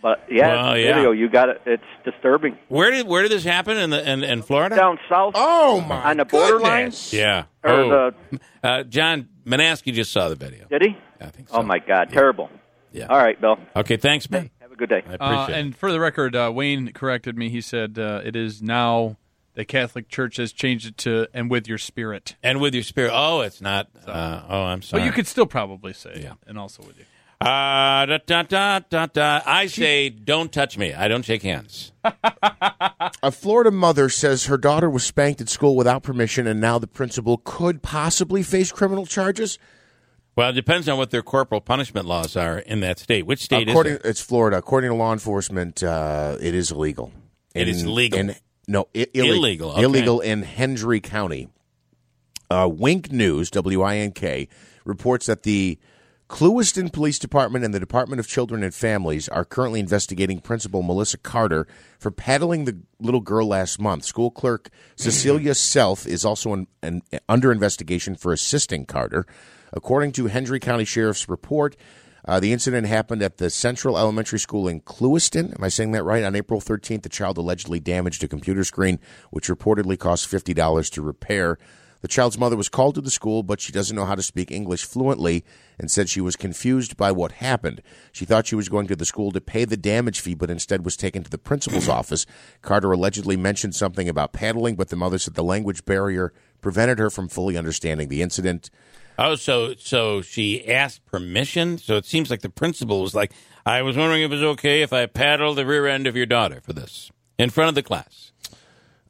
But 0.02 0.24
yeah, 0.28 0.48
Well, 0.64 0.76
yeah. 0.76 0.94
video 0.96 1.12
you 1.12 1.28
got 1.28 1.48
it. 1.48 1.62
It's 1.64 1.82
disturbing. 2.04 2.58
Where 2.68 2.90
did 2.90 3.06
where 3.06 3.22
did 3.22 3.30
this 3.30 3.44
happen 3.44 3.76
in 3.76 3.90
the 3.90 4.10
in, 4.10 4.24
in 4.24 4.42
Florida? 4.42 4.74
Down 4.74 4.98
south. 5.08 5.32
Oh 5.36 5.80
my! 5.80 6.10
On 6.10 6.16
the 6.16 6.24
borderline. 6.24 6.92
Yeah. 7.10 7.44
Or 7.62 7.70
Oh. 7.70 8.12
uh, 8.64 8.82
John 8.82 9.28
Manaski 9.46 9.92
just 9.92 10.10
saw 10.12 10.28
the 10.28 10.34
video. 10.34 10.66
Did 10.68 10.82
he? 10.82 10.96
I 11.20 11.26
think 11.26 11.48
Oh 11.52 11.62
my 11.62 11.78
God, 11.78 12.08
terrible. 12.10 12.50
Yeah. 12.92 13.06
All 13.06 13.16
right, 13.18 13.40
Bill. 13.40 13.58
Okay, 13.76 13.96
thanks, 13.96 14.28
man. 14.28 14.50
Have 14.60 14.72
a 14.72 14.76
good 14.76 14.88
day. 14.90 15.02
I 15.06 15.12
Uh, 15.12 15.14
appreciate 15.14 15.56
it. 15.56 15.60
and 15.66 15.76
for 15.76 15.92
the 15.92 16.00
record, 16.00 16.34
uh, 16.34 16.50
Wayne 16.52 16.92
corrected 16.92 17.38
me. 17.38 17.48
He 17.48 17.60
said 17.60 17.96
uh, 17.98 18.22
it 18.24 18.34
is 18.34 18.60
now 18.60 19.16
the 19.54 19.64
Catholic 19.64 20.08
Church 20.08 20.36
has 20.38 20.52
changed 20.52 20.86
it 20.88 20.96
to 20.98 21.28
"and 21.32 21.48
with 21.48 21.68
your 21.68 21.78
spirit." 21.78 22.34
And 22.42 22.60
with 22.60 22.74
your 22.74 22.82
spirit. 22.82 23.12
Oh, 23.14 23.42
it's 23.42 23.60
not. 23.60 23.88
Uh, 24.04 24.42
oh, 24.48 24.62
I'm 24.64 24.82
sorry. 24.82 25.02
But 25.02 25.06
you 25.06 25.12
could 25.12 25.28
still 25.28 25.46
probably 25.46 25.92
say, 25.92 26.20
yeah. 26.24 26.32
and 26.46 26.58
also 26.58 26.82
with 26.82 26.98
you. 26.98 27.04
Uh, 27.42 28.06
da, 28.06 28.18
da, 28.24 28.42
da, 28.42 28.78
da, 28.88 29.06
da. 29.06 29.40
I 29.44 29.66
say, 29.66 30.08
don't 30.10 30.52
touch 30.52 30.78
me. 30.78 30.92
I 30.94 31.08
don't 31.08 31.24
shake 31.24 31.42
hands. 31.42 31.92
A 33.22 33.30
Florida 33.32 33.70
mother 33.70 34.08
says 34.08 34.46
her 34.46 34.56
daughter 34.56 34.88
was 34.88 35.04
spanked 35.04 35.40
at 35.40 35.48
school 35.48 35.74
without 35.74 36.02
permission, 36.02 36.46
and 36.46 36.60
now 36.60 36.78
the 36.78 36.86
principal 36.86 37.38
could 37.44 37.82
possibly 37.82 38.42
face 38.42 38.70
criminal 38.70 39.06
charges. 39.06 39.58
Well, 40.36 40.50
it 40.50 40.54
depends 40.54 40.88
on 40.88 40.98
what 40.98 41.10
their 41.10 41.22
corporal 41.22 41.60
punishment 41.60 42.06
laws 42.06 42.36
are 42.36 42.58
in 42.58 42.80
that 42.80 42.98
state. 42.98 43.26
Which 43.26 43.42
state 43.42 43.68
According, 43.68 43.94
is 43.94 43.98
it? 43.98 44.06
it's 44.06 44.20
Florida. 44.20 44.58
According 44.58 44.90
to 44.90 44.96
law 44.96 45.12
enforcement, 45.12 45.82
uh, 45.82 46.36
it 46.40 46.54
is 46.54 46.70
illegal. 46.70 47.12
It 47.54 47.68
is 47.68 47.84
legal. 47.86 48.20
In, 48.20 48.36
no, 48.66 48.88
i- 48.94 49.06
ille- 49.12 49.36
Illegal, 49.36 49.72
okay. 49.72 49.82
Illegal 49.82 50.20
in 50.20 50.42
Hendry 50.42 51.00
County. 51.00 51.48
Uh, 52.50 52.68
Wink 52.70 53.10
News, 53.10 53.50
W 53.50 53.82
I 53.82 53.96
N 53.96 54.12
K, 54.12 54.48
reports 54.84 55.26
that 55.26 55.42
the 55.42 55.78
Clewiston 56.32 56.90
Police 56.90 57.18
Department 57.18 57.62
and 57.62 57.74
the 57.74 57.78
Department 57.78 58.18
of 58.18 58.26
Children 58.26 58.62
and 58.62 58.74
Families 58.74 59.28
are 59.28 59.44
currently 59.44 59.80
investigating 59.80 60.40
Principal 60.40 60.82
Melissa 60.82 61.18
Carter 61.18 61.66
for 61.98 62.10
paddling 62.10 62.64
the 62.64 62.78
little 62.98 63.20
girl 63.20 63.48
last 63.48 63.78
month. 63.78 64.04
School 64.04 64.30
clerk 64.30 64.70
Cecilia 64.96 65.54
Self 65.54 66.06
is 66.06 66.24
also 66.24 66.54
in, 66.54 66.66
in- 66.82 67.02
under 67.28 67.52
investigation 67.52 68.14
for 68.14 68.32
assisting 68.32 68.86
Carter. 68.86 69.26
According 69.74 70.12
to 70.12 70.28
Hendry 70.28 70.58
County 70.58 70.86
Sheriff's 70.86 71.28
report, 71.28 71.76
uh, 72.24 72.40
the 72.40 72.54
incident 72.54 72.86
happened 72.86 73.20
at 73.20 73.36
the 73.36 73.50
Central 73.50 73.98
Elementary 73.98 74.38
School 74.38 74.68
in 74.68 74.80
Clewiston. 74.80 75.54
Am 75.54 75.62
I 75.62 75.68
saying 75.68 75.92
that 75.92 76.02
right? 76.02 76.24
On 76.24 76.34
April 76.34 76.62
13th, 76.62 77.02
the 77.02 77.10
child 77.10 77.36
allegedly 77.36 77.78
damaged 77.78 78.24
a 78.24 78.28
computer 78.28 78.64
screen, 78.64 78.98
which 79.30 79.48
reportedly 79.48 79.98
cost 79.98 80.30
$50 80.30 80.90
to 80.92 81.02
repair. 81.02 81.58
The 82.02 82.08
child's 82.08 82.38
mother 82.38 82.56
was 82.56 82.68
called 82.68 82.96
to 82.96 83.00
the 83.00 83.10
school, 83.10 83.42
but 83.42 83.60
she 83.60 83.72
doesn't 83.72 83.94
know 83.96 84.04
how 84.04 84.16
to 84.16 84.22
speak 84.22 84.50
English 84.50 84.84
fluently 84.84 85.44
and 85.78 85.90
said 85.90 86.08
she 86.08 86.20
was 86.20 86.36
confused 86.36 86.96
by 86.96 87.12
what 87.12 87.32
happened. 87.32 87.80
She 88.10 88.24
thought 88.24 88.46
she 88.46 88.56
was 88.56 88.68
going 88.68 88.88
to 88.88 88.96
the 88.96 89.04
school 89.04 89.30
to 89.30 89.40
pay 89.40 89.64
the 89.64 89.76
damage 89.76 90.20
fee, 90.20 90.34
but 90.34 90.50
instead 90.50 90.84
was 90.84 90.96
taken 90.96 91.22
to 91.22 91.30
the 91.30 91.38
principal's 91.38 91.88
office. 91.88 92.26
Carter 92.60 92.90
allegedly 92.90 93.36
mentioned 93.36 93.76
something 93.76 94.08
about 94.08 94.32
paddling, 94.32 94.74
but 94.74 94.88
the 94.88 94.96
mother 94.96 95.18
said 95.18 95.34
the 95.34 95.44
language 95.44 95.84
barrier 95.84 96.32
prevented 96.60 96.98
her 96.98 97.08
from 97.08 97.28
fully 97.28 97.56
understanding 97.56 98.08
the 98.08 98.20
incident. 98.20 98.68
Oh, 99.18 99.36
so 99.36 99.74
so 99.78 100.22
she 100.22 100.68
asked 100.68 101.04
permission. 101.06 101.78
So 101.78 101.96
it 101.96 102.06
seems 102.06 102.30
like 102.30 102.40
the 102.40 102.48
principal 102.48 103.02
was 103.02 103.14
like, 103.14 103.32
"I 103.64 103.82
was 103.82 103.96
wondering 103.96 104.22
if 104.22 104.32
it 104.32 104.34
was 104.34 104.42
okay 104.42 104.82
if 104.82 104.92
I 104.92 105.06
paddled 105.06 105.58
the 105.58 105.66
rear 105.66 105.86
end 105.86 106.06
of 106.06 106.16
your 106.16 106.26
daughter 106.26 106.60
for 106.62 106.72
this 106.72 107.12
in 107.38 107.50
front 107.50 107.68
of 107.68 107.74
the 107.74 107.82
class." 107.82 108.31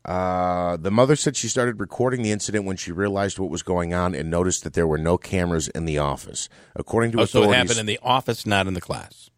Uh, 0.05 0.77
the 0.79 0.91
mother 0.91 1.15
said 1.15 1.37
she 1.37 1.49
started 1.49 1.79
recording 1.79 2.23
the 2.23 2.33
incident 2.33 2.65
when 2.65 2.77
she 2.77 2.91
realized 2.91 3.39
what 3.39 3.51
was 3.51 3.63
going 3.63 3.95
on 3.95 4.15
and 4.15 4.29
noticed 4.31 4.65
that 4.65 4.73
there 4.75 4.87
were 4.87 4.99
no 4.99 5.17
cameras 5.17 5.69
in 5.69 5.85
the 5.85 5.99
office. 5.99 6.49
According 6.75 7.13
to 7.13 7.21
Oh, 7.21 7.25
so 7.25 7.45
it 7.45 7.55
happened 7.55 7.79
in 7.79 7.87
the 7.87 8.01
office, 8.03 8.45
not 8.45 8.67
in 8.67 8.75
the 8.75 8.81
class. 8.81 9.31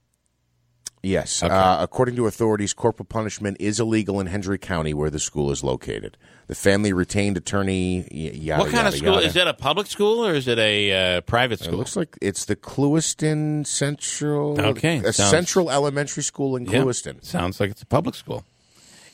Yes. 1.02 1.42
Uh, 1.42 1.76
according 1.80 2.16
to 2.16 2.26
authorities, 2.26 2.72
corporal 2.72 3.04
punishment 3.04 3.58
is 3.60 3.78
illegal 3.78 4.20
in 4.20 4.26
Hendry 4.26 4.56
County, 4.56 4.94
where 4.94 5.10
the 5.10 5.18
school 5.18 5.50
is 5.50 5.62
located. 5.62 6.16
The 6.46 6.54
family 6.54 6.94
retained 6.94 7.36
attorney. 7.36 8.08
Yada, 8.10 8.62
what 8.62 8.72
kind 8.72 8.88
of 8.88 8.94
school 8.94 9.12
yada. 9.16 9.26
is 9.26 9.34
that? 9.34 9.46
A 9.46 9.52
public 9.52 9.86
school 9.86 10.24
or 10.24 10.32
is 10.32 10.48
it 10.48 10.58
a 10.58 11.16
uh, 11.16 11.20
private 11.22 11.60
It 11.60 11.64
school? 11.64 11.76
looks 11.76 11.94
like 11.94 12.16
it's 12.22 12.46
the 12.46 12.56
Clewiston 12.56 13.66
Central. 13.66 14.58
Okay, 14.58 14.96
a 15.04 15.12
sounds- 15.12 15.30
Central 15.30 15.70
Elementary 15.70 16.22
School 16.22 16.56
in 16.56 16.64
Yeah, 16.64 16.80
Clewiston. 16.80 17.22
sounds 17.22 17.60
like 17.60 17.70
it's 17.70 17.82
a 17.82 17.86
public 17.86 18.14
school. 18.14 18.44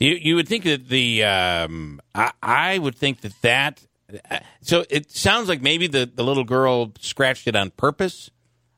You 0.01 0.15
you 0.15 0.35
would 0.37 0.49
think 0.49 0.65
that 0.65 0.89
the 0.89 1.23
um, 1.25 2.01
I, 2.15 2.33
I 2.43 2.79
would 2.79 2.97
think 2.97 3.21
that 3.21 3.41
that 3.43 3.83
so 4.63 4.85
it 4.91 5.11
sounds 5.13 5.49
like 5.49 5.63
maybe 5.63 5.87
the, 5.87 6.11
the 6.13 6.25
little 6.25 6.43
girl 6.45 6.93
scratched 7.01 7.47
it 7.47 7.55
on 7.55 7.71
purpose. 7.71 8.31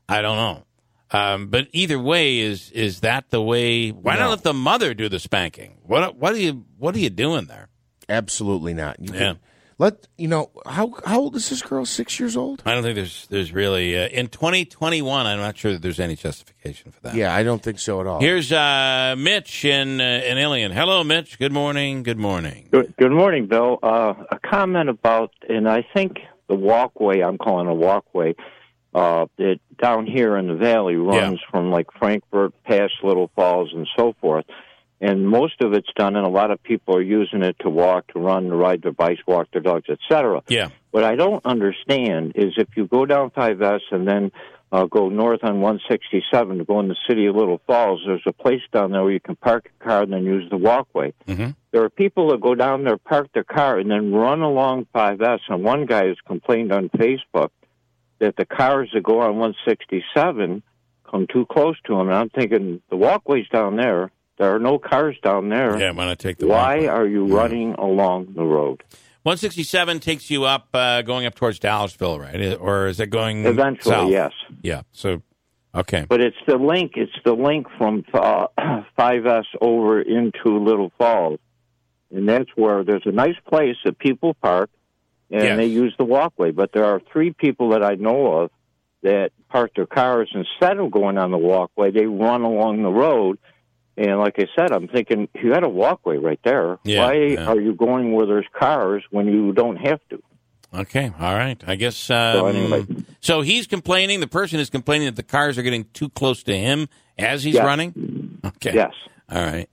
I 0.07 0.21
don't 0.21 0.35
know. 0.37 0.63
Um, 1.11 1.47
but 1.47 1.67
either 1.71 1.97
way, 1.97 2.39
is 2.39 2.69
is 2.71 2.99
that 3.01 3.29
the 3.29 3.41
way? 3.41 3.89
Why 3.89 4.15
No. 4.15 4.21
not 4.21 4.29
let 4.31 4.43
the 4.43 4.53
mother 4.53 4.93
do 4.93 5.09
the 5.09 5.19
spanking? 5.19 5.77
What 5.83 6.17
what 6.17 6.33
are 6.33 6.37
you 6.39 6.65
what 6.77 6.93
are 6.95 6.99
you 6.99 7.09
doing 7.09 7.45
there? 7.45 7.69
Absolutely 8.09 8.73
not. 8.73 8.99
You 8.99 9.13
Yeah. 9.13 9.19
can- 9.19 9.39
let 9.77 10.07
you 10.17 10.27
know 10.27 10.51
how 10.65 10.93
how 11.05 11.19
old 11.19 11.35
is 11.35 11.49
this 11.49 11.61
girl? 11.61 11.85
Six 11.85 12.19
years 12.19 12.37
old. 12.37 12.61
I 12.65 12.73
don't 12.73 12.83
think 12.83 12.95
there's 12.95 13.27
there's 13.27 13.51
really 13.51 13.97
uh, 13.97 14.07
in 14.07 14.27
2021. 14.27 15.25
I'm 15.25 15.39
not 15.39 15.57
sure 15.57 15.73
that 15.73 15.81
there's 15.81 15.99
any 15.99 16.15
justification 16.15 16.91
for 16.91 17.01
that. 17.01 17.15
Yeah, 17.15 17.33
I 17.33 17.43
don't 17.43 17.61
think 17.61 17.79
so 17.79 18.01
at 18.01 18.07
all. 18.07 18.19
Here's 18.19 18.51
uh, 18.51 19.15
Mitch 19.17 19.65
in 19.65 19.99
uh, 19.99 20.03
in 20.03 20.37
Ilion. 20.37 20.71
Hello, 20.71 21.03
Mitch. 21.03 21.39
Good 21.39 21.53
morning. 21.53 22.03
Good 22.03 22.19
morning. 22.19 22.67
Good, 22.71 22.93
good 22.97 23.11
morning, 23.11 23.47
Bill. 23.47 23.79
Uh, 23.81 24.13
a 24.31 24.39
comment 24.39 24.89
about, 24.89 25.31
and 25.47 25.67
I 25.67 25.85
think 25.93 26.19
the 26.47 26.55
walkway, 26.55 27.21
I'm 27.21 27.37
calling 27.37 27.67
a 27.67 27.73
walkway, 27.73 28.35
uh, 28.93 29.25
that 29.37 29.59
down 29.81 30.05
here 30.05 30.37
in 30.37 30.47
the 30.47 30.55
valley 30.55 30.95
runs 30.95 31.39
from 31.49 31.71
like 31.71 31.87
Frankfort 31.97 32.53
past 32.63 32.93
Little 33.03 33.29
Falls 33.35 33.71
and 33.73 33.87
so 33.97 34.13
forth. 34.21 34.45
And 35.03 35.27
most 35.27 35.59
of 35.59 35.73
it's 35.73 35.89
done, 35.97 36.15
and 36.15 36.25
a 36.25 36.29
lot 36.29 36.49
of 36.49 36.63
people 36.63 36.95
are 36.95 37.01
using 37.01 37.43
it 37.43 37.57
to 37.59 37.69
walk, 37.69 38.07
to 38.13 38.19
run, 38.19 38.45
to 38.45 38.55
ride 38.55 38.83
their 38.83 38.93
bikes, 38.93 39.19
walk 39.27 39.49
their 39.51 39.61
dogs, 39.61 39.89
etc. 39.89 40.41
Yeah. 40.47 40.69
What 40.91 41.03
I 41.03 41.15
don't 41.15 41.45
understand 41.45 42.31
is 42.35 42.53
if 42.55 42.69
you 42.77 42.87
go 42.87 43.05
down 43.05 43.29
5S 43.31 43.81
and 43.91 44.07
then 44.07 44.31
uh, 44.71 44.85
go 44.85 45.09
north 45.09 45.43
on 45.43 45.59
167 45.59 46.57
to 46.57 46.63
go 46.63 46.79
in 46.79 46.87
the 46.87 46.95
city 47.05 47.25
of 47.25 47.35
Little 47.35 47.59
Falls, 47.67 48.01
there's 48.05 48.23
a 48.25 48.31
place 48.31 48.61
down 48.71 48.91
there 48.91 49.03
where 49.03 49.11
you 49.11 49.19
can 49.19 49.35
park 49.35 49.65
your 49.65 49.89
car 49.89 50.03
and 50.03 50.13
then 50.13 50.23
use 50.23 50.49
the 50.49 50.55
walkway. 50.55 51.13
Mm-hmm. 51.27 51.49
There 51.71 51.83
are 51.83 51.89
people 51.89 52.31
that 52.31 52.39
go 52.39 52.55
down 52.55 52.85
there, 52.85 52.97
park 52.97 53.27
their 53.33 53.43
car, 53.43 53.79
and 53.79 53.91
then 53.91 54.13
run 54.13 54.41
along 54.41 54.87
5S. 54.95 55.39
And 55.49 55.65
one 55.65 55.85
guy 55.85 56.07
has 56.07 56.17
complained 56.25 56.71
on 56.71 56.87
Facebook 56.87 57.49
that 58.19 58.37
the 58.37 58.45
cars 58.45 58.89
that 58.93 59.03
go 59.03 59.19
on 59.19 59.35
167 59.37 60.63
come 61.11 61.27
too 61.27 61.45
close 61.51 61.75
to 61.87 61.93
him. 61.99 62.07
And 62.07 62.15
I'm 62.15 62.29
thinking 62.29 62.81
the 62.89 62.95
walkway's 62.95 63.49
down 63.49 63.75
there. 63.75 64.11
There 64.43 64.53
are 64.53 64.59
no 64.59 64.77
cars 64.77 65.15
down 65.23 65.47
there. 65.47 65.79
Yeah, 65.79 65.91
why 65.91 66.03
not 66.03 66.19
take 66.19 66.35
the 66.37 66.47
Why 66.47 66.73
walkway? 66.79 66.87
are 66.87 67.07
you 67.07 67.25
running 67.27 67.75
along 67.75 68.33
the 68.35 68.43
road? 68.43 68.83
167 69.21 70.01
takes 70.01 70.29
you 70.29 70.43
up, 70.43 70.67
uh, 70.73 71.01
going 71.01 71.25
up 71.25 71.33
towards 71.33 71.61
Dolgeville, 71.61 72.19
right? 72.19 72.57
Or 72.59 72.87
is 72.87 72.99
it 72.99 73.09
going 73.09 73.45
Eventually, 73.45 73.95
south? 73.95 74.09
yes. 74.11 74.31
Yeah. 74.61 74.81
So, 74.91 75.21
okay. 75.73 76.05
But 76.09 76.19
it's 76.19 76.35
the 76.45 76.57
link. 76.57 76.91
It's 76.97 77.13
the 77.23 77.31
link 77.33 77.67
from 77.77 78.03
uh, 78.13 78.47
5S 78.99 79.45
over 79.61 80.01
into 80.01 80.57
Little 80.59 80.91
Falls, 80.97 81.39
and 82.13 82.27
that's 82.27 82.49
where 82.57 82.83
there's 82.83 83.05
a 83.05 83.13
nice 83.13 83.37
place 83.49 83.77
that 83.85 83.97
people 83.97 84.33
park, 84.33 84.69
and 85.31 85.41
Yes. 85.41 85.55
they 85.57 85.67
use 85.67 85.95
the 85.97 86.03
walkway. 86.03 86.51
But 86.51 86.73
there 86.73 86.83
are 86.83 87.01
three 87.13 87.31
people 87.31 87.69
that 87.69 87.81
I 87.81 87.95
know 87.95 88.41
of 88.41 88.51
that 89.03 89.31
park 89.47 89.71
their 89.77 89.85
cars 89.85 90.29
instead 90.35 90.79
of 90.79 90.91
going 90.91 91.17
on 91.17 91.31
the 91.31 91.37
walkway. 91.37 91.91
They 91.91 92.07
run 92.07 92.41
along 92.41 92.83
the 92.83 92.91
road, 92.91 93.39
and 93.97 94.19
like 94.19 94.35
I 94.39 94.47
said, 94.55 94.71
I'm 94.71 94.87
thinking 94.87 95.27
you 95.35 95.51
had 95.51 95.63
a 95.63 95.69
walkway 95.69 96.17
right 96.17 96.39
there. 96.43 96.79
Yeah, 96.83 97.05
Why 97.05 97.13
yeah. 97.13 97.45
are 97.47 97.59
you 97.59 97.73
going 97.75 98.13
where 98.13 98.25
there's 98.25 98.47
cars 98.57 99.03
when 99.11 99.27
you 99.27 99.53
don't 99.53 99.77
have 99.77 99.99
to? 100.09 100.21
Okay. 100.73 101.11
All 101.19 101.35
right. 101.35 101.61
I 101.67 101.75
guess. 101.75 102.09
Um, 102.09 102.33
so, 102.33 103.37
anyway. 103.37 103.45
he's 103.45 103.67
complaining. 103.67 104.19
The 104.21 104.27
person 104.27 104.59
is 104.59 104.69
complaining 104.71 105.05
that 105.05 105.15
the 105.15 105.21
cars 105.23 105.57
are 105.57 105.61
getting 105.61 105.85
too 105.93 106.09
close 106.09 106.41
to 106.43 106.57
him 106.57 106.87
as 107.17 107.43
he's 107.43 107.53
Yes. 107.55 107.65
running. 107.65 108.39
Okay. 108.43 108.73
Yes. 108.73 108.91
All 109.29 109.41
right. 109.43 109.69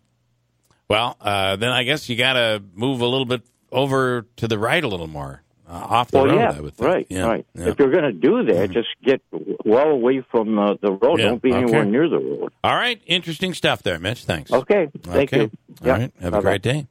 Well, 0.89 1.17
uh, 1.21 1.57
then 1.57 1.71
I 1.71 1.85
guess 1.85 2.09
you 2.09 2.17
got 2.17 2.35
to 2.35 2.63
move 2.75 3.01
a 3.01 3.07
little 3.07 3.25
bit 3.25 3.43
over 3.73 4.27
to 4.37 4.49
the 4.49 4.59
right 4.59 4.83
a 4.83 4.89
little 4.89 5.07
more, 5.07 5.43
uh, 5.71 5.87
off 5.89 6.11
the 6.11 6.19
well, 6.19 6.27
road. 6.27 6.37
yeah, 6.37 6.55
I 6.57 6.61
would 6.61 6.75
think. 6.75 6.91
right, 6.91 7.07
Yeah, 7.09 7.27
right. 7.27 7.47
yeah. 7.55 7.69
If 7.69 7.79
you're 7.79 7.91
going 7.93 8.05
to 8.05 8.13
do 8.13 8.43
that, 8.53 8.71
just 8.73 8.89
get 9.05 9.23
well 9.65 9.89
away 9.89 10.23
from 10.31 10.59
uh, 10.59 10.75
the 10.83 10.93
road. 10.93 11.21
Yeah, 11.21 11.27
Don't 11.27 11.43
be 11.43 11.53
anywhere 11.53 11.85
near 11.85 12.09
the 12.09 12.19
road. 12.19 12.53
All 12.65 12.75
right. 12.75 13.01
Interesting 13.07 13.55
stuff 13.55 13.83
there, 13.83 13.99
Mitch. 13.99 14.25
Thanks. 14.25 14.51
Okay, 14.53 14.89
thank 15.03 15.33
okay. 15.33 15.43
you. 15.43 15.51
All 15.91 15.97
right. 15.99 16.13
Have 16.21 16.29
a 16.35 16.37
bye-bye. 16.39 16.41
great 16.41 16.63
day. 16.63 16.87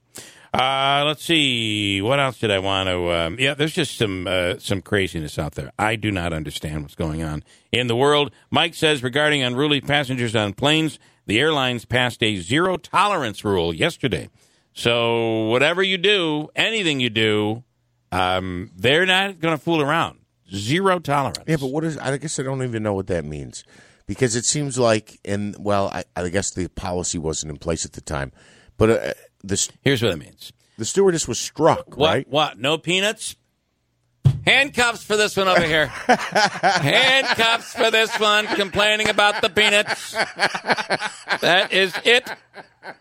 Uh, 0.53 1.03
let's 1.05 1.23
see. 1.23 2.01
What 2.01 2.19
else 2.19 2.39
did 2.39 2.49
I 2.49 2.57
want 2.59 2.89
to? 2.89 3.11
Um, 3.11 3.35
yeah, 3.37 3.53
there's 3.53 3.73
just 3.73 3.97
some 3.97 4.25
uh, 4.27 4.55
some 4.57 4.81
craziness 4.81 5.37
out 5.37 5.53
there. 5.53 5.71
I 5.77 5.95
do 5.95 6.09
not 6.09 6.33
understand 6.33 6.81
what's 6.81 6.95
going 6.95 7.21
on 7.21 7.43
in 7.71 7.85
the 7.85 7.95
world. 7.95 8.31
Mike 8.49 8.73
says 8.73 9.03
regarding 9.03 9.43
unruly 9.43 9.79
passengers 9.79 10.35
on 10.35 10.53
planes, 10.53 10.97
the 11.27 11.39
airlines 11.39 11.85
passed 11.85 12.23
a 12.23 12.37
zero 12.37 12.77
tolerance 12.77 13.45
rule 13.45 13.75
yesterday. 13.75 14.29
So 14.73 15.45
whatever 15.49 15.83
you 15.83 15.97
do, 15.99 16.49
anything 16.55 16.99
you 16.99 17.11
do, 17.11 17.63
um, 18.11 18.71
they're 18.75 19.05
not 19.05 19.39
going 19.39 19.57
to 19.57 19.63
fool 19.63 19.81
around. 19.81 20.19
Zero 20.53 20.99
tolerance. 20.99 21.43
Yeah, 21.47 21.57
but 21.59 21.67
what 21.67 21.83
is? 21.83 21.97
I 21.97 22.17
guess 22.17 22.39
I 22.39 22.43
don't 22.43 22.63
even 22.63 22.81
know 22.81 22.93
what 22.93 23.07
that 23.07 23.23
means 23.23 23.63
because 24.07 24.35
it 24.35 24.45
seems 24.45 24.79
like, 24.79 25.19
and 25.23 25.55
well, 25.59 25.89
I, 25.93 26.03
I 26.15 26.29
guess 26.29 26.49
the 26.49 26.67
policy 26.69 27.19
wasn't 27.19 27.51
in 27.51 27.57
place 27.57 27.85
at 27.85 27.93
the 27.93 28.01
time, 28.01 28.31
but 28.77 28.89
uh, 28.89 29.13
the 29.43 29.69
here's 29.83 30.01
what 30.01 30.11
it 30.11 30.17
means: 30.17 30.51
the 30.79 30.85
stewardess 30.85 31.27
was 31.27 31.37
struck, 31.37 31.95
What? 31.95 32.07
right? 32.09 32.27
What? 32.27 32.57
No 32.59 32.79
peanuts? 32.79 33.35
Handcuffs 34.45 35.03
for 35.03 35.15
this 35.17 35.35
one 35.37 35.47
over 35.47 35.61
here. 35.61 35.87
Handcuffs 36.07 37.73
for 37.73 37.91
this 37.91 38.17
one. 38.19 38.45
Complaining 38.47 39.09
about 39.09 39.41
the 39.41 39.49
peanuts. 39.49 40.11
That 41.41 41.69
is 41.71 41.93
it. 42.03 42.29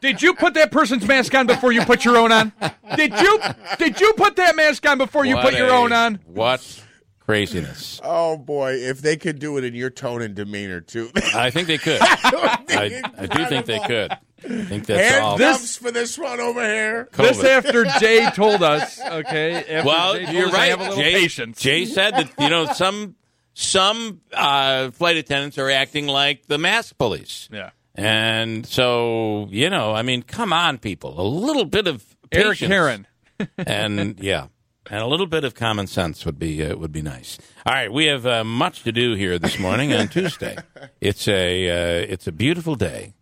Did 0.01 0.20
you 0.22 0.34
put 0.34 0.55
that 0.55 0.70
person's 0.70 1.07
mask 1.07 1.34
on 1.34 1.47
before 1.47 1.72
you 1.72 1.82
put 1.84 2.05
your 2.05 2.16
own 2.16 2.32
on? 2.32 2.53
Did 2.97 3.12
you? 3.20 3.41
Did 3.78 4.01
you 4.01 4.12
put 4.14 4.36
that 4.36 4.57
mask 4.57 4.86
on 4.86 4.99
before 4.99 5.24
you 5.24 5.36
What 5.36 5.45
put 5.47 5.55
your 5.55 5.68
a- 5.68 5.72
own 5.76 5.93
on? 5.93 6.16
What 6.26 6.84
craziness? 7.20 8.01
Oh 8.05 8.36
boy, 8.36 8.72
if 8.74 9.01
they 9.01 9.16
could 9.16 9.39
do 9.39 9.57
it 9.59 9.64
in 9.64 9.74
your 9.74 9.91
tone 9.91 10.20
and 10.22 10.34
demeanor 10.34 10.80
too. 10.80 11.11
I 11.34 11.51
think 11.51 11.68
they 11.68 11.78
could. 11.78 12.01
I, 12.03 13.03
I 13.16 13.26
do 13.26 13.47
think 13.47 13.66
they 13.66 13.78
could. 13.80 14.12
I 14.49 14.65
think 14.65 14.87
that's 14.87 15.19
all. 15.21 15.39
Handcuffs 15.39 15.77
for 15.77 15.91
this 15.91 16.19
one 16.19 16.41
over 16.41 16.63
here. 16.63 17.09
This 17.13 17.45
after 17.45 17.85
Jay 18.01 18.29
told 18.35 18.63
us, 18.63 19.01
okay? 19.01 19.57
After 19.57 19.87
well, 19.87 20.15
Jay 20.15 20.33
you're 20.33 20.51
right. 20.51 20.71
Have 20.71 20.81
a 20.81 20.95
Jay, 20.97 21.13
patience. 21.13 21.61
Jay 21.61 21.85
said 21.85 22.15
that 22.15 22.33
you 22.39 22.49
know 22.49 22.67
some 22.73 23.17
some 23.55 24.21
uh, 24.33 24.91
flight 24.93 25.17
attendants 25.17 25.59
are 25.59 25.71
acting 25.71 26.07
like 26.07 26.47
the 26.47 26.59
mask 26.59 26.97
police. 26.97 27.49
Yeah. 27.53 27.71
And 27.95 28.65
so, 28.65 29.49
you 29.51 29.69
know, 29.71 29.93
I 29.93 30.03
mean, 30.03 30.23
come 30.23 30.53
on, 30.53 30.79
people. 30.79 31.21
A 31.21 31.27
little 31.27 31.65
bit 31.65 31.89
of 31.89 32.05
Eric 32.31 32.59
patience. 32.59 32.71
Heron. 32.71 33.07
and 33.59 34.21
yeah, 34.21 34.47
and 34.91 35.01
a 35.01 35.07
little 35.07 35.27
bit 35.27 35.45
of 35.45 35.55
common 35.55 35.87
sense 35.87 36.25
would 36.25 36.39
be 36.39 36.65
uh, 36.65 36.77
would 36.77 36.93
be 36.93 37.03
nice. 37.03 37.39
All 37.67 37.73
right, 37.73 37.93
we 37.93 38.07
have 38.07 38.27
uh, 38.27 38.45
much 38.45 38.83
to 38.85 38.93
do 38.93 39.15
here 39.15 39.39
this 39.39 39.59
morning 39.59 39.93
on 39.93 40.09
Tuesday. 40.09 40.57
It's 41.01 41.29
a 41.29 41.69
uh, 41.69 42.07
it's 42.09 42.27
a 42.27 42.33
beautiful 42.33 42.75
day, 42.75 43.15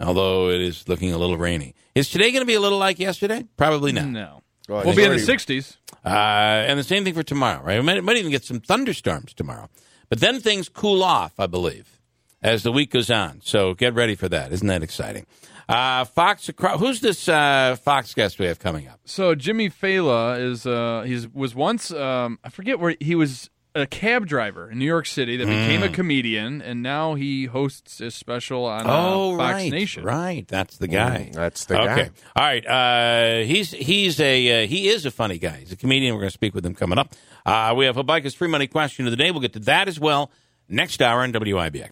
although 0.00 0.50
it 0.50 0.60
is 0.60 0.88
looking 0.88 1.12
a 1.12 1.18
little 1.18 1.36
rainy. 1.36 1.74
Is 1.94 2.10
today 2.10 2.30
going 2.32 2.42
to 2.42 2.46
be 2.46 2.54
a 2.54 2.60
little 2.60 2.78
like 2.78 2.98
yesterday? 2.98 3.46
Probably 3.56 3.92
not. 3.92 4.06
No. 4.06 4.42
Well, 4.68 4.82
We'll 4.84 4.96
be 4.96 5.04
in 5.04 5.10
the 5.10 5.16
60s. 5.18 5.76
Uh, 6.04 6.08
and 6.08 6.78
the 6.78 6.84
same 6.84 7.04
thing 7.04 7.14
for 7.14 7.22
tomorrow, 7.22 7.62
right? 7.62 7.78
We 7.78 7.84
might, 7.84 8.02
might 8.02 8.16
even 8.16 8.30
get 8.30 8.44
some 8.44 8.60
thunderstorms 8.60 9.34
tomorrow. 9.34 9.68
But 10.08 10.20
then 10.20 10.40
things 10.40 10.68
cool 10.68 11.02
off, 11.02 11.38
I 11.38 11.46
believe, 11.46 12.00
as 12.42 12.62
the 12.62 12.72
week 12.72 12.90
goes 12.90 13.10
on. 13.10 13.40
So 13.44 13.74
get 13.74 13.94
ready 13.94 14.14
for 14.14 14.28
that. 14.28 14.52
Isn't 14.52 14.68
that 14.68 14.82
exciting? 14.82 15.26
Uh, 15.68 16.04
Fox, 16.04 16.48
across, 16.48 16.78
who's 16.78 17.00
this 17.00 17.26
uh, 17.28 17.76
Fox 17.82 18.12
guest 18.14 18.38
we 18.38 18.46
have 18.46 18.58
coming 18.58 18.86
up? 18.86 19.00
So 19.06 19.34
Jimmy 19.34 19.70
Failla 19.70 20.38
is 20.38 20.66
uh 20.66 21.04
he's 21.06 21.26
was 21.28 21.54
once 21.54 21.90
um 21.90 22.38
I 22.44 22.50
forget 22.50 22.78
where 22.78 22.96
he 23.00 23.14
was 23.14 23.48
a 23.74 23.86
cab 23.86 24.26
driver 24.26 24.70
in 24.70 24.78
New 24.78 24.84
York 24.84 25.06
City 25.06 25.36
that 25.36 25.46
became 25.46 25.82
a 25.82 25.88
comedian 25.88 26.62
and 26.62 26.82
now 26.82 27.14
he 27.14 27.46
hosts 27.46 28.00
a 28.00 28.10
special 28.10 28.64
on 28.66 28.86
uh, 28.86 28.90
oh, 28.90 29.36
Fox 29.36 29.54
right, 29.54 29.72
Nation. 29.72 30.04
right. 30.04 30.46
That's 30.46 30.78
the 30.78 30.86
guy. 30.86 31.30
Mm, 31.30 31.34
that's 31.34 31.64
the 31.64 31.80
okay. 31.80 31.94
guy. 32.04 32.10
All 32.36 32.44
right. 32.44 32.66
Uh, 32.66 33.44
he's 33.44 33.72
he's 33.72 34.20
a 34.20 34.64
uh, 34.64 34.66
he 34.66 34.88
is 34.88 35.04
a 35.06 35.10
funny 35.10 35.38
guy. 35.38 35.56
He's 35.58 35.72
a 35.72 35.76
comedian. 35.76 36.14
We're 36.14 36.20
going 36.20 36.30
to 36.30 36.34
speak 36.34 36.54
with 36.54 36.64
him 36.64 36.74
coming 36.74 36.98
up. 36.98 37.14
Uh, 37.44 37.74
we 37.76 37.86
have 37.86 37.96
a 37.96 38.02
Habakkuk's 38.02 38.34
free 38.34 38.48
money 38.48 38.66
question 38.66 39.06
of 39.06 39.10
the 39.10 39.16
day. 39.16 39.30
We'll 39.30 39.40
get 39.40 39.54
to 39.54 39.60
that 39.60 39.88
as 39.88 39.98
well 39.98 40.30
next 40.68 41.02
hour 41.02 41.22
on 41.22 41.32
WIBX. 41.32 41.82